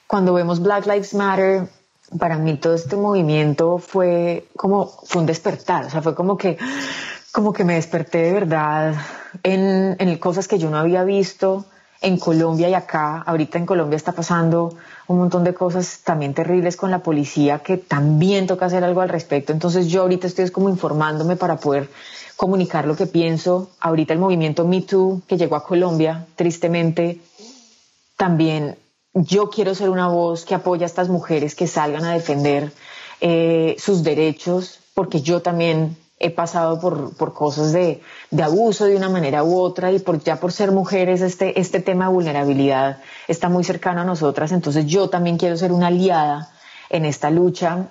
cuando 0.07 0.33
vemos 0.33 0.61
Black 0.61 0.85
Lives 0.85 1.13
Matter, 1.13 1.67
para 2.19 2.37
mí 2.37 2.55
todo 2.57 2.75
este 2.75 2.95
movimiento 2.95 3.77
fue 3.77 4.47
como, 4.55 4.87
fue 4.87 5.21
un 5.21 5.27
despertar, 5.27 5.85
o 5.85 5.89
sea, 5.89 6.01
fue 6.01 6.15
como 6.15 6.37
que, 6.37 6.57
como 7.31 7.53
que 7.53 7.63
me 7.63 7.75
desperté 7.75 8.19
de 8.19 8.33
verdad 8.33 8.95
en, 9.43 9.95
en 9.99 10.17
cosas 10.17 10.47
que 10.47 10.57
yo 10.57 10.69
no 10.69 10.77
había 10.77 11.03
visto 11.03 11.65
en 12.01 12.17
Colombia 12.17 12.69
y 12.69 12.73
acá. 12.73 13.23
Ahorita 13.25 13.57
en 13.57 13.65
Colombia 13.65 13.97
está 13.97 14.11
pasando 14.11 14.75
un 15.07 15.17
montón 15.17 15.43
de 15.43 15.53
cosas 15.53 16.01
también 16.03 16.33
terribles 16.33 16.77
con 16.77 16.91
la 16.91 16.99
policía 16.99 17.59
que 17.59 17.77
también 17.77 18.47
toca 18.47 18.67
hacer 18.67 18.83
algo 18.83 19.01
al 19.01 19.09
respecto. 19.09 19.51
Entonces 19.51 19.87
yo 19.87 20.01
ahorita 20.01 20.27
estoy 20.27 20.49
como 20.51 20.69
informándome 20.69 21.35
para 21.35 21.57
poder 21.57 21.89
comunicar 22.35 22.85
lo 22.85 22.95
que 22.95 23.07
pienso. 23.07 23.71
Ahorita 23.79 24.13
el 24.13 24.19
movimiento 24.19 24.65
Me 24.65 24.81
Too 24.81 25.21
que 25.27 25.37
llegó 25.37 25.55
a 25.55 25.65
Colombia, 25.65 26.25
tristemente, 26.35 27.21
también 28.17 28.77
yo 29.15 29.49
quiero 29.49 29.73
ser 29.73 29.89
una 29.89 30.09
voz 30.09 30.43
que 30.43 30.55
apoya 30.55 30.83
a 30.83 30.87
estas 30.87 31.07
mujeres 31.07 31.55
que 31.55 31.67
salgan 31.67 32.03
a 32.03 32.13
defender 32.13 32.73
eh, 33.21 33.75
sus 33.79 34.03
derechos, 34.03 34.79
porque 34.93 35.21
yo 35.21 35.41
también 35.41 35.97
he 36.19 36.29
pasado 36.31 36.79
por, 36.81 37.33
cosas 37.33 37.71
de, 37.71 38.01
abuso 38.43 38.85
de 38.85 38.95
una 38.97 39.09
manera 39.09 39.43
u 39.43 39.57
otra 39.57 39.91
y 39.93 39.99
por, 39.99 40.21
ya 40.21 40.37
por 40.37 40.51
ser 40.51 40.71
mujeres 40.71 41.21
este, 41.21 41.59
este 41.59 41.79
tema 41.79 42.07
de 42.07 42.13
vulnerabilidad 42.13 43.01
está 43.27 43.47
muy 43.47 43.63
cercano 43.63 44.01
a 44.01 44.05
nosotras, 44.05 44.51
entonces 44.51 44.85
yo 44.85 45.09
también 45.09 45.37
quiero 45.37 45.55
ser 45.55 45.71
una 45.71 45.87
aliada 45.87 46.51
en 46.89 47.05
esta 47.05 47.31
lucha. 47.31 47.87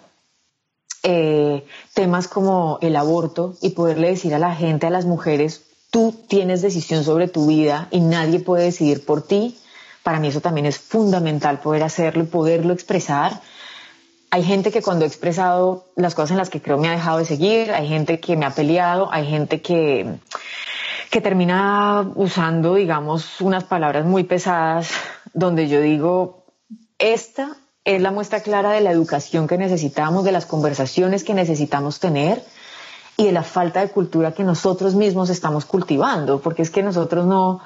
Eh, 1.06 1.66
temas 1.92 2.28
como 2.28 2.78
el 2.80 2.96
aborto 2.96 3.56
y 3.60 3.70
poderle 3.70 4.08
decir 4.08 4.34
a 4.34 4.38
la 4.38 4.54
gente, 4.54 4.86
a 4.86 4.90
las 4.90 5.04
mujeres, 5.04 5.64
tú 5.90 6.14
tienes 6.28 6.62
decisión 6.62 7.04
sobre 7.04 7.28
tu 7.28 7.46
vida 7.46 7.88
y 7.90 8.00
nadie 8.00 8.40
puede 8.40 8.64
decidir 8.64 9.04
por 9.04 9.20
ti 9.20 9.58
para 10.04 10.20
mí 10.20 10.28
eso 10.28 10.42
también 10.42 10.66
es 10.66 10.78
fundamental 10.78 11.58
poder 11.60 11.82
hacerlo 11.82 12.22
y 12.22 12.26
poderlo 12.26 12.74
expresar. 12.74 13.40
Hay 14.30 14.44
gente 14.44 14.70
que 14.70 14.82
cuando 14.82 15.06
he 15.06 15.08
expresado 15.08 15.86
las 15.96 16.14
cosas 16.14 16.32
en 16.32 16.36
las 16.36 16.50
que 16.50 16.60
creo 16.60 16.76
me 16.76 16.88
ha 16.88 16.92
dejado 16.92 17.18
de 17.18 17.24
seguir, 17.24 17.72
hay 17.72 17.88
gente 17.88 18.20
que 18.20 18.36
me 18.36 18.44
ha 18.44 18.50
peleado, 18.50 19.08
hay 19.10 19.26
gente 19.26 19.62
que, 19.62 20.18
que 21.10 21.20
termina 21.22 22.12
usando, 22.16 22.74
digamos, 22.74 23.40
unas 23.40 23.64
palabras 23.64 24.04
muy 24.04 24.24
pesadas 24.24 24.90
donde 25.32 25.68
yo 25.68 25.80
digo, 25.80 26.44
esta 26.98 27.56
es 27.84 28.02
la 28.02 28.10
muestra 28.10 28.40
clara 28.40 28.72
de 28.72 28.82
la 28.82 28.90
educación 28.90 29.46
que 29.46 29.56
necesitamos, 29.56 30.24
de 30.24 30.32
las 30.32 30.44
conversaciones 30.44 31.24
que 31.24 31.32
necesitamos 31.32 31.98
tener 31.98 32.44
y 33.16 33.24
de 33.24 33.32
la 33.32 33.42
falta 33.42 33.80
de 33.80 33.88
cultura 33.88 34.32
que 34.32 34.44
nosotros 34.44 34.94
mismos 34.94 35.30
estamos 35.30 35.64
cultivando, 35.64 36.40
porque 36.40 36.60
es 36.60 36.70
que 36.70 36.82
nosotros 36.82 37.24
no, 37.26 37.60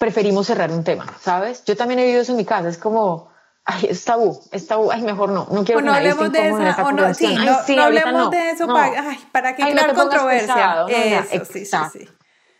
preferimos 0.00 0.46
cerrar 0.46 0.72
un 0.72 0.82
tema, 0.82 1.04
¿sabes? 1.20 1.62
Yo 1.66 1.76
también 1.76 2.00
he 2.00 2.04
vivido 2.04 2.22
eso 2.22 2.32
en 2.32 2.38
mi 2.38 2.46
casa, 2.46 2.70
es 2.70 2.78
como, 2.78 3.28
ay, 3.66 3.88
es 3.90 4.02
tabú, 4.02 4.40
es 4.50 4.66
tabú, 4.66 4.90
ay, 4.90 5.02
mejor 5.02 5.28
no, 5.28 5.46
no 5.50 5.62
quiero 5.62 5.80
que 5.80 5.86
nadie 5.86 6.10
hablemos 6.12 6.32
de 6.32 6.48
esa, 6.48 6.86
o 6.86 6.92
no, 6.92 7.12
sí, 7.12 7.36
no, 7.36 7.82
hablemos 7.82 8.30
de 8.30 8.50
eso, 8.50 8.66
Para, 8.66 9.10
ay, 9.10 9.18
¿para 9.30 9.54
qué 9.54 9.62
crear 9.62 9.94
controversia? 9.94 10.86
eso, 10.88 11.44
sí. 11.92 12.08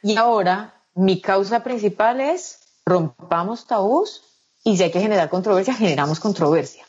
Y 0.03 0.19
ahora, 0.19 0.75
mi 0.95 1.23
causa 1.23 1.63
principal 1.63 2.21
es 2.21 2.59
rompamos 2.85 3.67
tabús 3.67 4.23
y 4.63 4.77
si 4.77 4.83
hay 4.83 4.91
que 4.91 5.01
generar 5.01 5.31
controversia, 5.31 5.73
generamos 5.73 6.21
controversia. 6.21 6.85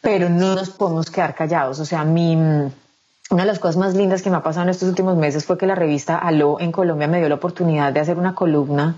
Pero 0.00 0.28
no 0.28 0.54
nos 0.54 0.70
podemos 0.70 1.10
quedar 1.10 1.34
callados. 1.34 1.80
O 1.80 1.84
sea, 1.84 2.04
mi, 2.04 2.36
una 2.36 2.72
de 3.30 3.44
las 3.44 3.58
cosas 3.58 3.76
más 3.76 3.94
lindas 3.94 4.22
que 4.22 4.30
me 4.30 4.36
ha 4.36 4.42
pasado 4.42 4.64
en 4.64 4.70
estos 4.70 4.88
últimos 4.88 5.16
meses 5.16 5.44
fue 5.44 5.58
que 5.58 5.66
la 5.66 5.74
revista 5.74 6.16
Aló 6.16 6.60
en 6.60 6.70
Colombia 6.70 7.08
me 7.08 7.18
dio 7.18 7.28
la 7.28 7.34
oportunidad 7.34 7.92
de 7.92 8.00
hacer 8.00 8.16
una 8.16 8.34
columna 8.34 8.96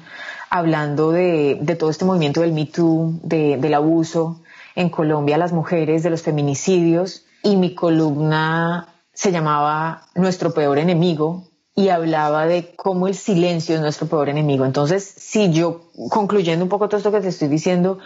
hablando 0.52 1.12
de, 1.12 1.76
todo 1.78 1.88
este 1.88 2.04
movimiento 2.04 2.42
del 2.42 2.52
Me 2.52 2.66
Too, 2.66 3.20
del 3.22 3.72
abuso 3.72 4.42
en 4.76 4.90
Colombia 4.90 5.38
las 5.38 5.52
mujeres, 5.52 6.02
de 6.02 6.10
los 6.10 6.20
feminicidios. 6.20 7.24
Y 7.42 7.56
mi 7.56 7.74
columna 7.74 8.88
se 9.14 9.32
llamaba 9.32 10.02
Nuestro 10.14 10.52
peor 10.52 10.78
enemigo 10.78 11.48
y 11.74 11.88
hablaba 11.88 12.46
de 12.46 12.74
cómo 12.76 13.08
el 13.08 13.14
silencio 13.14 13.74
es 13.74 13.80
nuestro 13.80 14.08
peor 14.08 14.28
enemigo. 14.28 14.66
Entonces, 14.66 15.02
si 15.16 15.50
yo, 15.50 15.90
concluyendo 16.10 16.66
un 16.66 16.68
poco 16.68 16.86
todo 16.86 16.98
esto 16.98 17.10
que 17.10 17.22
te 17.22 17.28
estoy 17.28 17.48
diciendo, 17.48 17.98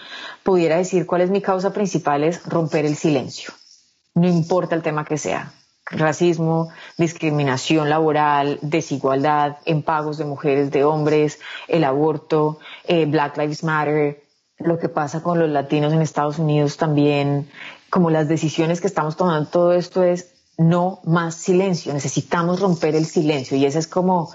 pudiera 0.44 0.76
decir 0.76 1.04
cuál 1.04 1.22
es 1.22 1.30
mi 1.30 1.42
causa 1.42 1.72
principal 1.72 2.22
es 2.22 2.44
romper 2.44 2.86
el 2.86 2.94
silencio. 2.94 3.50
No 4.14 4.28
importa 4.28 4.76
el 4.76 4.82
tema 4.82 5.04
que 5.04 5.18
sea. 5.18 5.52
Racismo, 5.90 6.70
discriminación 6.98 7.88
laboral, 7.88 8.58
desigualdad 8.60 9.58
en 9.64 9.82
pagos 9.82 10.18
de 10.18 10.24
mujeres, 10.24 10.70
de 10.70 10.84
hombres, 10.84 11.38
el 11.68 11.84
aborto, 11.84 12.58
eh, 12.88 13.06
Black 13.06 13.36
Lives 13.36 13.62
Matter, 13.62 14.22
lo 14.58 14.78
que 14.78 14.88
pasa 14.88 15.22
con 15.22 15.38
los 15.38 15.50
latinos 15.50 15.92
en 15.92 16.02
Estados 16.02 16.38
Unidos 16.38 16.76
también, 16.76 17.48
como 17.90 18.10
las 18.10 18.28
decisiones 18.28 18.80
que 18.80 18.86
estamos 18.86 19.16
tomando, 19.16 19.48
todo 19.48 19.72
esto 19.72 20.02
es 20.02 20.32
no 20.58 21.00
más 21.04 21.34
silencio, 21.34 21.92
necesitamos 21.92 22.60
romper 22.60 22.94
el 22.96 23.06
silencio 23.06 23.56
y 23.56 23.66
esa 23.66 23.78
es 23.78 23.86
como, 23.86 24.32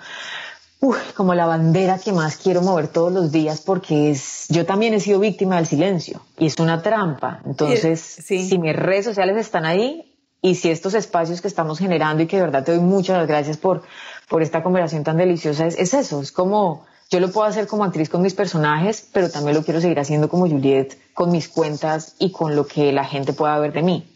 como 1.16 1.34
la 1.34 1.48
bandera 1.48 1.98
que 1.98 2.14
más 2.14 2.38
quiero 2.38 2.62
mover 2.62 2.88
todos 2.88 3.12
los 3.12 3.32
días 3.32 3.62
porque 3.62 4.12
es, 4.12 4.46
yo 4.50 4.66
también 4.66 4.94
he 4.94 5.00
sido 5.00 5.20
víctima 5.20 5.56
del 5.56 5.66
silencio 5.66 6.22
y 6.38 6.46
es 6.46 6.60
una 6.60 6.82
trampa. 6.82 7.42
Entonces, 7.46 8.00
si 8.00 8.58
mis 8.60 8.76
redes 8.76 9.06
sociales 9.06 9.38
están 9.38 9.66
ahí 9.66 10.11
y 10.42 10.56
si 10.56 10.70
estos 10.70 10.94
espacios 10.94 11.42
que 11.42 11.48
estamos 11.48 11.80
generando 11.80 12.24
y 12.24 12.28
que 12.28 12.38
de 12.38 12.44
verdad 12.44 12.64
te 12.64 12.72
doy 12.72 12.82
muchas 12.82 13.28
gracias 13.28 13.58
por, 13.58 13.84
por 14.28 14.42
esta 14.42 14.64
conversación 14.64 15.04
tan 15.04 15.18
deliciosa, 15.18 15.68
es, 15.68 15.78
es 15.78 15.94
eso, 15.94 16.22
es 16.22 16.32
como, 16.32 16.86
yo 17.10 17.20
lo 17.20 17.32
puedo 17.32 17.48
hacer 17.48 17.68
como 17.68 17.84
actriz 17.84 18.10
con 18.10 18.22
mis 18.22 18.34
personajes, 18.34 19.08
pero 19.14 19.30
también 19.30 19.56
lo 19.56 19.64
quiero 19.64 19.82
seguir 19.82 20.00
haciendo 20.00 20.30
como 20.30 20.48
Juliet 20.48 20.98
con 21.14 21.32
mis 21.32 21.50
cuentas 21.50 22.16
y 22.20 22.32
con 22.32 22.56
lo 22.56 22.66
que 22.66 22.92
la 22.92 23.06
gente 23.06 23.34
pueda 23.34 23.60
ver 23.60 23.74
de 23.74 23.84
mí. 23.84 24.08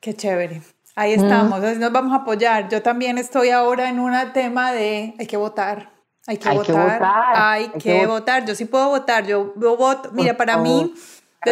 Qué 0.00 0.14
chévere. 0.14 0.62
Ahí 0.94 1.12
estamos, 1.12 1.60
nos 1.60 1.92
vamos 1.92 2.12
a 2.12 2.22
apoyar. 2.22 2.68
Yo 2.68 2.80
también 2.80 3.18
estoy 3.18 3.50
ahora 3.50 3.90
en 3.90 4.00
un 4.00 4.14
tema 4.32 4.72
de 4.72 5.14
hay 5.18 5.26
que 5.26 5.36
votar. 5.36 5.90
Hay 6.26 6.38
que, 6.38 6.48
votar, 6.50 7.02
hay, 7.36 7.68
que, 7.78 8.06
votar. 8.06 8.44
Yo 8.46 8.54
sí 8.54 8.64
puedo 8.64 8.88
votar. 8.88 9.26
Yo, 9.26 9.52
voto. 9.54 10.10
Mira, 10.12 10.36
para 10.36 10.56
mí, 10.56 10.92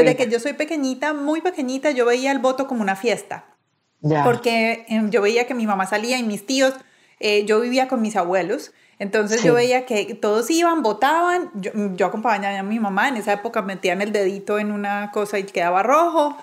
desde 0.01 0.17
que 0.17 0.29
yo 0.29 0.41
soy 0.41 0.53
pequeñita, 0.53 1.15
muy 1.15 1.41
pequeñita, 1.41 1.91
yo 1.91 2.07
veía 2.07 2.33
el 2.33 2.39
voto 2.39 2.67
como 2.67 2.83
una 2.83 2.97
fiesta. 2.97 3.47
Porque 4.25 4.85
em, 4.89 5.11
yo 5.11 5.23
veía 5.23 5.47
que 5.47 5.55
mi 5.55 5.67
mamá 5.67 5.87
salía 5.87 6.19
y 6.19 6.23
mis 6.23 6.45
tíos, 6.45 6.75
eh, 7.21 7.45
yo 7.47 7.61
vivía 7.61 7.89
con 7.89 8.03
mis 8.03 8.17
abuelos. 8.17 8.73
Entonces 8.99 9.43
yo 9.43 9.55
veía 9.55 9.87
que 9.87 10.15
todos 10.15 10.51
iban, 10.51 10.83
votaban. 10.83 11.51
Yo, 11.55 11.73
yo 11.97 12.07
acompañaba 12.07 12.59
a 12.59 12.63
mi 12.63 12.79
mamá. 12.79 13.09
En 13.09 13.17
esa 13.17 13.33
época 13.33 13.63
metían 13.63 14.03
el 14.03 14.13
dedito 14.13 14.59
en 14.59 14.71
una 14.71 15.11
cosa 15.11 15.39
y 15.39 15.45
quedaba 15.45 15.83
rojo. 15.83 16.37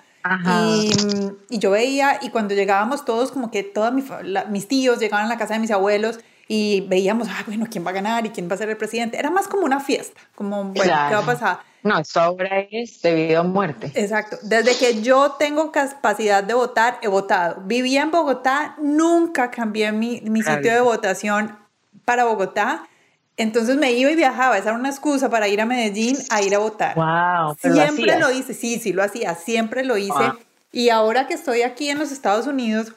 Y, 1.48 1.58
yo 1.58 1.70
veía, 1.70 2.18
y 2.20 2.30
cuando 2.30 2.54
llegábamos 2.54 3.04
todos, 3.04 3.32
como 3.32 3.50
que 3.50 3.62
todos 3.62 3.92
mis 3.92 4.68
tíos 4.68 4.98
llegaban 5.00 5.26
a 5.26 5.28
la 5.28 5.36
casa 5.36 5.54
de 5.54 5.60
mis 5.60 5.70
abuelos 5.70 6.20
y 6.46 6.82
veíamos, 6.88 7.28
ah, 7.30 7.42
bueno, 7.46 7.66
¿quién 7.70 7.84
va 7.84 7.90
a 7.90 7.94
ganar 7.94 8.26
y 8.26 8.30
quién 8.30 8.48
va 8.48 8.54
a 8.54 8.58
ser 8.58 8.68
el 8.70 8.76
presidente? 8.76 9.18
Era 9.18 9.30
más 9.30 9.48
como 9.48 9.64
una 9.64 9.80
fiesta, 9.80 10.20
como, 10.34 10.64
bueno, 10.64 10.92
¿qué 11.08 11.14
va 11.14 11.18
a 11.18 11.26
pasar? 11.26 11.58
No, 11.82 11.98
esto 11.98 12.20
ahora 12.20 12.60
es 12.70 13.02
debido 13.02 13.40
a 13.40 13.42
muerte. 13.42 13.90
Exacto. 13.94 14.36
Desde 14.42 14.76
que 14.76 15.02
yo 15.02 15.32
tengo 15.32 15.72
capacidad 15.72 16.44
de 16.44 16.54
votar, 16.54 16.98
he 17.02 17.08
votado. 17.08 17.62
Vivía 17.64 18.02
en 18.02 18.10
Bogotá, 18.10 18.76
nunca 18.80 19.50
cambié 19.50 19.90
mi, 19.92 20.20
mi 20.20 20.42
sitio 20.42 20.72
de 20.72 20.80
votación 20.80 21.58
para 22.04 22.24
Bogotá 22.24 22.88
entonces 23.36 23.76
me 23.76 23.92
iba 23.92 24.10
y 24.10 24.16
viajaba, 24.16 24.58
esa 24.58 24.70
era 24.70 24.78
una 24.78 24.90
excusa 24.90 25.30
para 25.30 25.48
ir 25.48 25.60
a 25.60 25.66
Medellín 25.66 26.16
a 26.30 26.42
ir 26.42 26.54
a 26.54 26.58
votar. 26.58 26.94
Wow, 26.94 27.56
siempre 27.58 28.18
lo, 28.18 28.30
hice, 28.30 28.52
sí, 28.54 28.78
sí 28.78 28.92
lo 28.92 29.02
hacía, 29.02 29.34
siempre 29.34 29.84
lo 29.84 29.96
hice. 29.96 30.32
Y 30.70 30.90
ahora 30.90 31.26
que 31.26 31.34
estoy 31.34 31.62
aquí 31.62 31.88
en 31.88 31.98
los 31.98 32.12
Estados 32.12 32.46
Unidos, 32.46 32.92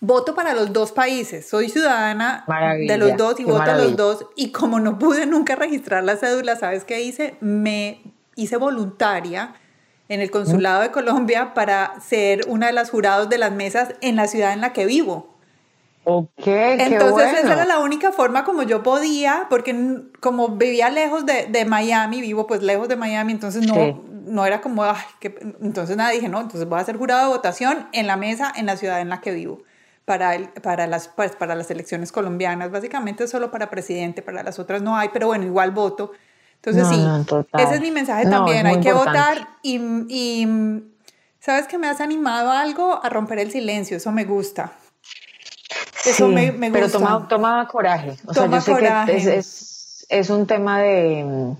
voto 0.00 0.34
para 0.34 0.54
los 0.54 0.72
dos 0.72 0.92
países. 0.92 1.48
Soy 1.48 1.68
ciudadana 1.68 2.44
de 2.86 2.96
los 2.98 3.16
dos 3.16 3.38
y 3.38 3.44
voto 3.44 3.62
a 3.62 3.76
los 3.76 3.96
dos. 3.96 4.26
Y 4.36 4.50
como 4.50 4.80
no 4.80 4.98
pude 4.98 5.26
nunca 5.26 5.54
registrar 5.54 6.02
la 6.04 6.16
cédula, 6.16 6.56
¿sabes 6.56 6.84
qué 6.84 7.02
hice? 7.02 7.36
Me 7.40 8.02
hice 8.34 8.56
voluntaria 8.56 9.54
en 10.08 10.20
el 10.20 10.30
Consulado 10.30 10.82
de 10.82 10.90
Colombia 10.90 11.54
para 11.54 12.00
ser 12.00 12.40
una 12.48 12.66
de 12.66 12.72
las 12.72 12.90
jurados 12.90 13.28
de 13.28 13.38
las 13.38 13.52
mesas 13.52 13.94
en 14.00 14.16
la 14.16 14.26
ciudad 14.26 14.52
en 14.52 14.60
la 14.60 14.72
que 14.72 14.86
vivo. 14.86 15.30
Ok, 16.04 16.46
Entonces 16.46 17.34
esa 17.34 17.52
era 17.52 17.64
la 17.66 17.78
única 17.78 18.10
forma 18.10 18.44
como 18.44 18.62
yo 18.62 18.82
podía, 18.82 19.46
porque 19.50 20.02
como 20.20 20.48
vivía 20.48 20.88
lejos 20.88 21.26
de, 21.26 21.46
de 21.46 21.64
Miami, 21.66 22.22
vivo 22.22 22.46
pues 22.46 22.62
lejos 22.62 22.88
de 22.88 22.96
Miami, 22.96 23.32
entonces 23.32 23.66
no, 23.66 24.02
no 24.24 24.46
era 24.46 24.62
como, 24.62 24.82
ay, 24.82 24.96
que, 25.20 25.38
entonces 25.60 25.96
nada, 25.96 26.10
dije, 26.10 26.28
no, 26.28 26.40
entonces 26.40 26.68
voy 26.68 26.80
a 26.80 26.84
ser 26.84 26.96
jurado 26.96 27.28
de 27.28 27.36
votación 27.36 27.86
en 27.92 28.06
la 28.06 28.16
mesa 28.16 28.52
en 28.56 28.66
la 28.66 28.76
ciudad 28.76 29.00
en 29.00 29.10
la 29.10 29.20
que 29.20 29.32
vivo. 29.32 29.62
Para, 30.04 30.34
el, 30.34 30.48
para, 30.48 30.86
las, 30.86 31.08
pues, 31.08 31.36
para 31.36 31.54
las 31.54 31.70
elecciones 31.70 32.10
colombianas, 32.10 32.70
básicamente 32.70 33.28
solo 33.28 33.50
para 33.50 33.70
presidente, 33.70 34.22
para 34.22 34.42
las 34.42 34.58
otras 34.58 34.82
no 34.82 34.96
hay, 34.96 35.10
pero 35.10 35.28
bueno, 35.28 35.44
igual 35.44 35.70
voto. 35.70 36.12
Entonces 36.62 36.88
sí, 36.88 37.02
ese 37.58 37.74
es 37.76 37.80
mi 37.80 37.90
mensaje 37.90 38.28
también, 38.28 38.66
hay 38.66 38.80
que 38.80 38.92
votar 38.92 39.48
y, 39.62 39.80
y, 40.08 40.82
¿sabes 41.38 41.66
que 41.66 41.78
me 41.78 41.88
has 41.88 42.00
animado 42.00 42.50
a 42.50 42.60
algo? 42.60 43.00
A 43.02 43.08
romper 43.08 43.38
el 43.38 43.50
silencio, 43.50 43.96
eso 43.96 44.12
me 44.12 44.24
gusta. 44.24 44.72
Eso 46.04 46.28
me, 46.28 46.52
me, 46.52 46.70
gusta. 46.70 46.98
Pero 46.98 47.26
toma, 47.28 47.68
coraje. 47.68 48.16
O 48.26 48.34
sea, 48.34 48.46
yo 48.46 48.60
sé 48.60 48.74
que 48.76 49.16
es, 49.16 49.26
es, 49.26 50.06
es, 50.08 50.30
un 50.30 50.46
tema 50.46 50.80
de. 50.80 51.54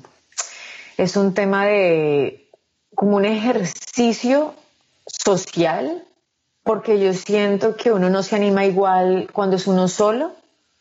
Es 0.97 1.17
un 1.17 1.35
tema 1.35 1.67
de. 1.67 2.51
como 2.95 3.17
un 3.17 3.25
ejercicio 3.25 4.55
social, 5.07 6.05
porque 6.63 7.01
yo 7.01 7.13
siento 7.15 7.77
que 7.77 7.93
uno 7.93 8.11
no 8.11 8.23
se 8.23 8.37
anima 8.37 8.65
igual 8.65 9.29
cuando 9.33 9.57
es 9.57 9.67
uno 9.67 9.89
solo 9.89 10.33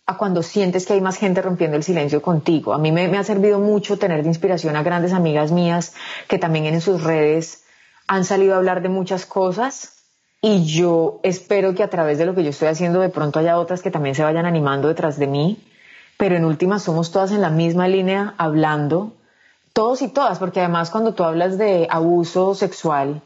a 0.05 0.17
cuando 0.17 0.41
sientes 0.41 0.85
que 0.85 0.93
hay 0.93 1.01
más 1.01 1.17
gente 1.17 1.41
rompiendo 1.41 1.77
el 1.77 1.83
silencio 1.83 2.21
contigo. 2.21 2.73
A 2.73 2.79
mí 2.79 2.91
me, 2.91 3.15
ha 3.15 3.23
servido 3.23 3.59
mucho 3.59 3.97
tener 3.99 4.23
de 4.23 4.27
inspiración 4.27 4.75
a 4.75 4.83
grandes 4.83 5.13
amigas 5.13 5.51
mías 5.51 5.93
que 6.27 6.39
también 6.39 6.65
en 6.65 6.81
sus 6.81 7.03
redes 7.03 7.63
han 8.07 8.25
salido 8.25 8.55
a 8.55 8.57
hablar 8.57 8.81
de 8.81 8.89
muchas 8.89 9.27
cosas 9.27 10.03
y 10.41 10.65
yo 10.65 11.19
espero 11.21 11.75
que 11.75 11.83
a 11.83 11.89
través 11.89 12.17
de 12.17 12.25
lo 12.25 12.33
que 12.33 12.43
yo 12.43 12.49
estoy 12.49 12.69
haciendo 12.69 13.01
de 13.01 13.09
pronto 13.09 13.39
haya 13.39 13.59
otras 13.59 13.81
que 13.81 13.91
también 13.91 14.15
se 14.15 14.23
vayan 14.23 14.47
animando 14.47 14.87
detrás 14.87 15.19
de 15.19 15.27
mí, 15.27 15.63
pero 16.17 16.35
en 16.35 16.45
última 16.45 16.79
somos 16.79 17.11
todas 17.11 17.31
en 17.31 17.41
la 17.41 17.51
misma 17.51 17.87
línea 17.87 18.33
hablando, 18.37 19.13
todos 19.73 20.01
y 20.01 20.07
todas, 20.07 20.39
porque 20.39 20.59
además 20.59 20.89
cuando 20.89 21.13
tú 21.13 21.23
hablas 21.23 21.57
de 21.59 21.87
abuso 21.89 22.55
sexual, 22.55 23.21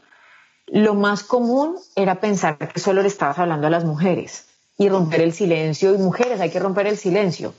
lo 0.66 0.94
más 0.94 1.22
común 1.22 1.76
era 1.94 2.20
pensar 2.20 2.56
que 2.58 2.80
solo 2.80 3.02
le 3.02 3.08
estabas 3.08 3.38
hablando 3.38 3.66
a 3.66 3.70
las 3.70 3.84
mujeres 3.84 4.46
y 4.76 4.88
romper 4.88 5.20
el 5.20 5.32
silencio, 5.32 5.94
y 5.94 5.98
mujeres, 5.98 6.40
hay 6.40 6.50
que 6.50 6.58
romper 6.58 6.86
el 6.86 6.96
silencio, 6.96 7.54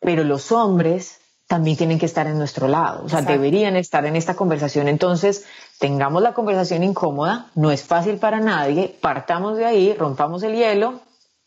pero 0.00 0.24
los 0.24 0.50
hombres 0.50 1.20
también 1.46 1.76
tienen 1.76 1.98
que 1.98 2.06
estar 2.06 2.26
en 2.26 2.38
nuestro 2.38 2.66
lado, 2.66 3.04
o 3.04 3.08
sea, 3.08 3.22
deberían 3.22 3.76
estar 3.76 4.04
en 4.04 4.16
esta 4.16 4.34
conversación. 4.34 4.88
Entonces, 4.88 5.44
tengamos 5.78 6.22
la 6.22 6.34
conversación 6.34 6.82
incómoda, 6.82 7.50
no 7.54 7.70
es 7.70 7.84
fácil 7.84 8.16
para 8.16 8.40
nadie, 8.40 8.96
partamos 9.00 9.56
de 9.56 9.64
ahí, 9.64 9.94
rompamos 9.94 10.42
el 10.42 10.56
hielo 10.56 11.00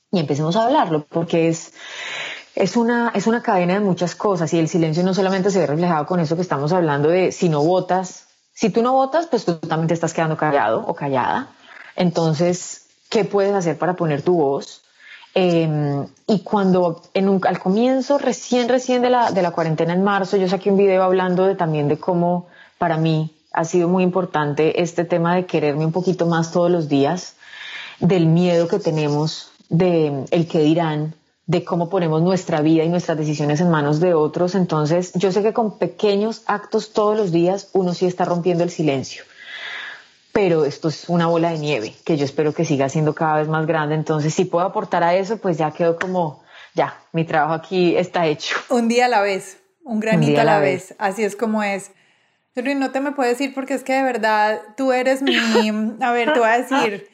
y 0.10 0.20
empecemos 0.20 0.56
a 0.56 0.66
hablarlo, 0.66 1.06
porque 1.10 1.50
es, 1.50 1.74
es, 2.56 2.78
una, 2.78 3.12
es 3.14 3.28
una 3.28 3.42
cadena 3.42 3.74
de 3.74 3.82
muchas 3.82 4.16
cosas 4.16 4.54
y 4.54 4.60
el 4.60 4.70
silencio 4.70 5.04
no 5.04 5.14
solamente 5.14 5.52
se 5.52 5.60
ve 5.60 5.68
reflejado 5.68 6.06
con 6.06 6.22
eso 6.22 6.38
que 6.38 6.44
estamos 6.44 6.72
hablando 6.72 7.10
de 7.10 7.34
si 7.34 7.50
no 7.50 7.62
votas, 7.62 8.29
si 8.60 8.70
tú 8.70 8.82
no 8.82 8.92
votas, 8.92 9.28
pues 9.28 9.46
tú 9.46 9.56
también 9.56 9.88
te 9.88 9.94
estás 9.94 10.14
quedando 10.14 10.36
callado 10.36 10.84
o 10.86 10.94
callada. 10.94 11.48
Entonces, 11.96 12.88
¿qué 13.08 13.24
puedes 13.24 13.54
hacer 13.54 13.78
para 13.78 13.94
poner 13.94 14.22
tu 14.22 14.36
voz? 14.36 14.82
Em, 15.34 16.06
y 16.28 16.40
cuando 16.40 17.02
al 17.14 17.60
comienzo, 17.60 18.18
recién, 18.18 18.68
recién 18.68 19.02
de 19.02 19.12
la, 19.12 19.32
de 19.32 19.42
la 19.42 19.52
cuarentena 19.52 19.94
en 19.94 20.04
marzo, 20.04 20.36
yo 20.36 20.50
saqué 20.50 20.72
un 20.72 20.76
video 20.76 21.04
hablando 21.04 21.46
de, 21.46 21.56
también 21.56 21.88
de 21.88 22.00
cómo 22.00 22.48
para 22.78 22.98
mí 22.98 23.34
ha 23.54 23.64
sido 23.64 23.88
muy 23.88 24.04
importante 24.04 24.82
este 24.82 25.06
tema 25.06 25.36
de 25.36 25.46
quererme 25.46 25.86
un 25.86 25.94
poquito 25.94 26.26
más 26.26 26.52
todos 26.52 26.70
los 26.70 26.90
días, 26.90 27.36
del 28.02 28.26
miedo 28.26 28.68
que 28.68 28.80
tenemos, 28.80 29.54
de 29.70 30.26
que 30.52 30.60
dirán, 30.60 31.16
de 31.50 31.66
cómo 31.66 31.90
ponemos 31.90 32.22
nuestra 32.22 32.62
vida 32.62 32.84
y 32.84 32.90
nuestras 32.90 33.18
decisiones 33.18 33.60
en 33.60 33.72
manos 33.72 34.00
de 34.00 34.14
otros. 34.14 34.54
Entonces, 34.54 35.12
yo 35.16 35.32
sé 35.32 35.42
que 35.42 35.52
con 35.52 35.80
pequeños 35.80 36.44
actos 36.46 36.94
todos 36.94 37.18
los 37.18 37.32
días 37.32 37.70
uno 37.74 37.96
sí 37.96 38.06
está 38.06 38.24
rompiendo 38.24 38.64
el 38.64 38.70
silencio 38.70 39.24
pero 40.32 40.64
esto 40.64 40.90
es 40.90 41.10
una 41.10 41.26
bola 41.26 41.50
de 41.50 41.58
nieve 41.58 41.96
que 42.06 42.16
yo 42.16 42.24
espero 42.24 42.54
que 42.54 42.64
siga 42.64 42.88
siendo 42.88 43.16
cada 43.16 43.40
vez 43.40 43.48
más 43.48 43.66
grande. 43.66 43.96
Entonces, 43.96 44.32
si 44.32 44.46
puedo 44.46 44.64
aportar 44.64 45.04
a 45.04 45.16
eso, 45.16 45.38
pues 45.38 45.58
ya 45.58 45.72
quedó 45.72 45.98
como, 45.98 46.44
ya, 46.76 46.98
mi 47.12 47.26
trabajo 47.26 47.56
aquí 47.56 47.98
está 47.98 48.28
hecho. 48.28 48.56
Un 48.70 48.88
día 48.88 49.06
a 49.06 49.10
la 49.10 49.22
vez, 49.22 49.58
Un 49.84 50.00
granito 50.00 50.40
a 50.40 50.44
la 50.44 50.60
vez. 50.60 50.96
Así 51.00 51.24
es 51.24 51.36
como 51.36 51.64
es. 51.64 51.92
no 52.56 52.92
te 52.92 53.00
me 53.02 53.12
puedes 53.12 53.38
decir 53.38 53.56
porque 53.56 53.74
es 53.74 53.84
que 53.84 53.94
de 53.94 54.04
verdad 54.04 54.62
tú 54.78 54.94
eres 54.94 55.24
mi. 55.24 55.36
A 56.00 56.12
ver, 56.12 56.32
te 56.32 56.40
voy 56.40 56.48
a 56.48 56.60
decir. 56.60 57.10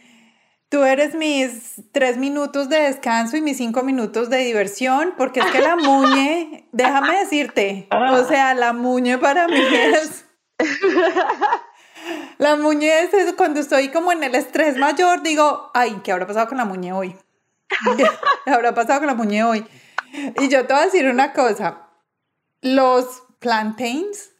Tú 0.70 0.84
eres 0.84 1.16
mis 1.16 1.76
tres 1.92 2.18
minutos 2.18 2.70
de 2.70 2.82
descanso 2.82 3.38
y 3.38 3.42
mis 3.42 3.58
cinco 3.58 3.84
minutos 3.84 4.30
de 4.30 4.38
diversión, 4.38 5.14
porque 5.18 5.40
es 5.40 5.46
que 5.48 5.60
la 5.60 5.76
muñe, 5.76 6.68
déjame 6.72 7.20
decirte, 7.20 7.88
o 7.92 8.24
sea, 8.26 8.54
la 8.54 8.74
muñe 8.74 9.18
para 9.18 9.48
mí 9.48 9.62
es... 9.72 10.26
La 12.38 12.56
muñe 12.56 13.00
es 13.00 13.34
cuando 13.34 13.60
estoy 13.60 13.90
como 13.90 14.12
en 14.12 14.24
el 14.24 14.36
estrés 14.36 14.78
mayor, 14.78 15.24
digo, 15.24 15.72
ay, 15.74 16.02
¿qué 16.04 16.12
habrá 16.12 16.28
pasado 16.28 16.48
con 16.48 16.58
la 16.58 16.66
muñe 16.66 16.94
hoy? 16.94 17.16
¿Qué 18.46 18.52
habrá 18.52 18.76
pasado 18.76 19.00
con 19.00 19.08
la 19.08 19.16
muñe 19.16 19.44
hoy? 19.44 19.66
Y 20.40 20.50
yo 20.50 20.66
te 20.66 20.74
voy 20.74 20.84
a 20.84 20.86
decir 20.86 21.08
una 21.08 21.34
cosa, 21.34 21.88
los 22.62 23.24
plantains, 23.40 24.32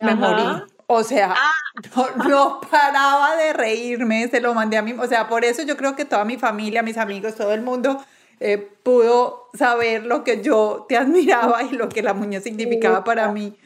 me 0.00 0.14
morí. 0.14 0.64
O 0.86 1.02
sea, 1.02 1.34
ah. 1.36 2.06
no, 2.28 2.60
paraba 2.70 3.36
de 3.36 3.52
reírme, 3.52 4.28
se 4.28 4.40
lo 4.40 4.54
mandé 4.54 4.76
a 4.76 4.82
mí. 4.82 4.94
O 4.98 5.06
sea, 5.06 5.28
por 5.28 5.44
eso 5.44 5.62
yo 5.62 5.76
creo 5.76 5.96
que 5.96 6.04
toda 6.04 6.24
mi 6.24 6.36
familia, 6.36 6.82
mis 6.82 6.98
amigos, 6.98 7.34
todo 7.34 7.52
el 7.52 7.62
mundo 7.62 8.04
eh, 8.40 8.58
pudo 8.58 9.48
saber 9.54 10.04
lo 10.04 10.24
que 10.24 10.42
yo 10.42 10.86
te 10.88 10.96
admiraba 10.96 11.62
y 11.62 11.70
lo 11.70 11.88
que 11.88 12.02
la 12.02 12.14
muñeca 12.14 12.42
significaba 12.42 13.04
para 13.04 13.32
mí. 13.32 13.56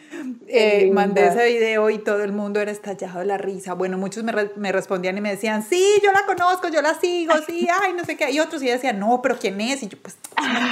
Eh, 0.47 0.91
mandé 0.93 1.27
ese 1.27 1.45
video 1.45 1.91
y 1.91 1.99
todo 1.99 2.23
el 2.23 2.33
mundo 2.33 2.61
era 2.61 2.71
estallado 2.71 3.19
de 3.21 3.27
la 3.27 3.37
risa. 3.37 3.75
Bueno, 3.75 3.99
muchos 3.99 4.25
me, 4.25 4.33
me, 4.57 4.73
respondían 4.73 5.19
y 5.19 5.21
me 5.21 5.31
decían, 5.31 5.63
sí, 5.63 5.85
yo 6.03 6.13
la 6.13 6.25
conozco, 6.25 6.69
yo 6.69 6.81
la 6.81 6.95
sigo, 6.95 7.35
sí, 7.47 7.69
ay, 7.83 7.93
no 7.93 8.05
sé 8.05 8.17
qué. 8.17 8.31
Y 8.31 8.41
otros 8.41 8.61
sí 8.61 8.69
decían, 8.69 8.99
no, 8.99 9.21
pero 9.23 9.39
¿quién 9.39 9.61
es? 9.61 9.83
Y 9.83 9.89
yo, 9.89 9.99
pues, 9.99 10.17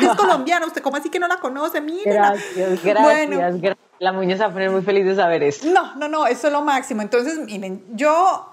es 0.02 0.08
colombiana, 0.16 0.66
¿usted 0.66 0.82
cómo 0.82 0.96
así 0.96 1.10
que 1.10 1.18
no 1.18 1.28
la 1.28 1.36
conoce? 1.36 1.80
Mira. 1.80 2.12
Gracias, 2.12 2.82
gracias, 2.82 3.60
gracias. 3.60 3.76
La 3.98 4.12
se 4.12 4.36
va 4.36 4.46
a 4.46 4.52
poner 4.52 4.70
muy 4.70 4.82
feliz 4.82 5.06
de 5.06 5.14
saber 5.14 5.42
esto. 5.42 5.68
No, 5.70 5.94
no, 5.96 6.08
no, 6.08 6.26
eso 6.26 6.48
es 6.48 6.52
lo 6.52 6.62
máximo. 6.62 7.02
Entonces, 7.02 7.38
miren, 7.38 7.82
yo, 7.94 8.50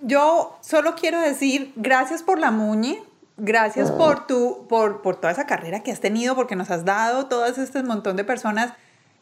yo 0.00 0.56
solo 0.60 0.94
quiero 0.94 1.20
decir 1.20 1.72
gracias 1.76 2.22
por 2.22 2.38
la 2.38 2.50
muñe, 2.50 3.00
gracias 3.36 3.90
por, 3.92 4.26
tu, 4.26 4.66
por, 4.68 5.02
por 5.02 5.16
toda 5.16 5.32
esa 5.32 5.46
carrera 5.46 5.82
que 5.82 5.92
has 5.92 6.00
tenido, 6.00 6.34
porque 6.34 6.56
nos 6.56 6.70
has 6.70 6.84
dado 6.84 7.26
todas 7.26 7.58
este 7.58 7.82
montón 7.82 8.16
de 8.16 8.24
personas 8.24 8.72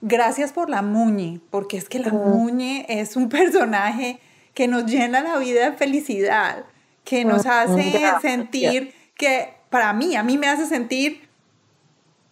Gracias 0.00 0.52
por 0.52 0.70
la 0.70 0.82
Muñe, 0.82 1.40
porque 1.50 1.76
es 1.76 1.88
que 1.88 1.98
la 1.98 2.12
Muñe 2.12 2.86
es 2.88 3.16
un 3.16 3.28
personaje 3.28 4.20
que 4.54 4.68
nos 4.68 4.86
llena 4.86 5.20
la 5.20 5.38
vida 5.38 5.70
de 5.70 5.76
felicidad, 5.76 6.64
que 7.04 7.24
nos 7.24 7.46
hace 7.46 8.00
sentir 8.20 8.94
que, 9.14 9.54
para 9.70 9.92
mí, 9.92 10.16
a 10.16 10.22
mí 10.22 10.38
me 10.38 10.48
hace 10.48 10.66
sentir 10.66 11.28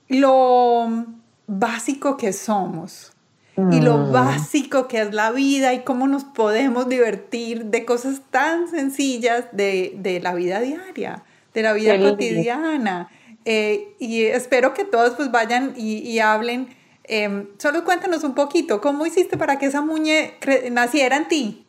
lo 0.09 1.07
básico 1.47 2.17
que 2.17 2.33
somos 2.33 3.13
y 3.57 3.81
lo 3.81 3.97
mm. 3.97 4.13
básico 4.13 4.87
que 4.87 5.01
es 5.01 5.15
la 5.15 5.31
vida 5.31 5.73
y 5.73 5.81
cómo 5.81 6.07
nos 6.07 6.25
podemos 6.25 6.89
divertir 6.89 7.67
de 7.67 7.87
cosas 7.87 8.21
tan 8.31 8.69
sencillas 8.69 9.47
de, 9.53 10.21
la 10.23 10.35
vida 10.35 10.61
diaria, 10.61 11.25
de 11.55 11.63
la 11.63 11.73
vida 11.73 11.99
cotidiana. 11.99 13.09
Eh, 13.47 13.95
y 13.99 14.25
espero 14.25 14.75
que 14.75 14.85
todos 14.85 15.15
pues 15.15 15.31
vayan 15.31 15.73
y, 15.77 15.99
y 15.99 16.19
hablen 16.19 16.69
Em, 17.09 17.47
solo 17.59 17.85
cuéntanos 17.85 18.25
un 18.25 18.35
poquito, 18.35 18.81
¿cómo 18.81 19.07
hiciste 19.07 19.37
para 19.37 19.59
que 19.59 19.67
esa 19.67 19.81
muñe 19.81 20.35
naciera 20.71 21.17
en 21.17 21.29
ti? 21.29 21.67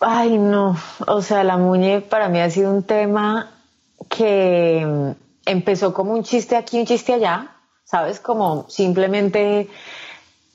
Ay, 0.00 0.38
no, 0.38 0.76
o 1.06 1.20
sea, 1.20 1.44
la 1.44 1.58
muñe 1.58 2.00
para 2.00 2.30
mí 2.30 2.40
ha 2.40 2.48
sido 2.48 2.72
un 2.72 2.82
tema 2.82 3.52
que 4.08 4.80
em, 4.80 5.14
empezó 5.44 5.92
como 5.92 6.12
un 6.12 6.22
chiste 6.22 6.56
aquí, 6.56 6.78
un 6.78 6.86
chiste 6.86 7.12
allá, 7.12 7.56
¿sabes? 7.84 8.20
Como 8.20 8.68
simplemente 8.70 9.68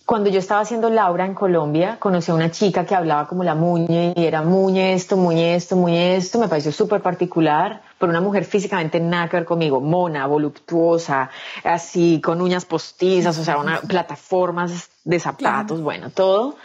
cuando 0.06 0.30
yo 0.30 0.38
estaba 0.38 0.62
haciendo 0.62 0.89
Laura 0.89 1.26
en 1.26 1.34
Colombia, 1.34 1.97
conocí 1.99 2.30
a 2.30 2.36
una 2.36 2.51
chica 2.51 2.86
que 2.86 2.93
hablaba 2.93 3.28
como 3.28 3.43
la 3.43 3.56
muñe 3.56 4.14
y 4.16 4.26
era 4.26 4.43
muñe 4.43 4.93
esto, 4.93 5.18
muñe 5.18 5.56
esto, 5.56 5.76
muñe 5.76 6.16
esto, 6.16 6.38
me 6.38 6.47
pareció 6.47 6.72
súper 6.72 7.01
particular 7.01 7.82
por 7.97 8.10
una 8.10 8.22
mujer 8.22 8.45
físicamente 8.45 8.99
nada 8.99 9.28
que 9.28 9.38
ver 9.38 9.45
conmigo, 9.45 9.82
mona, 9.82 10.28
voluptuosa, 10.28 11.32
así, 11.64 12.22
con 12.24 12.39
uñas 12.39 12.66
postizas, 12.66 13.36
o 13.39 13.43
sea, 13.43 13.58
una, 13.58 13.82
plataformas 13.82 14.89
de 15.03 15.20
zapatos, 15.20 15.82
bueno, 15.82 16.12
todo. 16.12 16.56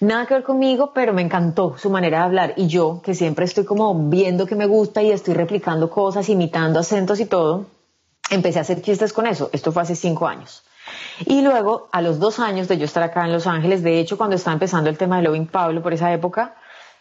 Nada 0.00 0.26
que 0.26 0.34
ver 0.34 0.42
conmigo, 0.42 0.92
pero 0.92 1.14
me 1.14 1.22
encantó 1.22 1.78
su 1.78 1.88
manera 1.88 2.18
de 2.18 2.24
hablar. 2.24 2.54
Y 2.56 2.66
yo, 2.66 3.00
que 3.02 3.14
siempre 3.14 3.46
estoy 3.46 3.64
como 3.64 3.94
viendo 4.10 4.44
que 4.46 4.54
me 4.54 4.66
gusta 4.66 5.02
y 5.02 5.10
estoy 5.10 5.32
replicando 5.32 5.88
cosas, 5.88 6.28
imitando 6.28 6.78
acentos 6.78 7.20
y 7.20 7.24
todo, 7.24 7.64
empecé 8.28 8.58
a 8.58 8.62
hacer 8.62 8.82
chistes 8.82 9.14
con 9.14 9.26
eso. 9.26 9.48
Esto 9.54 9.72
fue 9.72 9.82
hace 9.82 9.96
cinco 9.96 10.26
años. 10.26 10.62
Y 11.24 11.42
luego, 11.42 11.88
a 11.92 12.02
los 12.02 12.18
dos 12.18 12.38
años 12.38 12.68
de 12.68 12.78
yo 12.78 12.84
estar 12.84 13.02
acá 13.02 13.24
en 13.24 13.32
Los 13.32 13.46
Ángeles, 13.46 13.82
de 13.82 14.00
hecho, 14.00 14.18
cuando 14.18 14.36
estaba 14.36 14.54
empezando 14.54 14.90
el 14.90 14.98
tema 14.98 15.16
de 15.16 15.22
Loving 15.22 15.46
Pablo 15.46 15.82
por 15.82 15.92
esa 15.92 16.12
época, 16.12 16.54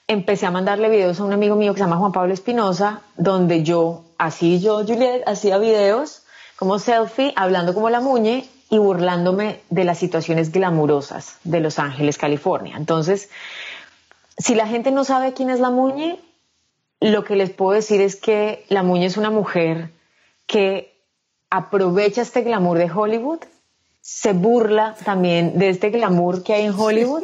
empecé 0.07 0.45
a 0.45 0.51
mandarle 0.51 0.89
videos 0.89 1.19
a 1.19 1.23
un 1.23 1.33
amigo 1.33 1.55
mío 1.55 1.73
que 1.73 1.79
se 1.79 1.83
llama 1.83 1.97
Juan 1.97 2.11
Pablo 2.11 2.33
Espinosa, 2.33 3.01
donde 3.17 3.63
yo, 3.63 4.03
así 4.17 4.59
yo, 4.59 4.85
Juliet, 4.85 5.23
hacía 5.25 5.57
videos 5.57 6.23
como 6.55 6.79
selfie, 6.79 7.33
hablando 7.35 7.73
como 7.73 7.89
la 7.89 7.99
muñe 7.99 8.47
y 8.69 8.77
burlándome 8.77 9.61
de 9.69 9.83
las 9.83 9.97
situaciones 9.97 10.51
glamurosas 10.51 11.37
de 11.43 11.59
Los 11.59 11.79
Ángeles, 11.79 12.17
California. 12.17 12.75
Entonces, 12.77 13.29
si 14.37 14.55
la 14.55 14.67
gente 14.67 14.91
no 14.91 15.03
sabe 15.03 15.33
quién 15.33 15.49
es 15.49 15.59
la 15.59 15.69
muñe, 15.69 16.19
lo 16.99 17.23
que 17.23 17.35
les 17.35 17.51
puedo 17.51 17.71
decir 17.71 18.01
es 18.01 18.15
que 18.15 18.65
la 18.69 18.83
muñe 18.83 19.05
es 19.05 19.17
una 19.17 19.29
mujer 19.29 19.91
que 20.47 20.95
aprovecha 21.49 22.21
este 22.21 22.41
glamour 22.41 22.77
de 22.77 22.91
Hollywood, 22.91 23.39
se 24.05 24.33
burla 24.33 24.95
también 25.03 25.57
de 25.57 25.69
este 25.69 25.89
glamour 25.89 26.43
que 26.43 26.53
hay 26.53 26.65
en 26.65 26.79
Hollywood 26.79 27.23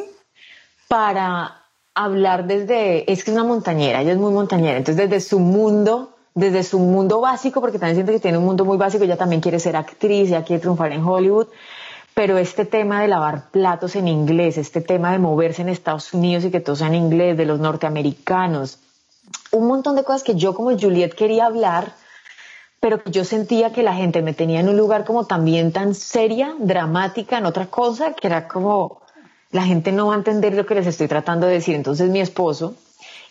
para 0.88 1.62
hablar 1.94 2.48
desde, 2.48 3.10
es 3.10 3.22
que 3.22 3.30
es 3.30 3.36
una 3.36 3.44
montañera, 3.44 4.00
ella 4.00 4.10
es 4.10 4.18
muy 4.18 4.32
montañera, 4.32 4.78
entonces 4.78 5.08
desde 5.08 5.24
su 5.24 5.38
mundo, 5.38 6.16
desde 6.34 6.64
su 6.64 6.80
mundo 6.80 7.20
básico, 7.20 7.60
porque 7.60 7.78
también 7.78 7.94
siente 7.94 8.12
que 8.12 8.18
tiene 8.18 8.38
un 8.38 8.44
mundo 8.44 8.64
muy 8.64 8.78
básico, 8.78 9.04
ella 9.04 9.16
también 9.16 9.40
quiere 9.40 9.60
ser 9.60 9.76
actriz, 9.76 10.30
ella 10.30 10.42
quiere 10.42 10.60
triunfar 10.60 10.90
en 10.90 11.04
Hollywood, 11.04 11.46
pero 12.14 12.36
este 12.36 12.64
tema 12.64 13.00
de 13.00 13.06
lavar 13.06 13.50
platos 13.52 13.94
en 13.94 14.08
inglés, 14.08 14.58
este 14.58 14.80
tema 14.80 15.12
de 15.12 15.20
moverse 15.20 15.62
en 15.62 15.68
Estados 15.68 16.12
Unidos 16.12 16.44
y 16.44 16.50
que 16.50 16.58
todo 16.58 16.74
sea 16.74 16.88
en 16.88 16.96
inglés, 16.96 17.36
de 17.36 17.46
los 17.46 17.60
norteamericanos, 17.60 18.80
un 19.52 19.68
montón 19.68 19.94
de 19.94 20.02
cosas 20.02 20.24
que 20.24 20.34
yo 20.34 20.52
como 20.52 20.76
Juliet 20.76 21.14
quería 21.14 21.46
hablar, 21.46 21.94
pero 22.82 23.00
yo 23.04 23.24
sentía 23.24 23.72
que 23.72 23.84
la 23.84 23.94
gente 23.94 24.22
me 24.22 24.34
tenía 24.34 24.58
en 24.58 24.68
un 24.68 24.76
lugar 24.76 25.04
como 25.04 25.24
también 25.24 25.70
tan 25.70 25.94
seria, 25.94 26.56
dramática, 26.58 27.38
en 27.38 27.46
otra 27.46 27.66
cosa, 27.66 28.12
que 28.12 28.26
era 28.26 28.48
como, 28.48 29.02
la 29.52 29.62
gente 29.62 29.92
no 29.92 30.08
va 30.08 30.14
a 30.14 30.16
entender 30.16 30.52
lo 30.54 30.66
que 30.66 30.74
les 30.74 30.88
estoy 30.88 31.06
tratando 31.06 31.46
de 31.46 31.52
decir. 31.52 31.76
Entonces 31.76 32.10
mi 32.10 32.18
esposo 32.18 32.74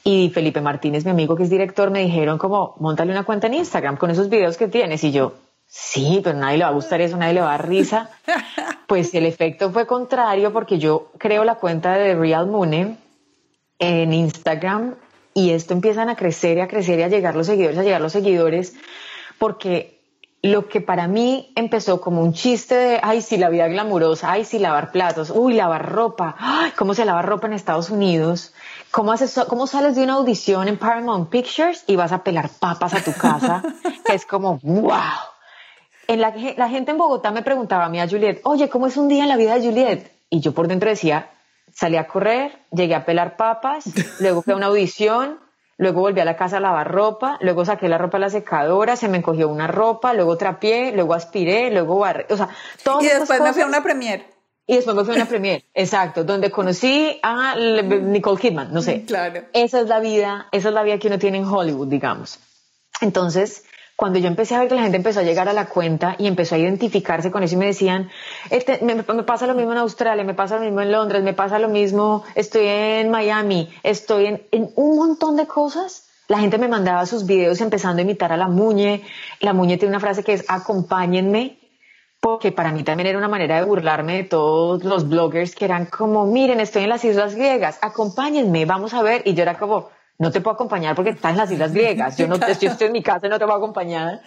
y 0.05 0.29
Felipe 0.29 0.61
Martínez, 0.61 1.03
mi 1.03 1.11
amigo 1.11 1.35
que 1.35 1.43
es 1.43 1.49
director, 1.49 1.91
me 1.91 1.99
dijeron 1.99 2.37
como, 2.37 2.75
montale 2.79 3.11
una 3.11 3.25
cuenta 3.25 3.47
en 3.47 3.55
Instagram 3.55 3.97
con 3.97 4.09
esos 4.09 4.29
videos 4.29 4.55
que 4.55 4.69
tienes. 4.69 5.03
Y 5.03 5.11
yo, 5.11 5.33
sí, 5.67 6.21
pero 6.23 6.39
nadie 6.39 6.59
le 6.59 6.63
va 6.63 6.69
a 6.69 6.73
gustar 6.73 7.01
eso, 7.01 7.17
nadie 7.17 7.33
le 7.33 7.41
va 7.41 7.53
a 7.53 7.57
dar 7.57 7.67
risa. 7.67 8.09
Pues 8.87 9.13
el 9.13 9.25
efecto 9.25 9.71
fue 9.71 9.85
contrario 9.87 10.51
porque 10.51 10.77
yo 10.77 11.11
creo 11.17 11.45
la 11.45 11.55
cuenta 11.55 11.93
de 11.93 12.13
Real 12.13 12.47
Moon 12.47 12.97
en 13.79 14.13
Instagram 14.13 14.95
y 15.33 15.51
esto 15.51 15.73
empiezan 15.73 16.09
a 16.09 16.15
crecer 16.15 16.57
y 16.57 16.61
a 16.61 16.67
crecer 16.67 16.99
y 16.99 17.03
a 17.03 17.07
llegar 17.07 17.35
los 17.35 17.47
seguidores, 17.47 17.77
a 17.77 17.83
llegar 17.83 18.01
los 18.01 18.11
seguidores, 18.11 18.75
porque 19.41 19.99
lo 20.43 20.67
que 20.67 20.81
para 20.81 21.07
mí 21.07 21.51
empezó 21.55 21.99
como 21.99 22.21
un 22.21 22.31
chiste 22.33 22.75
de, 22.75 22.99
ay, 23.01 23.23
sí, 23.23 23.37
la 23.37 23.49
vida 23.49 23.67
glamurosa, 23.67 24.31
ay, 24.31 24.45
sí, 24.45 24.59
lavar 24.59 24.91
platos, 24.91 25.31
uy, 25.31 25.55
lavar 25.55 25.91
ropa, 25.91 26.35
ay, 26.37 26.73
cómo 26.77 26.93
se 26.93 27.05
lava 27.05 27.23
ropa 27.23 27.47
en 27.47 27.53
Estados 27.53 27.89
Unidos, 27.89 28.53
cómo, 28.91 29.11
haces, 29.11 29.43
cómo 29.49 29.65
sales 29.65 29.95
de 29.95 30.03
una 30.03 30.13
audición 30.13 30.67
en 30.67 30.77
Paramount 30.77 31.31
Pictures 31.31 31.83
y 31.87 31.95
vas 31.95 32.11
a 32.11 32.23
pelar 32.23 32.51
papas 32.59 32.93
a 32.93 33.03
tu 33.03 33.13
casa, 33.13 33.63
es 34.13 34.27
como, 34.27 34.59
wow. 34.61 34.93
En 36.07 36.21
la, 36.21 36.35
la 36.55 36.69
gente 36.69 36.91
en 36.91 36.99
Bogotá 36.99 37.31
me 37.31 37.41
preguntaba 37.41 37.85
a 37.85 37.89
mí, 37.89 37.99
a 37.99 38.07
Juliet, 38.07 38.41
oye, 38.43 38.69
¿cómo 38.69 38.85
es 38.85 38.95
un 38.95 39.07
día 39.07 39.23
en 39.23 39.29
la 39.29 39.37
vida 39.37 39.55
de 39.55 39.65
Juliet? 39.65 40.11
Y 40.29 40.39
yo 40.41 40.51
por 40.53 40.67
dentro 40.67 40.87
decía, 40.87 41.31
salí 41.73 41.97
a 41.97 42.07
correr, 42.07 42.59
llegué 42.71 42.93
a 42.93 43.05
pelar 43.05 43.37
papas, 43.37 43.85
luego 44.19 44.43
fui 44.43 44.53
a 44.53 44.57
una 44.57 44.67
audición, 44.67 45.39
luego 45.81 46.01
volví 46.01 46.19
a 46.19 46.25
la 46.25 46.37
casa 46.37 46.57
a 46.57 46.59
lavar 46.59 46.91
ropa, 46.91 47.39
luego 47.41 47.65
saqué 47.65 47.89
la 47.89 47.97
ropa 47.97 48.17
a 48.17 48.19
la 48.19 48.29
secadora, 48.29 48.95
se 48.95 49.07
me 49.07 49.17
encogió 49.17 49.49
una 49.49 49.65
ropa, 49.65 50.13
luego 50.13 50.37
trapié, 50.37 50.91
luego 50.91 51.15
aspiré, 51.15 51.71
luego 51.71 51.97
barré, 51.97 52.27
o 52.29 52.37
sea, 52.37 52.49
todo. 52.83 53.01
Y 53.01 53.07
después 53.07 53.41
me 53.41 53.51
fui 53.51 53.63
a 53.63 53.65
una 53.65 53.81
premier. 53.81 54.27
Y 54.67 54.75
después 54.75 54.95
me 54.95 55.03
fui 55.03 55.13
a 55.13 55.17
una 55.17 55.25
premier, 55.25 55.65
exacto, 55.73 56.23
donde 56.23 56.51
conocí 56.51 57.19
a 57.23 57.55
Nicole 57.55 58.39
Kidman, 58.39 58.71
no 58.71 58.83
sé. 58.83 59.05
Claro. 59.05 59.41
Esa 59.53 59.81
es 59.81 59.87
la 59.87 59.99
vida, 59.99 60.47
esa 60.51 60.67
es 60.67 60.73
la 60.75 60.83
vida 60.83 60.99
que 60.99 61.07
uno 61.07 61.17
tiene 61.17 61.39
en 61.39 61.45
Hollywood, 61.45 61.87
digamos. 61.87 62.39
Entonces, 63.01 63.63
cuando 64.01 64.17
yo 64.17 64.29
empecé 64.29 64.55
a 64.55 64.59
ver 64.61 64.67
que 64.67 64.73
la 64.73 64.81
gente 64.81 64.97
empezó 64.97 65.19
a 65.19 65.23
llegar 65.23 65.47
a 65.47 65.53
la 65.53 65.67
cuenta 65.67 66.15
y 66.17 66.25
empezó 66.25 66.55
a 66.55 66.57
identificarse 66.57 67.29
con 67.29 67.43
eso 67.43 67.53
y 67.53 67.57
me 67.59 67.67
decían, 67.67 68.09
este, 68.49 68.79
me, 68.81 68.95
pasa 69.03 69.45
lo 69.45 69.53
mismo 69.53 69.73
en 69.73 69.77
Australia, 69.77 70.23
me 70.23 70.33
pasa 70.33 70.55
lo 70.55 70.63
mismo 70.63 70.81
en 70.81 70.91
Londres, 70.91 71.21
me 71.21 71.33
pasa 71.33 71.59
lo 71.59 71.69
mismo, 71.69 72.23
estoy 72.33 72.65
en 72.65 73.11
Miami, 73.11 73.69
estoy 73.83 74.25
en, 74.25 74.41
en 74.49 74.71
un 74.75 74.97
montón 74.97 75.35
de 75.35 75.45
cosas. 75.45 76.09
La 76.27 76.39
gente 76.39 76.57
me 76.57 76.67
mandaba 76.67 77.05
sus 77.05 77.27
videos 77.27 77.61
empezando 77.61 77.99
a 77.99 78.01
imitar 78.01 78.33
a 78.33 78.37
la 78.37 78.47
Muñe. 78.47 79.03
La 79.39 79.53
Muñe 79.53 79.77
tiene 79.77 79.91
una 79.91 79.99
frase 79.99 80.23
que 80.23 80.33
es 80.33 80.45
acompáñenme 80.47 81.59
porque 82.19 82.51
para 82.51 82.71
mí 82.71 82.81
también 82.81 83.05
era 83.05 83.19
una 83.19 83.27
manera 83.27 83.57
de 83.57 83.65
burlarme 83.65 84.15
de 84.15 84.23
todos 84.23 84.83
los 84.83 85.07
bloggers 85.09 85.53
que 85.53 85.65
eran 85.65 85.85
como, 85.85 86.25
miren, 86.25 86.59
estoy 86.59 86.85
en 86.85 86.89
las 86.89 87.05
Islas 87.05 87.35
Griegas, 87.35 87.77
acompáñenme, 87.83 88.65
vamos 88.65 88.95
a 88.95 89.03
ver. 89.03 89.21
Y 89.25 89.35
yo 89.35 89.43
era 89.43 89.59
como, 89.59 89.89
no 90.21 90.31
te 90.31 90.39
puedo 90.39 90.53
acompañar 90.53 90.95
porque 90.95 91.09
estás 91.09 91.31
en 91.31 91.37
las 91.37 91.49
Islas 91.49 91.73
Griegas, 91.73 92.15
yo 92.15 92.27
no 92.27 92.35
estoy, 92.35 92.69
estoy 92.69 92.87
en 92.87 92.93
mi 92.93 93.01
casa 93.01 93.25
y 93.25 93.29
no 93.31 93.39
te 93.39 93.45
puedo 93.45 93.57
acompañar. 93.57 94.21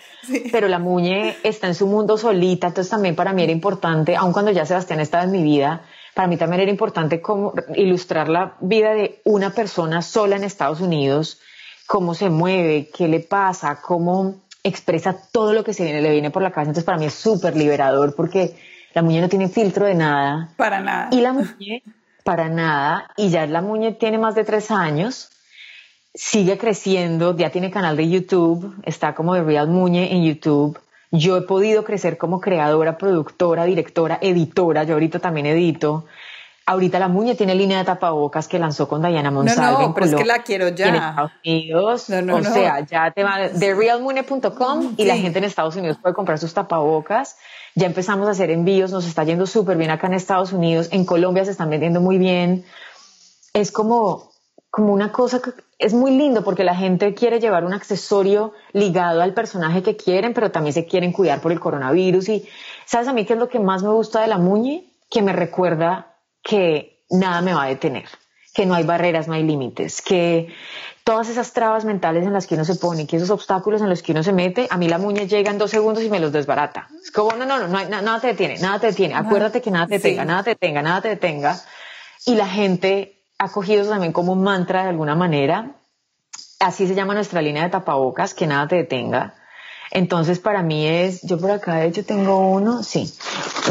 Pero 0.51 0.67
la 0.67 0.81
Muñe 0.81 1.37
está 1.45 1.69
en 1.69 1.77
su 1.77 1.87
mundo 1.87 2.19
solita, 2.19 2.67
entonces 2.67 2.91
también 2.91 3.15
para 3.15 3.33
mí 3.33 3.45
era 3.45 3.53
importante, 3.53 4.17
aun 4.17 4.33
cuando 4.33 4.51
ya 4.51 4.67
Sebastián 4.67 4.99
estaba 4.99 5.23
en 5.23 5.31
mi 5.31 5.45
vida, 5.45 5.83
para 6.13 6.27
mí 6.27 6.37
también 6.37 6.63
era 6.63 6.71
importante 6.73 7.23
como 7.23 7.55
ilustrar 7.77 8.29
la 8.29 8.55
vida 8.59 8.93
de 8.93 9.21
una 9.23 9.51
persona 9.51 10.03
sola 10.03 10.35
en 10.35 10.43
Estados 10.43 10.81
Unidos, 10.81 11.41
cómo 11.87 12.15
se 12.15 12.29
mueve, 12.29 12.91
qué 12.93 13.07
le 13.07 13.21
pasa, 13.21 13.81
cómo 13.81 14.35
expresa 14.65 15.17
todo 15.31 15.53
lo 15.53 15.63
que 15.63 15.75
se 15.75 15.85
viene, 15.85 16.03
le 16.03 16.11
viene 16.11 16.33
por 16.33 16.43
la 16.43 16.51
cabeza. 16.51 16.71
Entonces 16.71 16.85
para 16.85 16.99
mí 16.99 17.05
es 17.05 17.15
súper 17.15 17.57
liberador 17.57 18.17
porque 18.17 18.57
la 18.95 19.03
muñe 19.03 19.21
no 19.21 19.29
tiene 19.29 19.49
filtro 19.49 19.87
de 19.87 19.95
nada. 19.95 20.49
Para 20.57 20.81
nada. 20.81 21.09
Y 21.13 21.21
la 21.21 21.33
muñe, 21.33 21.85
para 22.25 22.49
nada. 22.49 23.11
Y 23.17 23.31
ya 23.31 23.47
la 23.47 23.63
muñe 23.63 23.93
tiene 23.93 24.19
más 24.19 24.35
de 24.35 24.43
tres 24.43 24.73
años. 24.73 25.31
Sigue 26.15 26.59
creciendo, 26.59 27.37
ya 27.37 27.51
tiene 27.51 27.71
canal 27.71 27.97
de 27.97 28.09
YouTube, 28.09 28.77
está 28.85 29.15
como 29.15 29.35
de 29.35 29.43
Real 29.43 29.69
Muñe 29.69 30.13
en 30.13 30.25
YouTube. 30.25 30.79
Yo 31.11 31.37
he 31.37 31.43
podido 31.43 31.85
crecer 31.85 32.19
como 32.19 32.41
creadora, 32.41 32.99
productora, 32.99 33.65
directora, 33.65 34.19
editora. 34.21 34.85
Yo 34.85 34.95
ahorita 34.95 35.19
también 35.19 35.47
edito. 35.47 36.07
Ahorita 36.67 36.99
la 36.99 37.09
Muñe 37.09 37.35
tiene 37.35 37.55
línea 37.55 37.79
de 37.79 37.85
tapabocas 37.85 38.49
que 38.49 38.59
lanzó 38.59 38.89
con 38.89 39.03
Diana 39.03 39.31
Monsalve. 39.31 39.83
No, 39.83 39.89
no, 39.89 39.95
pero 39.95 40.07
es 40.07 40.15
que 40.15 40.25
la 40.25 40.43
quiero 40.43 40.69
ya. 40.69 40.89
En 40.89 40.95
Estados 40.95 41.33
Unidos. 41.45 42.09
No, 42.09 42.23
no, 42.23 42.37
o 42.37 42.43
sea, 42.43 42.81
ya 42.81 43.11
te 43.11 43.23
va 43.23 43.49
de 43.49 43.75
realmune.com 43.75 44.95
y 44.97 45.05
la 45.05 45.17
gente 45.17 45.39
en 45.39 45.45
Estados 45.45 45.77
Unidos 45.77 45.99
puede 46.01 46.15
comprar 46.15 46.39
sus 46.39 46.55
tapabocas. 46.55 47.37
Ya 47.75 47.87
empezamos 47.87 48.27
a 48.29 48.31
hacer 48.31 48.51
envíos, 48.51 48.93
nos 48.93 49.07
está 49.07 49.25
yendo 49.25 49.47
súper 49.47 49.77
bien 49.77 49.91
acá 49.91 50.07
en 50.07 50.15
Estados 50.15 50.53
Unidos. 50.53 50.89
En 50.91 51.05
Colombia 51.05 51.45
se 51.45 51.51
están 51.51 51.71
vendiendo 51.71 52.01
muy 52.01 52.19
bien. 52.19 52.65
Es 53.53 53.71
como, 53.71 54.31
como 54.75 54.93
una 54.93 55.13
cosa 55.13 55.41
que 55.41 55.53
es 55.79 55.95
muy 55.95 56.11
lindo 56.11 56.43
porque 56.43 56.65
la 56.65 56.75
gente 56.75 57.15
quiere 57.15 57.39
llevar 57.39 57.65
un 57.65 57.75
accesorio 57.75 58.55
ligado 58.73 59.23
al 59.23 59.33
personaje 59.33 59.85
que 59.85 59.97
quieren, 59.97 60.35
pero 60.35 60.51
también 60.51 60.75
se 60.75 60.85
quieren 60.85 61.13
cuidar 61.13 61.41
por 61.41 61.53
el 61.53 61.61
coronavirus. 61.61 62.29
Y, 62.29 62.49
¿sabes 62.85 63.07
a 63.07 63.13
mí 63.13 63.25
qué 63.25 63.35
es 63.35 63.39
lo 63.39 63.49
que 63.49 63.61
más 63.61 63.85
me 63.85 63.91
gusta 63.91 64.23
de 64.23 64.27
la 64.27 64.37
Muñe? 64.37 64.85
Que 65.09 65.23
me 65.23 65.33
recuerda 65.33 66.17
que 66.43 67.05
nada 67.09 67.41
me 67.41 67.55
va 67.55 67.63
a 67.63 67.69
detener, 67.69 68.09
que 68.53 68.67
no 68.67 68.75
hay 68.75 68.83
barreras, 68.83 69.29
no 69.29 69.35
hay 69.35 69.45
límites, 69.45 70.03
que 70.03 70.53
todas 71.05 71.29
esas 71.29 71.53
trabas 71.53 71.85
mentales 71.85 72.27
en 72.27 72.33
las 72.33 72.49
que 72.49 72.57
uno 72.57 72.65
se 72.65 72.75
pone, 72.75 73.07
que 73.07 73.19
esos 73.19 73.31
obstáculos 73.31 73.81
en 73.81 73.89
los 73.89 74.03
que 74.03 74.11
uno 74.11 74.25
se 74.25 74.33
mete, 74.33 74.67
a 74.71 74.77
mí 74.77 74.89
la 74.89 74.99
muñe 74.99 75.29
llega 75.29 75.53
en 75.53 75.59
dos 75.59 75.71
segundos 75.71 76.03
y 76.03 76.11
me 76.11 76.19
los 76.19 76.33
desbarata. 76.33 76.89
Es 77.01 77.13
como, 77.13 77.31
no, 77.37 77.47
no, 77.47 77.61
no, 77.61 77.69
no 77.69 78.03
nada 78.03 78.19
te 78.19 78.27
detiene, 78.27 78.59
nada 78.59 78.81
te 78.81 78.89
detiene, 78.89 79.15
acuérdate 79.15 79.63
que 79.63 79.71
nada 79.71 79.87
te 79.87 79.99
detenga, 79.99 80.25
nada 80.25 80.43
te 80.43 80.51
detenga, 80.51 80.83
nada 80.83 81.01
te 81.01 81.09
detenga. 81.11 81.61
Y 82.27 82.35
la 82.35 82.49
gente 82.49 83.24
ha 83.39 83.49
cogido 83.49 83.83
eso 83.83 83.91
también 83.91 84.13
como 84.13 84.33
un 84.33 84.43
mantra 84.43 84.83
de 84.83 84.91
alguna 84.91 85.15
manera. 85.15 85.73
Así 86.61 86.87
se 86.87 86.95
llama 86.95 87.15
nuestra 87.15 87.43
línea 87.43 87.65
de 87.65 87.71
tapabocas, 87.71 88.35
que 88.35 88.47
nada 88.47 88.69
te 88.69 88.77
detenga. 88.77 89.35
Entonces, 89.91 90.41
para 90.41 90.63
mí 90.63 90.87
es, 90.87 91.23
yo 91.23 91.39
por 91.39 91.51
acá 91.51 91.77
de 91.77 91.87
hecho 91.87 92.05
tengo 92.05 92.51
uno, 92.51 92.83
sí, 92.83 93.13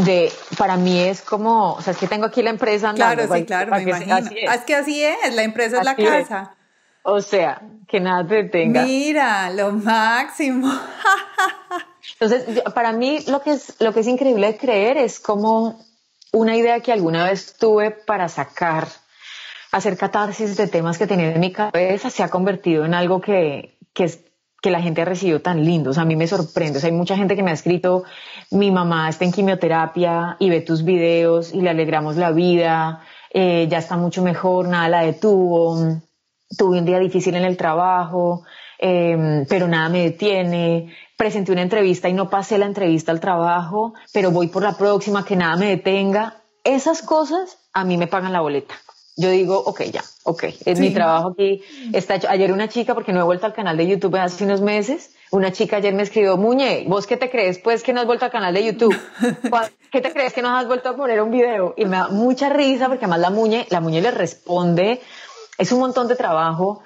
de, 0.06 0.32
para 0.58 0.78
mí 0.78 0.98
es 0.98 1.22
como, 1.22 1.74
o 1.74 1.82
sea, 1.82 1.92
es 1.92 2.00
que 2.00 2.08
tengo 2.08 2.26
aquí 2.26 2.42
la 2.42 2.52
empresa 2.52 2.90
andando. 2.90 3.26
Claro, 3.26 3.36
sí, 3.36 3.46
claro, 3.46 3.72
me 3.72 3.82
imagino. 3.82 4.18
es. 4.18 4.30
Ah, 4.48 4.56
es. 4.56 4.62
que 4.62 4.76
así 4.76 5.04
es, 5.04 5.36
la 5.36 5.44
empresa 5.44 5.80
es 5.80 5.86
la 5.86 5.96
casa. 5.96 6.56
O 7.02 7.20
sea, 7.20 7.62
que 7.88 8.00
nada 8.00 8.26
te 8.26 8.36
detenga. 8.36 8.84
Mira, 8.84 9.50
lo 9.50 9.74
máximo. 9.74 10.72
Entonces, 12.20 12.62
para 12.74 12.94
mí 12.94 13.20
lo 13.28 13.42
que 13.42 13.52
es, 13.52 13.76
lo 13.80 13.94
que 13.94 14.00
es 14.00 14.08
increíble 14.08 14.48
de 14.48 14.58
creer 14.58 14.98
es 14.98 15.20
como 15.20 15.84
una 16.32 16.56
idea 16.56 16.80
que 16.80 16.94
alguna 16.94 17.26
vez 17.26 17.58
tuve 17.58 17.92
para 17.92 18.30
sacar, 18.30 18.88
hacer 19.74 19.98
catarsis 19.98 20.56
de 20.56 20.68
temas 20.68 20.98
que 20.98 21.08
tenía 21.08 21.34
en 21.34 21.40
mi 21.40 21.52
cabeza, 21.52 22.10
se 22.10 22.24
ha 22.24 22.30
convertido 22.30 22.86
en 22.86 22.94
algo 22.94 23.20
que, 23.20 23.78
que 23.94 24.08
que 24.64 24.72
la 24.72 24.82
gente 24.82 25.02
ha 25.02 25.06
recibido 25.06 25.42
tan 25.42 25.66
lindos. 25.66 25.98
A 25.98 26.06
mí 26.06 26.16
me 26.16 26.26
sorprende. 26.26 26.78
O 26.78 26.80
sea, 26.80 26.90
hay 26.90 26.96
mucha 26.96 27.18
gente 27.18 27.36
que 27.36 27.44
me 27.44 27.52
ha 27.52 27.54
escrito, 27.54 28.06
mi 28.50 28.72
mamá 28.72 29.10
está 29.10 29.26
en 29.26 29.34
quimioterapia 29.34 30.38
y 30.40 30.50
ve 30.50 30.62
tus 30.62 30.86
videos 30.86 31.54
y 31.54 31.60
le 31.60 31.70
alegramos 31.70 32.16
la 32.16 32.32
vida, 32.32 33.02
eh, 33.30 33.68
ya 33.70 33.80
está 33.80 33.98
mucho 33.98 34.24
mejor, 34.24 34.70
nada 34.70 34.88
la 34.88 35.02
detuvo, 35.02 36.00
tuve 36.58 36.80
un 36.80 36.86
día 36.86 36.98
difícil 36.98 37.36
en 37.36 37.44
el 37.44 37.58
trabajo, 37.58 38.44
em, 38.80 39.46
pero 39.50 39.68
nada 39.68 39.90
me 39.90 40.04
detiene. 40.04 40.96
Presenté 41.18 41.52
una 41.52 41.62
entrevista 41.62 42.08
y 42.08 42.14
no 42.14 42.30
pasé 42.30 42.58
la 42.58 42.66
entrevista 42.66 43.12
al 43.12 43.20
trabajo, 43.20 43.94
pero 44.14 44.32
voy 44.32 44.48
por 44.48 44.64
la 44.64 44.78
próxima, 44.78 45.26
que 45.26 45.36
nada 45.36 45.58
me 45.58 45.68
detenga. 45.68 46.38
Esas 46.64 47.02
cosas 47.02 47.58
a 47.74 47.84
mí 47.84 47.98
me 47.98 48.08
pagan 48.08 48.32
la 48.32 48.40
boleta 48.40 48.76
yo 49.16 49.30
digo, 49.30 49.58
ok, 49.58 49.82
ya, 49.84 50.04
ok, 50.24 50.44
es 50.66 50.80
mi 50.80 50.92
trabajo 50.92 51.30
aquí. 51.30 51.62
Está 51.94 52.16
hecho. 52.16 52.28
Ayer 52.30 52.52
una 52.52 52.68
chica, 52.68 52.96
porque 52.96 53.14
no 53.14 53.20
he 53.20 53.24
vuelto 53.24 53.46
al 53.46 53.54
canal 53.54 53.78
de 53.78 53.88
YouTube 53.88 54.16
hace 54.16 54.44
unos 54.44 54.62
meses, 54.62 55.14
una 55.32 55.52
chica 55.52 55.78
ayer 55.78 55.94
me 55.94 56.04
escribió, 56.04 56.36
Muñe, 56.38 56.86
¿vos 56.88 57.06
qué 57.06 57.18
te 57.18 57.30
crees 57.30 57.60
pues 57.60 57.84
que 57.84 57.94
no 57.94 58.02
has 58.02 58.08
vuelto 58.08 58.26
al 58.26 58.32
canal 58.32 58.54
de 58.54 58.66
YouTube? 58.66 58.96
¿Qué 59.92 60.02
te 60.02 60.12
crees 60.12 60.34
que 60.34 60.42
no 60.42 60.56
has 60.56 60.66
vuelto 60.66 60.90
a 60.90 60.96
poner 60.96 61.22
un 61.22 61.30
video? 61.30 61.76
Y 61.78 61.86
me 61.86 61.98
da 61.98 62.08
mucha 62.10 62.50
risa 62.50 62.88
porque 62.88 63.06
además 63.06 63.20
la 63.20 63.30
Muñe, 63.30 63.68
la 63.70 63.80
Muñe 63.80 64.02
le 64.02 64.12
responde, 64.12 65.00
es 65.60 65.72
un 65.72 65.80
montón 65.80 66.08
de 66.08 66.16
trabajo, 66.16 66.82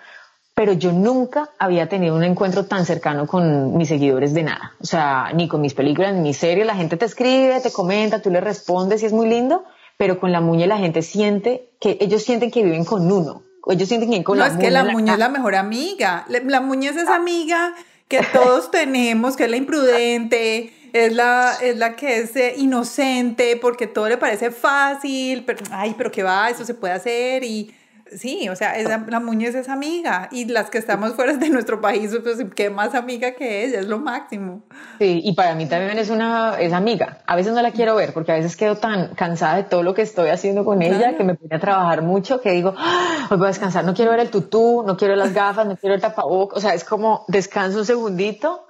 pero 0.54 0.74
yo 0.74 0.92
nunca 0.92 1.50
había 1.60 1.88
tenido 1.88 2.16
un 2.16 2.24
encuentro 2.24 2.66
tan 2.66 2.86
cercano 2.86 3.26
con 3.26 3.78
mis 3.78 3.88
seguidores 3.88 4.34
de 4.34 4.44
nada. 4.44 4.74
O 4.82 4.86
sea, 4.86 5.32
ni 5.34 5.48
con 5.48 5.62
mis 5.62 5.74
películas, 5.74 6.14
ni 6.14 6.22
mis 6.22 6.38
series, 6.38 6.66
la 6.66 6.76
gente 6.76 6.98
te 6.98 7.06
escribe, 7.06 7.62
te 7.62 7.72
comenta, 7.72 8.22
tú 8.22 8.30
le 8.32 8.42
respondes 8.42 9.02
y 9.04 9.06
es 9.06 9.14
muy 9.14 9.30
lindo 9.30 9.64
pero 9.98 10.20
con 10.20 10.32
la 10.32 10.42
muñe 10.42 10.68
la 10.68 10.78
gente 10.78 11.02
siente 11.02 11.70
que 11.80 11.98
ellos 12.00 12.24
sienten 12.24 12.52
que 12.52 12.64
viven 12.64 12.86
con 12.86 13.12
uno. 13.12 13.44
Ellos 13.70 13.90
sienten 13.90 14.10
que 14.10 14.14
viven 14.14 14.24
con 14.24 14.38
no, 14.38 14.46
la 14.46 14.52
es 14.52 14.58
que 14.58 14.72
la 14.72 14.86
muñe 14.86 15.12
es 15.12 15.20
la 15.20 15.30
mejor 15.30 15.56
amiga. 15.56 16.26
La 16.30 16.62
muñe 16.62 16.90
es 16.90 16.96
esa 16.96 17.16
amiga 17.16 17.74
que 18.08 18.22
todos 18.32 18.72
tenemos, 18.72 19.36
que 19.36 19.46
es 19.46 19.50
la 19.50 19.58
imprudente, 19.58 20.72
es 20.94 21.14
la, 21.14 21.54
es 21.62 21.78
la 21.78 21.96
que 21.96 22.20
es 22.20 22.36
eh, 22.36 22.54
inocente 22.58 23.58
porque 23.58 23.88
todo 23.88 24.08
le 24.08 24.18
parece 24.18 24.52
fácil, 24.52 25.44
pero, 25.46 25.66
ay, 25.72 25.96
pero 25.98 26.12
qué 26.12 26.24
va, 26.24 26.50
eso 26.50 26.64
se 26.64 26.74
puede 26.74 26.94
hacer 26.94 27.44
y 27.44 27.74
Sí, 28.16 28.50
o 28.50 28.56
sea, 28.56 28.78
esa, 28.78 29.04
la 29.08 29.20
Muñez 29.20 29.56
es 29.56 29.70
amiga 29.70 30.30
y 30.32 30.46
las 30.46 30.70
que 30.70 30.78
estamos 30.78 31.14
fuera 31.14 31.34
de 31.34 31.50
nuestro 31.50 31.82
país, 31.82 32.18
pues 32.24 32.44
qué 32.56 32.70
más 32.70 32.96
amiga 32.96 33.32
que 33.32 33.66
ella, 33.66 33.80
es 33.80 33.88
lo 33.88 34.00
máximo. 34.00 34.64
Sí, 35.00 35.22
y 35.24 35.34
para 35.34 35.56
mí 35.56 35.68
también 35.68 35.98
es 35.98 36.10
una 36.10 36.60
es 36.60 36.74
amiga. 36.74 37.20
A 37.26 37.36
veces 37.36 37.54
no 37.54 37.62
la 37.62 37.72
quiero 37.72 37.96
ver 37.96 38.14
porque 38.14 38.32
a 38.32 38.36
veces 38.36 38.56
quedo 38.56 38.78
tan 38.78 39.16
cansada 39.16 39.58
de 39.58 39.64
todo 39.64 39.84
lo 39.84 39.94
que 39.94 40.02
estoy 40.02 40.30
haciendo 40.30 40.66
con 40.66 40.82
ella 40.82 41.16
que 41.18 41.24
me 41.24 41.36
pone 41.36 41.56
a 41.56 41.60
trabajar 41.60 42.02
mucho 42.02 42.42
que 42.42 42.52
digo, 42.52 42.74
ah, 42.78 43.28
hoy 43.30 43.38
voy 43.38 43.46
a 43.46 43.50
descansar, 43.50 43.86
no 43.86 43.94
quiero 43.94 44.12
ver 44.12 44.22
el 44.22 44.30
tutú, 44.30 44.84
no 44.86 44.98
quiero 44.98 45.16
las 45.16 45.34
gafas, 45.34 45.66
no 45.66 45.78
quiero 45.78 45.96
el 45.96 46.02
tapabocas, 46.02 46.58
o 46.58 46.62
sea, 46.62 46.74
es 46.74 46.84
como 46.84 47.26
descanso 47.28 47.80
un 47.80 47.86
segundito, 47.86 48.68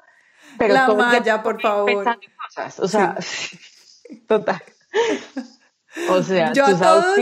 pero 0.57 0.73
la 0.73 0.87
malla, 0.87 1.43
por 1.43 1.61
favor. 1.61 2.03
Cosas. 2.03 2.79
O 2.79 2.87
sea, 2.87 3.15
total. 4.27 4.61
O 6.09 6.23
sea, 6.23 6.53
yo 6.53 6.65
todos, 6.77 7.17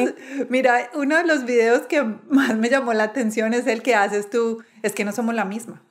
mira, 0.50 0.90
uno 0.94 1.18
de 1.18 1.26
los 1.26 1.46
videos 1.46 1.82
que 1.88 2.04
más 2.04 2.56
me 2.56 2.70
llamó 2.70 2.94
la 2.94 3.04
atención 3.04 3.54
es 3.54 3.68
el 3.68 3.82
que 3.82 3.96
haces 3.96 4.30
tú, 4.30 4.64
es 4.84 4.94
que 4.94 5.06
no 5.06 5.12
somos 5.12 5.36
la 5.36 5.46
misma. 5.46 5.82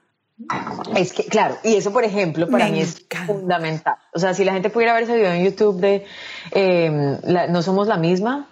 Es 0.97 1.13
que, 1.13 1.25
claro, 1.27 1.57
y 1.63 1.77
eso, 1.77 1.93
por 1.93 2.05
ejemplo, 2.05 2.49
para 2.49 2.69
mí 2.69 2.81
es 2.81 3.07
fundamental. 3.27 3.97
O 4.13 4.19
sea, 4.19 4.35
si 4.35 4.45
la 4.45 4.53
gente 4.53 4.69
pudiera 4.69 4.93
ver 4.93 5.05
ese 5.05 5.15
video 5.15 5.33
en 5.33 5.45
YouTube 5.45 5.81
de 5.81 6.05
em, 6.51 7.19
No 7.51 7.63
somos 7.63 7.87
la 7.87 7.97
misma, 7.97 8.49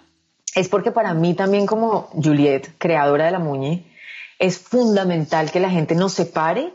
es 0.55 0.69
porque 0.69 0.91
para 0.91 1.13
mí 1.13 1.33
también 1.33 1.65
como 1.65 2.09
Juliet, 2.13 2.69
creadora 2.77 3.25
de 3.25 3.31
la 3.31 3.39
Muñe, 3.39 3.85
es 4.39 4.57
fundamental 4.57 5.51
que 5.51 5.59
la 5.59 5.69
gente 5.69 5.93
nos 5.95 6.13
separe 6.13 6.73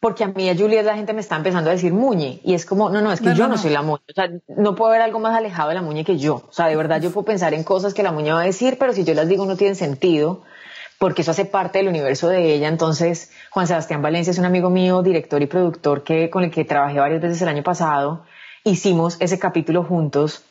porque 0.00 0.24
a 0.24 0.28
mí 0.28 0.48
a 0.48 0.56
Juliet 0.56 0.84
la 0.84 0.94
gente 0.94 1.12
me 1.12 1.20
está 1.20 1.36
empezando 1.36 1.70
a 1.70 1.72
decir 1.72 1.92
Muñe 1.92 2.40
y 2.44 2.54
es 2.54 2.66
como, 2.66 2.90
no, 2.90 3.00
no, 3.00 3.12
es 3.12 3.20
que 3.20 3.34
yo 3.34 3.48
no, 3.48 3.56
soy 3.56 3.70
la 3.70 3.82
Muñe, 3.82 4.02
o 4.08 4.12
sea, 4.14 4.30
no 4.48 4.74
puedo 4.74 4.90
ver 4.90 5.00
algo 5.00 5.18
más 5.18 5.36
alejado 5.36 5.70
de 5.70 5.74
la 5.74 5.82
Muñe 5.82 6.04
que 6.04 6.18
yo, 6.18 6.44
o 6.48 6.52
sea, 6.52 6.66
de 6.66 6.76
verdad 6.76 7.00
yo 7.00 7.10
puedo 7.10 7.24
pensar 7.24 7.54
en 7.54 7.64
cosas 7.64 7.94
que 7.94 8.02
la 8.02 8.12
Muñe 8.12 8.32
va 8.32 8.42
a 8.42 8.44
decir, 8.44 8.76
pero 8.78 8.92
si 8.92 9.04
yo 9.04 9.14
las 9.14 9.28
digo 9.28 9.46
no 9.46 9.56
tienen 9.56 9.74
sentido, 9.74 10.42
porque 10.98 11.22
eso 11.22 11.30
hace 11.30 11.44
parte 11.44 11.78
del 11.78 11.88
universo 11.88 12.28
de 12.28 12.54
ella, 12.54 12.68
entonces 12.68 13.30
Juan 13.50 13.66
Sebastián 13.66 14.02
Valencia 14.02 14.30
es 14.30 14.38
un 14.38 14.44
amigo 14.44 14.70
mío, 14.70 15.02
director 15.02 15.42
y 15.42 15.46
productor 15.46 16.04
que, 16.04 16.30
con 16.30 16.44
el 16.44 16.50
que 16.50 16.64
trabajé 16.64 16.98
varias 16.98 17.22
veces 17.22 17.40
el 17.42 17.48
año 17.48 17.62
pasado, 17.62 18.24
hicimos 18.64 19.16
ese 19.20 19.38
capítulo 19.38 19.82
juntos 19.82 20.44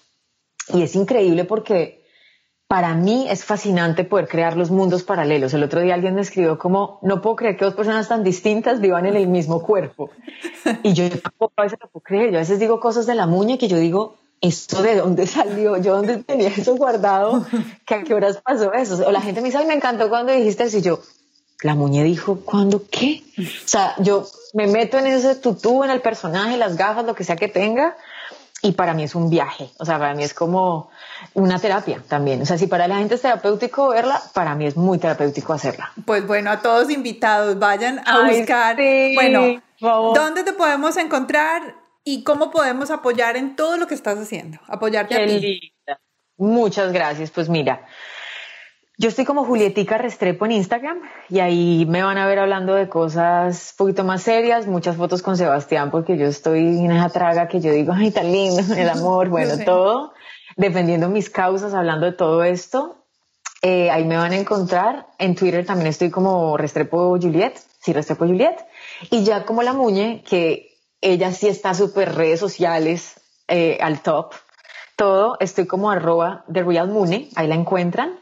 y 0.74 0.82
es 0.82 0.96
increíble 0.96 1.46
porque 1.46 2.05
para 2.68 2.96
mí 2.96 3.28
es 3.30 3.46
fascinante 3.46 4.04
poder 4.04 4.28
crear 4.28 4.58
los 4.58 4.72
mundos 4.72 5.04
paralelos. 5.04 5.54
El 5.54 5.64
otro 5.64 5.82
día 5.82 5.94
alguien 5.94 6.16
me 6.16 6.22
escribió 6.22 6.58
como, 6.58 7.00
no 7.04 7.22
puedo 7.22 7.36
creer 7.36 7.58
que 7.58 7.66
dos 7.66 7.76
personas 7.76 8.08
tan 8.08 8.24
distintas 8.24 8.82
vivan 8.82 9.06
en 9.06 9.16
el 9.16 9.28
mismo 9.28 9.62
cuerpo. 9.62 10.10
Y 10.82 10.94
yo 10.94 11.08
tampoco 11.10 11.54
a 11.58 11.64
veces 11.64 11.78
no 11.82 11.88
puedo 11.90 12.04
creer. 12.04 12.32
Yo 12.32 12.38
a 12.38 12.42
veces 12.42 12.60
digo 12.60 12.80
cosas 12.80 13.06
de 13.06 13.14
la 13.14 13.28
muña 13.28 13.58
que 13.60 13.68
yo 13.68 13.78
digo, 13.78 14.16
¿esto 14.42 14.82
de 14.82 14.96
dónde 14.96 15.28
salió? 15.28 15.78
¿Yo 15.78 15.96
dónde 15.96 16.24
tenía 16.24 16.48
eso 16.50 16.76
guardado? 16.76 17.46
¿Que 17.86 17.96
¿A 17.96 18.04
qué 18.04 18.14
horas 18.16 18.42
pasó 18.44 18.74
eso? 18.74 19.06
O 19.08 19.12
la 19.12 19.22
gente 19.22 19.42
me 19.42 19.50
dice, 19.50 19.60
ay, 19.60 19.68
me 19.68 19.76
encantó 19.76 20.10
cuando 20.10 20.34
dijiste 20.34 20.64
eso. 20.64 20.80
Y 20.80 20.82
yo, 20.82 21.02
la 21.62 21.76
muñe 21.76 22.04
dijo, 22.04 22.40
¿cuándo 22.44 22.82
qué? 22.90 23.24
O 23.38 23.68
sea, 23.68 23.96
yo 24.00 24.26
me 24.54 24.68
meto 24.68 24.98
en 24.98 25.08
ese 25.08 25.36
tutú, 25.36 25.84
en 25.84 25.92
el 25.92 26.02
personaje, 26.02 26.58
las 26.58 26.78
gafas, 26.78 27.06
lo 27.06 27.14
que 27.14 27.24
sea 27.24 27.36
que 27.36 27.48
tenga, 27.48 27.96
y 28.62 28.72
para 28.72 28.94
mí 28.94 29.04
es 29.04 29.14
un 29.14 29.30
viaje, 29.30 29.70
o 29.78 29.86
sea, 29.86 30.00
para 30.00 30.16
mí 30.16 30.24
es 30.24 30.34
como 30.34 30.90
una 31.34 31.60
terapia 31.60 32.02
también. 32.08 32.42
O 32.42 32.46
sea, 32.46 32.58
si 32.58 32.68
para 32.68 32.88
la 32.88 32.98
gente 32.98 33.16
es 33.16 33.22
terapéutico 33.22 33.90
verla, 33.90 34.22
para 34.34 34.56
mí 34.56 34.66
es 34.66 34.76
muy 34.76 34.98
terapéutico 34.98 35.54
hacerla. 35.54 35.92
Pues 36.06 36.26
bueno, 36.26 36.50
a 36.50 36.62
todos 36.62 36.90
invitados, 36.90 37.60
vayan 37.60 38.00
a 38.08 38.28
buscar. 38.28 38.76
bueno, 38.76 39.62
¿dónde 39.80 40.44
te 40.44 40.54
podemos 40.54 40.98
encontrar 40.98 41.76
y 42.04 42.24
cómo 42.24 42.50
podemos 42.50 42.92
apoyar 42.92 43.38
en 43.38 43.56
todo 43.56 43.78
lo 43.78 43.88
que 43.88 43.94
estás 43.94 44.18
haciendo? 44.18 44.58
Apoyarte 44.68 45.16
a 45.16 45.28
ti. 45.28 45.74
Muchas 46.38 46.92
gracias. 46.92 47.32
Pues 47.32 47.50
mira, 47.50 47.86
yo 48.98 49.10
estoy 49.10 49.26
como 49.26 49.44
Julietica 49.44 49.98
Restrepo 49.98 50.46
en 50.46 50.54
Instagram 50.54 51.02
y 51.30 51.40
ahí 51.40 51.86
me 51.90 52.04
van 52.04 52.18
a 52.18 52.28
ver 52.28 52.40
hablando 52.40 52.76
de 52.76 52.88
cosas 52.88 53.74
un 53.74 53.78
poquito 53.78 54.04
más 54.04 54.24
serias, 54.24 54.68
muchas 54.68 54.96
fotos 54.96 55.22
con 55.22 55.36
Sebastián 55.36 55.92
porque 55.92 56.18
yo 56.18 56.26
estoy 56.26 56.60
en 56.60 56.92
esa 56.92 57.10
traga 57.10 57.48
que 57.48 57.60
yo 57.60 57.72
digo, 57.72 57.94
ay, 57.94 58.12
tan 58.12 58.32
lindo, 58.32 58.62
el 58.78 58.90
amor, 58.90 59.30
bueno, 59.30 59.54
todo, 59.66 60.14
defendiendo 60.56 61.10
mis 61.10 61.30
causas, 61.30 61.74
hablando 61.74 62.06
de 62.06 62.14
todo 62.14 62.44
esto. 62.44 63.02
Eh, 63.62 63.90
ahí 63.90 64.06
me 64.06 64.16
van 64.16 64.32
a 64.32 64.38
encontrar. 64.38 65.08
En 65.18 65.36
Twitter 65.36 65.66
también 65.66 65.88
estoy 65.88 66.12
como 66.12 66.56
Restrepo 66.56 67.18
Juliet, 67.20 67.60
sí, 67.82 67.94
Restrepo 67.94 68.26
Juliet. 68.26 68.56
Y 69.10 69.24
ya 69.24 69.44
como 69.44 69.64
la 69.64 69.74
Muñe, 69.74 70.24
que 70.24 70.78
ella 71.02 71.32
sí 71.32 71.48
está 71.48 71.74
súper 71.74 72.16
redes 72.16 72.40
sociales 72.40 73.20
eh, 73.48 73.78
al 73.82 74.02
top. 74.02 74.34
Todo, 74.96 75.38
estoy 75.40 75.66
como 75.66 75.90
arroba 75.90 76.46
de 76.48 76.64
Real 76.64 76.88
Mune, 76.88 77.30
ahí 77.36 77.48
la 77.48 77.56
encuentran. 77.56 78.20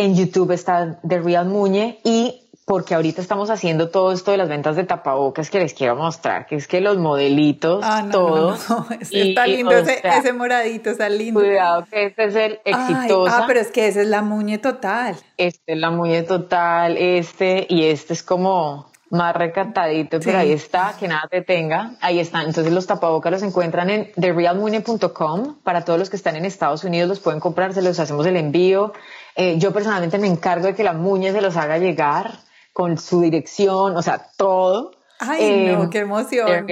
En 0.00 0.16
YouTube 0.16 0.52
está 0.52 0.98
The 1.06 1.20
Real 1.20 1.44
Muñe 1.44 2.00
y 2.04 2.48
porque 2.64 2.94
ahorita 2.94 3.20
estamos 3.20 3.50
haciendo 3.50 3.90
todo 3.90 4.12
esto 4.12 4.30
de 4.30 4.38
las 4.38 4.48
ventas 4.48 4.74
de 4.76 4.84
tapabocas 4.84 5.50
que 5.50 5.58
les 5.58 5.74
quiero 5.74 5.94
mostrar, 5.94 6.46
que 6.46 6.56
es 6.56 6.66
que 6.66 6.80
los 6.80 6.96
modelitos, 6.96 7.84
ah, 7.84 8.06
todo. 8.10 8.56
está 9.10 9.46
lindo 9.46 9.72
ese, 9.72 10.32
moradito, 10.32 10.88
está 10.88 11.10
lindo. 11.10 11.40
Cuidado 11.40 11.84
que 11.90 12.06
este 12.06 12.24
es 12.24 12.34
el 12.34 12.60
exitoso. 12.64 13.26
ah, 13.28 13.44
pero 13.46 13.60
es 13.60 13.70
que 13.70 13.88
ese 13.88 14.00
es 14.00 14.06
la 14.06 14.22
muñe 14.22 14.56
total. 14.56 15.16
Este 15.36 15.74
es 15.74 15.78
la 15.78 15.90
muñe 15.90 16.22
total, 16.22 16.96
este 16.96 17.66
y 17.68 17.84
este 17.84 18.14
es 18.14 18.22
como 18.22 18.90
más 19.10 19.36
recatadito, 19.36 20.18
pero 20.20 20.38
ahí 20.38 20.52
está, 20.52 20.94
que 20.98 21.08
nada 21.08 21.28
te 21.30 21.42
tenga. 21.42 21.96
Ahí 22.00 22.20
están. 22.20 22.46
Entonces 22.46 22.72
los 22.72 22.86
tapabocas 22.86 23.32
los 23.32 23.42
encuentran 23.42 23.90
en 23.90 24.12
therealmuñe.com. 24.12 25.56
Para 25.62 25.84
todos 25.84 25.98
los 25.98 26.08
que 26.08 26.16
están 26.16 26.36
en 26.36 26.46
Estados 26.46 26.84
Unidos 26.84 27.08
los 27.08 27.20
pueden 27.20 27.40
comprar, 27.40 27.74
se 27.74 27.82
los 27.82 27.98
hacemos 27.98 28.24
el 28.26 28.36
envío. 28.36 28.92
Eh, 29.36 29.58
yo 29.58 29.72
personalmente 29.72 30.18
me 30.18 30.26
encargo 30.26 30.66
de 30.66 30.74
que 30.74 30.84
la 30.84 30.92
muñe 30.92 31.32
se 31.32 31.40
los 31.40 31.56
haga 31.56 31.78
llegar 31.78 32.38
con 32.72 32.98
su 32.98 33.20
dirección, 33.20 33.96
o 33.96 34.02
sea, 34.02 34.30
todo. 34.36 34.92
Ay, 35.18 35.74
no, 35.76 35.90
qué 35.90 35.98
emoción. 35.98 36.66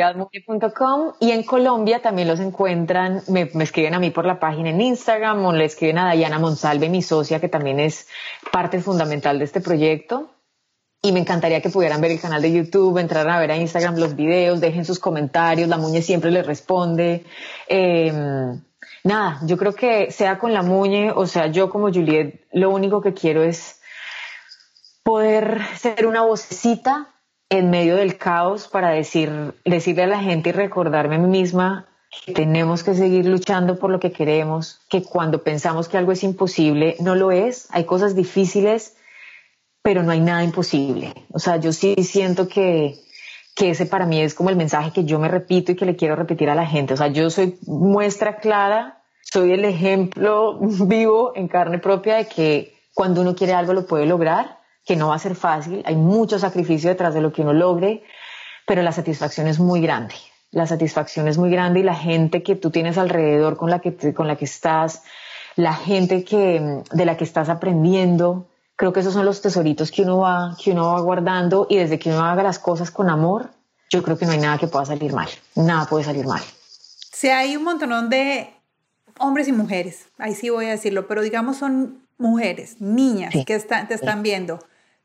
y 1.21 1.33
en 1.33 1.43
Colombia 1.43 2.01
también 2.01 2.29
los 2.29 2.41
encuentran, 2.41 3.23
me, 3.29 3.51
escriben 3.63 3.93
a 3.93 3.99
mí 3.99 4.11
por 4.11 4.25
la 4.25 4.41
página 4.41 4.71
en 4.71 4.81
Instagram 4.81 5.45
o 5.45 5.53
le 5.53 5.67
escriben 5.67 5.99
a 5.99 6.07
Dayana 6.07 6.39
Monsalve, 6.39 6.89
mi 6.89 7.03
socia, 7.03 7.41
que 7.41 7.49
también 7.49 7.79
es 7.79 8.09
parte 8.51 8.81
fundamental 8.81 9.39
de 9.39 9.45
este 9.45 9.61
proyecto. 9.61 10.31
Y 11.03 11.13
me 11.13 11.21
encantaría 11.21 11.61
que 11.61 11.69
pudieran 11.69 12.01
ver 12.01 12.11
el 12.11 12.21
canal 12.21 12.41
de 12.41 12.51
YouTube, 12.51 12.99
entraran 12.99 13.35
a 13.35 13.39
ver 13.39 13.53
a 13.53 13.57
Instagram 13.57 13.97
los 13.97 14.17
videos, 14.17 14.61
dejen 14.61 14.85
sus 14.85 14.99
comentarios, 14.99 15.69
la 15.69 15.77
Muñe 15.77 16.01
siempre 16.01 16.31
les 16.31 16.45
responde. 16.47 17.25
Eh, 17.69 18.59
nada, 19.09 19.41
yo 19.45 19.57
creo 19.57 19.75
que 19.75 20.11
sea 20.13 20.39
con 20.39 20.53
la 20.53 20.63
Muñe 20.63 21.11
o 21.11 21.27
sea 21.27 21.49
yo 21.49 21.71
como 21.71 21.93
Juliet, 21.93 22.47
lo 22.53 22.71
único 22.71 23.01
que 23.01 23.15
quiero 23.15 23.43
es 23.43 23.81
poder 25.03 25.61
ser 25.77 26.07
una 26.07 26.23
vocecita 26.23 27.09
en 27.49 27.71
medio 27.71 27.97
del 27.97 28.19
caos 28.19 28.69
para 28.69 28.91
decir, 28.91 29.55
decirle 29.65 30.05
a 30.05 30.07
la 30.07 30.21
gente 30.21 30.51
y 30.51 30.53
recordarme 30.53 31.17
a 31.17 31.19
mí 31.19 31.27
misma 31.27 31.89
que 32.25 32.33
tenemos 32.33 32.85
que 32.85 32.95
seguir 32.95 33.27
luchando 33.27 33.79
por 33.79 33.91
lo 33.91 34.01
que 34.01 34.13
queremos, 34.13 34.81
que 34.89 35.03
cuando 35.03 35.43
pensamos 35.43 35.89
que 35.89 35.99
algo 35.99 36.13
es 36.13 36.23
imposible, 36.25 36.97
no 37.01 37.15
lo 37.15 37.31
es, 37.31 37.69
hay 37.71 37.85
cosas 37.85 38.15
difíciles, 38.15 38.97
pero 39.83 40.03
no 40.03 40.13
hay 40.13 40.21
nada 40.21 40.45
imposible. 40.45 41.15
O 41.33 41.39
sea, 41.39 41.57
yo 41.57 41.73
sí 41.73 41.95
siento 42.03 42.49
que, 42.49 42.99
que 43.55 43.71
ese 43.71 43.87
para 43.87 44.07
mí 44.07 44.21
es 44.21 44.35
como 44.35 44.51
el 44.51 44.57
mensaje 44.57 44.93
que 44.93 45.05
yo 45.05 45.19
me 45.19 45.29
repito 45.29 45.73
y 45.73 45.77
que 45.77 45.87
le 45.87 45.97
quiero 45.97 46.17
repetir 46.17 46.51
a 46.51 46.55
la 46.55 46.67
gente. 46.67 46.95
O 46.95 46.97
sea, 46.97 47.09
yo 47.09 47.31
soy 47.31 47.59
muestra 47.67 48.37
clara, 48.37 48.98
soy 49.33 49.53
el 49.53 49.65
ejemplo 49.65 50.59
vivo 50.61 51.33
en 51.35 51.49
carne 51.49 51.79
propia 51.79 52.17
de 52.17 52.27
que 52.27 52.75
cuando 52.95 53.21
uno 53.21 53.35
quiere 53.35 53.55
algo 53.55 53.73
lo 53.73 53.87
puede 53.87 54.07
lograr, 54.07 54.59
que 54.85 54.97
no 54.97 55.09
va 55.09 55.17
a 55.17 55.21
ser 55.21 55.35
fácil, 55.35 55.83
hay 55.87 55.97
mucho 55.97 56.39
sacrificio 56.39 56.91
detrás 56.91 57.15
de 57.15 57.21
lo 57.21 57.33
que 57.33 57.43
uno 57.43 57.53
logre, 57.53 58.03
pero 58.67 58.83
la 58.83 58.93
satisfacción 58.93 59.47
es 59.47 59.59
muy 59.59 59.81
grande. 59.81 60.15
La 60.51 60.67
satisfacción 60.67 61.29
es 61.29 61.37
muy 61.37 61.51
grande 61.51 61.81
y 61.81 61.83
la 61.83 61.95
gente 61.95 62.43
que 62.43 62.57
tú 62.57 62.71
tienes 62.71 62.97
alrededor 62.97 63.57
con 63.59 63.71
la 63.71 63.81
que, 63.81 64.15
con 64.15 64.27
la 64.27 64.37
que 64.37 64.47
estás, 64.47 65.03
la 65.57 65.75
gente 65.75 66.25
que, 66.25 66.83
de 66.91 67.05
la 67.05 67.17
que 67.17 67.25
estás 67.25 67.51
aprendiendo, 67.51 68.47
creo 68.77 68.93
que 68.93 69.01
esos 69.01 69.13
son 69.13 69.27
los 69.27 69.43
tesoritos 69.43 69.91
que 69.91 70.03
uno 70.03 70.19
va, 70.19 70.57
que 70.63 70.71
uno 70.73 70.93
va 70.95 71.01
guardando 71.01 71.67
y 71.69 71.77
desde 71.77 71.99
que 71.99 72.09
uno 72.09 72.25
haga 72.25 72.43
las 72.43 72.59
cosas 72.59 72.91
con 72.91 73.11
amor, 73.11 73.51
yo 73.91 74.03
creo 74.03 74.17
que 74.17 74.25
no 74.25 74.33
hay 74.33 74.39
nada 74.39 74.57
que 74.57 74.69
pueda 74.69 74.87
salir 74.87 75.13
mal. 75.13 75.29
Nada 75.55 75.87
puede 75.87 76.05
salir 76.05 76.27
mal. 76.27 76.43
Si 77.13 77.29
hay 77.29 77.57
un 77.57 77.65
montón 77.65 78.09
de 78.09 78.58
hombres 79.19 79.49
y 79.49 79.53
mujeres, 79.53 80.07
ahí 80.19 80.35
sí 80.35 80.51
voy 80.51 80.67
a 80.67 80.71
decirlo, 80.71 81.07
pero 81.07 81.23
digamos 81.23 81.57
son 81.57 82.07
mujeres, 82.19 82.81
niñas 82.81 83.33
que 83.47 83.59
te 83.59 83.95
están 83.95 84.23
viendo. 84.23 84.59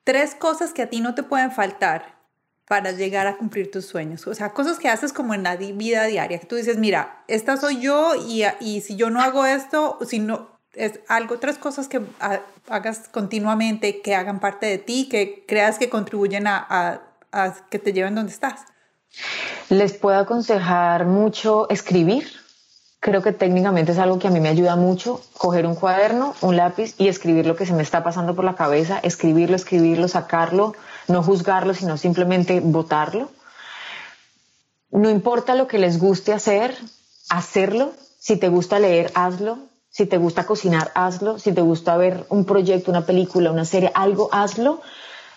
Tres 0.04 0.36
cosas 0.36 0.74
que 0.74 0.82
a 0.82 0.90
ti 0.90 1.00
no 1.00 1.16
te 1.16 1.24
pueden 1.24 1.52
faltar 1.52 2.14
para 2.68 2.92
llegar 2.92 3.28
a 3.28 3.38
cumplir 3.38 3.72
tus 3.72 3.86
sueños. 3.86 4.26
O 4.28 4.34
sea, 4.34 4.50
cosas 4.52 4.80
que 4.80 4.90
haces 4.90 5.14
como 5.14 5.34
en 5.34 5.44
la 5.44 5.56
vida 5.56 6.06
diaria, 6.06 6.40
que 6.40 6.46
tú 6.46 6.56
dices, 6.56 6.78
mira, 6.78 7.24
esta 7.28 7.58
soy 7.58 7.80
yo 7.82 8.16
y, 8.16 8.44
y 8.60 8.82
si 8.82 8.96
yo 8.96 9.10
no 9.10 9.22
hago 9.22 9.46
esto, 9.46 10.00
si 10.08 10.20
no, 10.20 10.54
es 10.74 11.00
algo, 11.08 11.40
tres 11.40 11.58
cosas 11.58 11.88
que 11.88 12.02
hagas 12.68 13.10
continuamente, 13.10 14.02
que 14.02 14.16
hagan 14.16 14.40
parte 14.40 14.66
de 14.66 14.78
ti, 14.78 15.08
que 15.10 15.46
creas 15.48 15.78
que 15.78 15.90
contribuyen 15.90 16.48
a, 16.48 17.02
a, 17.32 17.56
que 17.70 17.80
te 17.80 17.94
lleven 17.94 18.16
donde 18.16 18.32
estás. 18.32 18.62
Les 19.70 19.94
puedo 19.94 20.18
aconsejar 20.18 21.06
mucho 21.06 21.70
escribir. 21.70 22.43
Creo 23.04 23.22
que 23.22 23.34
técnicamente 23.34 23.92
es 23.92 24.00
algo 24.00 24.18
que 24.18 24.30
a 24.30 24.32
mí 24.32 24.40
me 24.40 24.48
ayuda 24.48 24.78
mucho, 24.78 25.20
coger 25.38 25.68
un 25.68 25.76
cuaderno, 25.76 26.36
un 26.40 26.56
lápiz 26.56 26.96
y 26.98 27.10
escribir 27.10 27.46
lo 27.46 27.58
que 27.58 27.66
se 27.66 27.74
me 27.74 27.84
está 27.84 28.02
pasando 28.02 28.34
por 28.34 28.46
la 28.46 28.56
cabeza, 28.56 28.98
escribirlo, 29.04 29.58
escribirlo, 29.58 30.08
sacarlo, 30.08 30.74
no 31.10 31.22
juzgarlo, 31.22 31.74
sino 31.74 31.98
simplemente 31.98 32.62
votarlo. 32.62 33.30
No 34.90 35.10
importa 35.10 35.54
lo 35.54 35.68
que 35.68 35.80
les 35.80 36.00
guste 36.00 36.32
hacer, 36.32 36.78
hacerlo. 37.30 37.92
Si 38.20 38.38
te 38.38 38.48
gusta 38.48 38.80
leer, 38.80 39.12
hazlo. 39.16 39.58
Si 39.90 40.06
te 40.06 40.18
gusta 40.18 40.46
cocinar, 40.46 40.90
hazlo. 40.96 41.40
Si 41.40 41.52
te 41.52 41.60
gusta 41.60 41.98
ver 41.98 42.26
un 42.30 42.46
proyecto, 42.46 42.90
una 42.90 43.06
película, 43.06 43.52
una 43.52 43.66
serie, 43.66 43.92
algo, 43.96 44.30
hazlo. 44.32 44.82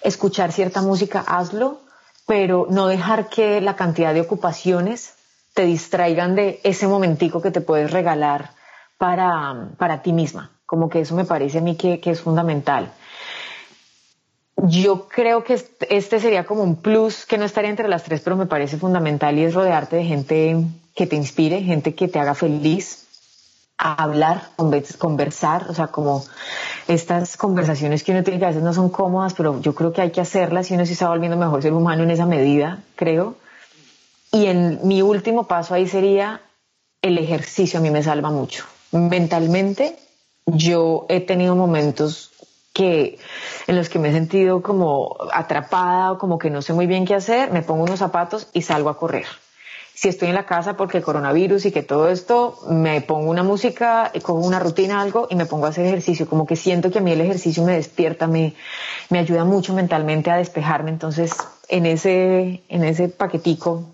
Escuchar 0.03 0.53
cierta 0.53 0.83
música, 0.83 1.25
hazlo. 1.27 1.81
Pero 2.29 2.69
no 2.71 2.87
dejar 2.87 3.29
que 3.29 3.61
la 3.61 3.75
cantidad 3.75 4.15
de 4.15 4.21
ocupaciones 4.21 5.16
te 5.57 5.65
distraigan 5.65 6.35
de 6.35 6.61
ese 6.65 6.87
momentico 6.87 7.41
que 7.41 7.51
te 7.51 7.63
puedes 7.63 7.91
regalar 7.91 8.51
para, 8.99 9.71
para 9.79 10.03
ti 10.03 10.13
misma. 10.13 10.51
Como 10.67 10.91
que 10.91 11.01
eso 11.01 11.15
me 11.17 11.25
parece 11.25 11.59
a 11.59 11.61
mí 11.63 11.77
que, 11.77 11.99
que 11.99 12.11
es 12.11 12.21
fundamental. 12.21 12.93
Yo 14.59 15.09
creo 15.09 15.45
que 15.45 15.59
este 15.89 16.21
sería 16.21 16.45
como 16.45 16.63
un 16.63 16.77
plus 16.77 17.25
que 17.25 17.39
no 17.39 17.47
estaría 17.47 17.71
entre 17.71 17.89
las 17.89 18.03
tres, 18.03 18.21
pero 18.21 18.37
me 18.37 18.45
parece 18.45 18.77
fundamental 18.77 19.39
y 19.39 19.45
es 19.45 19.55
rodearte 19.55 19.97
de 19.97 20.05
gente 20.05 20.63
que 20.95 21.07
te 21.07 21.17
inspire, 21.17 21.63
gente 21.63 21.95
que 21.95 22.09
te 22.09 22.19
haga 22.19 22.35
feliz, 22.35 23.07
hablar, 23.79 24.51
conversar, 24.99 25.71
o 25.71 25.75
sea, 25.75 25.87
como 25.87 26.23
estas 26.87 27.39
conversaciones 27.39 28.05
que 28.05 28.13
uno 28.13 28.23
tiene 28.23 28.39
que 28.39 28.45
a 28.45 28.49
veces 28.49 28.63
no 28.63 28.75
son 28.75 28.91
cómodas, 28.91 29.33
pero 29.33 29.59
yo 29.63 29.75
creo 29.75 29.95
que 29.95 30.03
hay 30.03 30.11
que 30.11 30.21
hacerlas 30.21 30.71
y 30.71 30.75
uno 30.75 30.85
se 30.85 30.93
está 30.93 31.09
volviendo 31.09 31.39
mejor 31.39 31.63
ser 31.63 31.73
humano 31.73 32.03
en 32.03 32.11
esa 32.11 32.27
medida, 32.27 32.81
creo. 32.95 33.37
Y 34.37 34.49
en 34.49 34.81
mi 34.83 35.01
último 35.01 35.45
paso 35.45 35.73
ahí 35.73 35.89
sería 35.89 36.43
el 37.01 37.17
ejercicio, 37.17 37.79
a 37.79 37.83
mí 37.83 37.91
me 37.91 38.03
salva 38.03 38.31
mucho. 38.31 38.67
Mentalmente, 38.93 39.97
yo 40.45 41.07
he 41.09 41.23
tenido 41.23 41.57
momentos 41.57 42.33
que 42.75 43.19
en 43.67 43.77
los 43.77 43.89
que 43.89 43.99
me 43.99 44.11
he 44.11 44.13
sentido 44.13 44.63
como 44.63 45.17
atrapada 45.33 46.13
o 46.13 46.19
como 46.19 46.39
que 46.39 46.51
no 46.51 46.61
sé 46.61 46.75
muy 46.75 46.87
bien 46.87 47.07
qué 47.07 47.15
hacer, 47.15 47.51
me 47.51 47.63
pongo 47.63 47.85
unos 47.85 48.01
zapatos 48.01 48.49
y 48.53 48.61
salgo 48.61 48.91
a 48.91 48.99
correr 48.99 49.25
si 49.97 50.09
estoy 50.11 50.29
en 50.29 50.35
la 50.35 50.45
casa 50.45 50.77
porque 50.77 51.01
coronavirus 51.01 51.65
y 51.65 51.73
que 51.73 51.83
todo 51.83 52.11
esto, 52.11 52.59
me 52.69 53.01
pongo 53.01 53.31
una 53.31 53.43
música, 53.43 54.13
cojo 54.23 54.47
una 54.47 54.59
rutina, 54.59 55.01
algo 55.01 55.27
y 55.31 55.37
me 55.37 55.47
pongo 55.47 55.65
a 55.65 55.71
hacer 55.71 55.87
ejercicio. 55.87 56.29
Como 56.29 56.47
que 56.47 56.55
siento 56.55 56.91
que 56.91 56.99
a 56.99 57.01
mí 57.01 57.13
el 57.13 57.23
ejercicio 57.23 57.65
me 57.65 57.73
despierta, 57.73 58.27
me, 58.27 58.53
me 59.09 59.19
ayuda 59.19 59.47
mucho 59.47 59.73
mentalmente 59.73 60.31
a 60.31 60.37
despejarme. 60.37 60.91
Entonces, 60.91 61.35
en 61.71 61.87
ese, 61.87 62.63
en 62.69 62.85
ese 62.85 63.09
paquetico, 63.09 63.85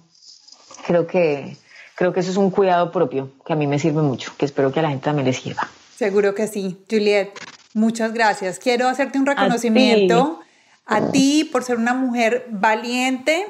creo 0.87 1.07
que, 1.07 1.57
creo 1.95 2.13
que 2.13 2.21
eso 2.21 2.31
es 2.31 2.37
un 2.37 2.51
cuidado 2.51 2.93
propio 2.93 3.31
que 3.45 3.53
a 3.53 3.57
mí 3.57 3.67
me 3.67 3.79
sirve 3.79 4.03
mucho, 4.03 4.33
que 4.37 4.45
espero 4.45 4.73
que 4.73 4.81
a 4.81 4.83
la 4.83 4.91
gente 4.91 5.05
también 5.05 5.27
le 5.27 5.33
sirva. 5.33 5.69
Seguro 5.97 6.35
que 6.35 6.47
sí. 6.47 6.79
Juliet, 6.91 7.31
muchas 7.75 8.13
gracias. 8.13 8.59
Quiero 8.59 8.89
hacerte 8.89 9.19
un 9.19 9.27
reconocimiento 9.27 10.41
a 10.87 11.11
ti, 11.11 11.49
por 11.51 11.63
ser 11.65 11.77
una 11.77 11.95
mujer 11.95 12.47
valiente, 12.51 13.47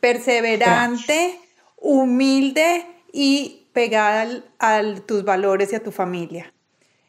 perseverante 0.00 1.38
humilde 1.80 2.86
y 3.12 3.66
pegada 3.72 4.42
a 4.58 4.82
tus 5.06 5.24
valores 5.24 5.72
y 5.72 5.76
a 5.76 5.82
tu 5.82 5.90
familia. 5.90 6.52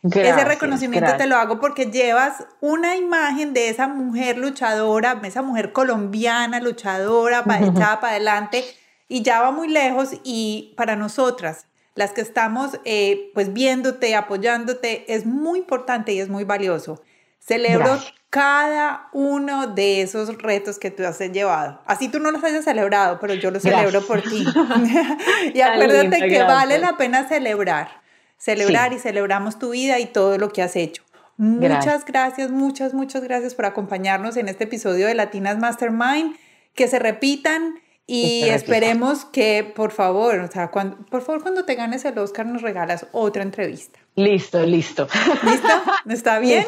Ese 0.03 0.45
reconocimiento 0.45 1.15
te 1.15 1.27
lo 1.27 1.35
hago 1.35 1.59
porque 1.59 1.85
llevas 1.85 2.45
una 2.59 2.95
imagen 2.95 3.53
de 3.53 3.69
esa 3.69 3.87
mujer 3.87 4.37
luchadora, 4.37 5.21
esa 5.23 5.43
mujer 5.43 5.73
colombiana 5.73 6.59
luchadora, 6.59 7.43
echada 7.59 7.99
para 7.99 8.13
adelante, 8.13 8.65
y 9.11 9.23
ya 9.23 9.41
va 9.41 9.51
muy 9.51 9.67
lejos. 9.67 10.11
Y 10.23 10.73
para 10.77 10.95
nosotras, 10.95 11.67
las 11.95 12.11
que 12.11 12.21
estamos 12.21 12.79
eh, 12.85 13.31
pues 13.33 13.53
viéndote, 13.53 14.15
apoyándote, 14.15 15.13
es 15.13 15.25
muy 15.25 15.59
importante 15.59 16.13
y 16.13 16.19
es 16.19 16.29
muy 16.29 16.45
valioso. 16.45 17.01
Celebro 17.39 17.99
cada 18.29 19.09
uno 19.11 19.67
de 19.67 20.01
esos 20.01 20.37
retos 20.37 20.79
que 20.79 20.91
tú 20.91 21.05
has 21.05 21.19
llevado. 21.19 21.81
Así 21.85 22.07
tú 22.07 22.19
no 22.19 22.31
los 22.31 22.43
hayas 22.43 22.63
celebrado, 22.63 23.19
pero 23.19 23.33
yo 23.33 23.51
los 23.51 23.63
celebro 23.63 24.01
por 24.05 24.21
ti. 24.21 24.45
y 25.53 25.59
acuérdate 25.59 26.29
que 26.29 26.43
vale 26.43 26.79
la 26.79 26.95
pena 26.95 27.27
celebrar 27.27 28.01
celebrar 28.41 28.91
y 28.91 28.97
celebramos 28.97 29.59
tu 29.59 29.69
vida 29.69 29.99
y 29.99 30.07
todo 30.07 30.39
lo 30.39 30.51
que 30.51 30.63
has 30.63 30.75
hecho. 30.75 31.03
Muchas 31.37 32.05
gracias. 32.05 32.49
muchas, 32.49 32.93
muchas 32.93 33.23
gracias 33.23 33.53
por 33.53 33.65
acompañarnos 33.65 34.35
en 34.35 34.47
este 34.47 34.63
episodio 34.63 35.05
de 35.05 35.13
Latinas 35.13 35.59
Mastermind. 35.59 36.35
Que 36.73 36.87
se 36.87 36.97
repitan 36.97 37.75
y 38.13 38.43
esperemos 38.49 39.23
que, 39.23 39.63
por 39.63 39.91
favor, 39.91 40.39
o 40.39 40.51
sea, 40.51 40.69
cuando, 40.69 40.97
por 41.05 41.21
favor, 41.21 41.41
cuando 41.41 41.63
te 41.63 41.75
ganes 41.75 42.03
el 42.03 42.17
Oscar 42.17 42.45
nos 42.45 42.61
regalas 42.61 43.07
otra 43.13 43.41
entrevista. 43.41 43.99
Listo, 44.15 44.61
listo. 44.65 45.07
¿Listo? 45.43 45.67
¿Está 46.09 46.39
bien? 46.39 46.65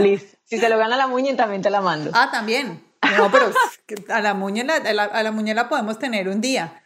Listo. 0.00 0.38
Si 0.44 0.58
se 0.58 0.68
lo 0.70 0.78
gana 0.78 0.96
la 0.96 1.06
muñe, 1.06 1.34
también 1.34 1.60
te 1.60 1.68
la 1.68 1.82
mando. 1.82 2.10
Ah, 2.14 2.30
también. 2.32 2.82
No, 3.18 3.30
pero 3.30 3.50
a 4.08 4.20
la 4.20 4.32
muñe 4.32 4.62
a 4.62 5.22
la 5.22 5.32
muñe 5.32 5.54
la 5.54 5.68
podemos 5.68 5.98
tener 5.98 6.28
un 6.28 6.40
día. 6.40 6.81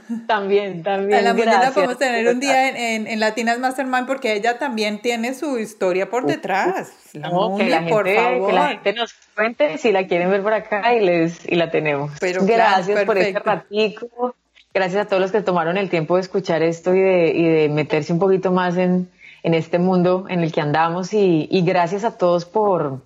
También, 0.26 0.82
también. 0.82 1.20
A 1.20 1.22
la 1.22 1.34
mañana 1.34 1.70
podemos 1.72 1.98
tener 1.98 2.26
un 2.28 2.40
día 2.40 2.68
en, 2.68 3.06
en, 3.06 3.20
Latinas 3.20 3.58
Mastermind 3.58 4.06
porque 4.06 4.34
ella 4.34 4.58
también 4.58 5.00
tiene 5.00 5.34
su 5.34 5.58
historia 5.58 6.08
por 6.08 6.26
detrás. 6.26 6.92
La 7.12 7.30
que 7.58 7.68
la 7.68 7.78
gente, 7.78 7.92
por 7.92 8.08
favor. 8.08 8.48
Que 8.48 8.52
la 8.54 8.68
gente 8.68 8.92
nos 8.94 9.14
cuente 9.34 9.78
si 9.78 9.92
la 9.92 10.06
quieren 10.06 10.30
ver 10.30 10.42
por 10.42 10.52
acá 10.52 10.94
y, 10.94 11.00
les, 11.00 11.46
y 11.46 11.56
la 11.56 11.70
tenemos. 11.70 12.12
Pero 12.20 12.44
Gracias 12.44 13.04
por 13.04 13.18
este 13.18 13.38
ratico. 13.38 14.34
Gracias 14.74 15.06
a 15.06 15.08
todos 15.08 15.20
los 15.20 15.32
que 15.32 15.42
tomaron 15.42 15.76
el 15.76 15.90
tiempo 15.90 16.16
de 16.16 16.22
escuchar 16.22 16.62
esto 16.62 16.94
y 16.94 17.00
de, 17.00 17.28
y 17.28 17.44
de 17.44 17.68
meterse 17.68 18.12
un 18.12 18.18
poquito 18.18 18.52
más 18.52 18.76
en, 18.76 19.10
en 19.42 19.54
este 19.54 19.78
mundo 19.78 20.26
en 20.28 20.40
el 20.40 20.52
que 20.52 20.60
andamos. 20.60 21.12
Y, 21.12 21.48
y 21.50 21.62
gracias 21.62 22.04
a 22.04 22.16
todos 22.16 22.46
por, 22.46 23.02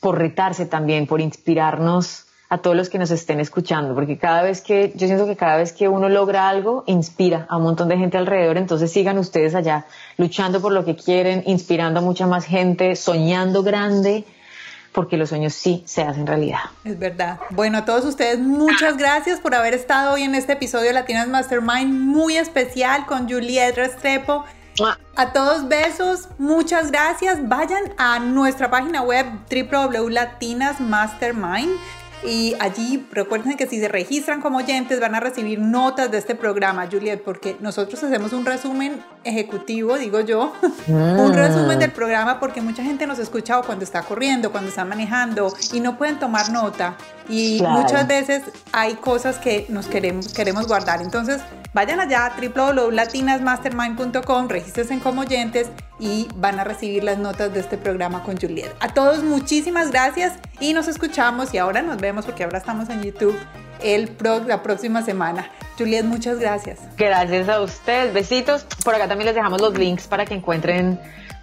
por 0.00 0.18
retarse 0.18 0.66
también, 0.66 1.06
por 1.06 1.20
inspirarnos 1.20 2.26
a 2.48 2.58
todos 2.58 2.76
los 2.76 2.88
que 2.88 2.98
nos 2.98 3.10
estén 3.10 3.40
escuchando, 3.40 3.94
porque 3.94 4.18
cada 4.18 4.42
vez 4.42 4.60
que, 4.60 4.92
yo 4.94 5.06
siento 5.06 5.26
que 5.26 5.36
cada 5.36 5.56
vez 5.56 5.72
que 5.72 5.88
uno 5.88 6.08
logra 6.08 6.48
algo, 6.48 6.84
inspira 6.86 7.46
a 7.48 7.56
un 7.56 7.64
montón 7.64 7.88
de 7.88 7.96
gente 7.96 8.18
alrededor, 8.18 8.58
entonces 8.58 8.92
sigan 8.92 9.18
ustedes 9.18 9.54
allá 9.54 9.86
luchando 10.18 10.60
por 10.60 10.72
lo 10.72 10.84
que 10.84 10.94
quieren, 10.94 11.42
inspirando 11.46 12.00
a 12.00 12.02
mucha 12.02 12.26
más 12.26 12.44
gente, 12.44 12.96
soñando 12.96 13.62
grande, 13.62 14.24
porque 14.92 15.16
los 15.16 15.30
sueños 15.30 15.54
sí 15.54 15.82
se 15.86 16.02
hacen 16.02 16.26
realidad. 16.26 16.60
Es 16.84 16.98
verdad. 16.98 17.40
Bueno, 17.50 17.78
a 17.78 17.84
todos 17.84 18.04
ustedes, 18.04 18.38
muchas 18.38 18.96
gracias 18.96 19.40
por 19.40 19.54
haber 19.54 19.74
estado 19.74 20.14
hoy 20.14 20.22
en 20.22 20.36
este 20.36 20.52
episodio 20.52 20.88
de 20.88 20.92
Latinas 20.92 21.26
Mastermind 21.28 21.92
muy 21.92 22.36
especial 22.36 23.06
con 23.06 23.28
Juliet 23.28 23.74
Restrepo. 23.74 24.44
A 25.16 25.32
todos 25.32 25.68
besos, 25.68 26.28
muchas 26.38 26.90
gracias. 26.90 27.48
Vayan 27.48 27.94
a 27.96 28.18
nuestra 28.18 28.68
página 28.70 29.02
web 29.02 29.26
www.latinasmastermind 29.48 31.70
y 32.24 32.54
allí 32.58 33.04
recuerden 33.12 33.56
que 33.56 33.66
si 33.66 33.78
se 33.78 33.88
registran 33.88 34.40
como 34.40 34.58
oyentes 34.58 34.98
van 35.00 35.14
a 35.14 35.20
recibir 35.20 35.58
notas 35.58 36.10
de 36.10 36.18
este 36.18 36.34
programa, 36.34 36.88
Juliet, 36.90 37.22
porque 37.22 37.56
nosotros 37.60 38.02
hacemos 38.02 38.32
un 38.32 38.46
resumen 38.46 39.02
ejecutivo, 39.24 39.98
digo 39.98 40.20
yo, 40.20 40.52
un 40.88 41.30
mm. 41.30 41.34
resumen 41.34 41.78
del 41.78 41.92
programa 41.92 42.40
porque 42.40 42.60
mucha 42.60 42.82
gente 42.82 43.06
nos 43.06 43.18
escucha 43.18 43.60
cuando 43.62 43.84
está 43.84 44.02
corriendo, 44.02 44.50
cuando 44.50 44.70
está 44.70 44.84
manejando 44.84 45.52
y 45.72 45.80
no 45.80 45.98
pueden 45.98 46.18
tomar 46.18 46.50
nota. 46.50 46.96
Y 47.28 47.62
muchas 47.62 48.06
veces 48.06 48.42
hay 48.72 48.94
cosas 48.94 49.38
que 49.38 49.66
nos 49.68 49.86
queremos, 49.86 50.32
queremos 50.34 50.66
guardar. 50.66 51.02
Entonces, 51.02 51.40
vayan 51.72 52.00
allá 52.00 52.26
a 52.26 52.34
www.latinasmastermind.com, 52.36 54.48
regístrense 54.48 54.98
como 54.98 55.20
oyentes 55.22 55.68
y 55.98 56.28
van 56.36 56.60
a 56.60 56.64
recibir 56.64 57.02
las 57.04 57.16
notas 57.18 57.54
de 57.54 57.60
este 57.60 57.78
programa 57.78 58.22
con 58.22 58.36
Juliet. 58.36 58.74
A 58.80 58.88
todos 58.88 59.22
muchísimas 59.22 59.90
gracias 59.90 60.34
y 60.60 60.74
nos 60.74 60.88
escuchamos 60.88 61.54
y 61.54 61.58
ahora 61.58 61.80
nos 61.82 61.98
vemos 61.98 62.26
porque 62.26 62.42
ahora 62.44 62.58
estamos 62.58 62.90
en 62.90 63.02
YouTube 63.02 63.36
el 63.82 64.08
pro, 64.08 64.40
la 64.40 64.62
próxima 64.62 65.02
semana. 65.02 65.50
Juliet, 65.78 66.04
muchas 66.04 66.38
gracias. 66.38 66.80
Gracias 66.96 67.48
a 67.48 67.60
ustedes. 67.60 68.14
Besitos. 68.14 68.64
Por 68.84 68.94
acá 68.94 69.08
también 69.08 69.26
les 69.26 69.34
dejamos 69.34 69.60
los 69.60 69.76
links 69.76 70.06
para 70.06 70.24
que 70.24 70.34
encuentren 70.34 71.00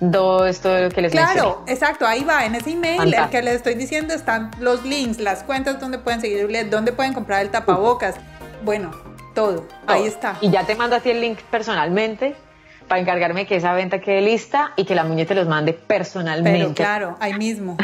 todo 0.09 0.47
esto 0.47 0.69
que 0.93 1.01
les 1.01 1.11
Claro, 1.11 1.63
exacto, 1.67 2.07
ahí 2.07 2.23
va, 2.23 2.45
en 2.45 2.55
ese 2.55 2.71
email 2.71 3.13
el 3.13 3.29
que 3.29 3.41
les 3.41 3.55
estoy 3.55 3.75
diciendo 3.75 4.13
están 4.13 4.51
los 4.59 4.83
links, 4.83 5.19
las 5.19 5.43
cuentas 5.43 5.79
donde 5.79 5.99
pueden 5.99 6.21
seguir 6.21 6.41
Juliet, 6.43 6.69
donde 6.69 6.91
pueden 6.91 7.13
comprar 7.13 7.41
el 7.41 7.49
tapabocas. 7.49 8.15
Bueno, 8.63 8.91
todo, 9.35 9.67
ahí 9.87 10.05
está. 10.05 10.37
Y 10.41 10.49
ya 10.49 10.63
te 10.63 10.75
mando 10.75 10.95
a 10.95 10.99
ti 10.99 11.11
el 11.11 11.21
link 11.21 11.39
personalmente 11.51 12.35
para 12.87 12.99
encargarme 12.99 13.45
que 13.45 13.55
esa 13.55 13.73
venta 13.73 14.01
quede 14.01 14.21
lista 14.21 14.73
y 14.75 14.85
que 14.85 14.95
la 14.95 15.03
muñeca 15.03 15.29
te 15.29 15.35
los 15.35 15.47
mande 15.47 15.73
personalmente. 15.73 16.59
Pero 16.59 16.73
claro, 16.73 17.17
ahí 17.19 17.33
mismo. 17.35 17.77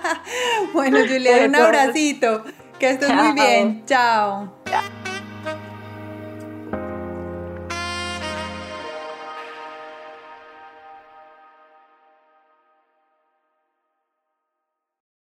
bueno, 0.72 0.98
Juliet, 0.98 1.48
un 1.48 1.54
abracito. 1.54 2.44
Que 2.78 2.90
estés 2.90 3.14
muy 3.14 3.32
bien. 3.32 3.84
Chao. 3.86 4.52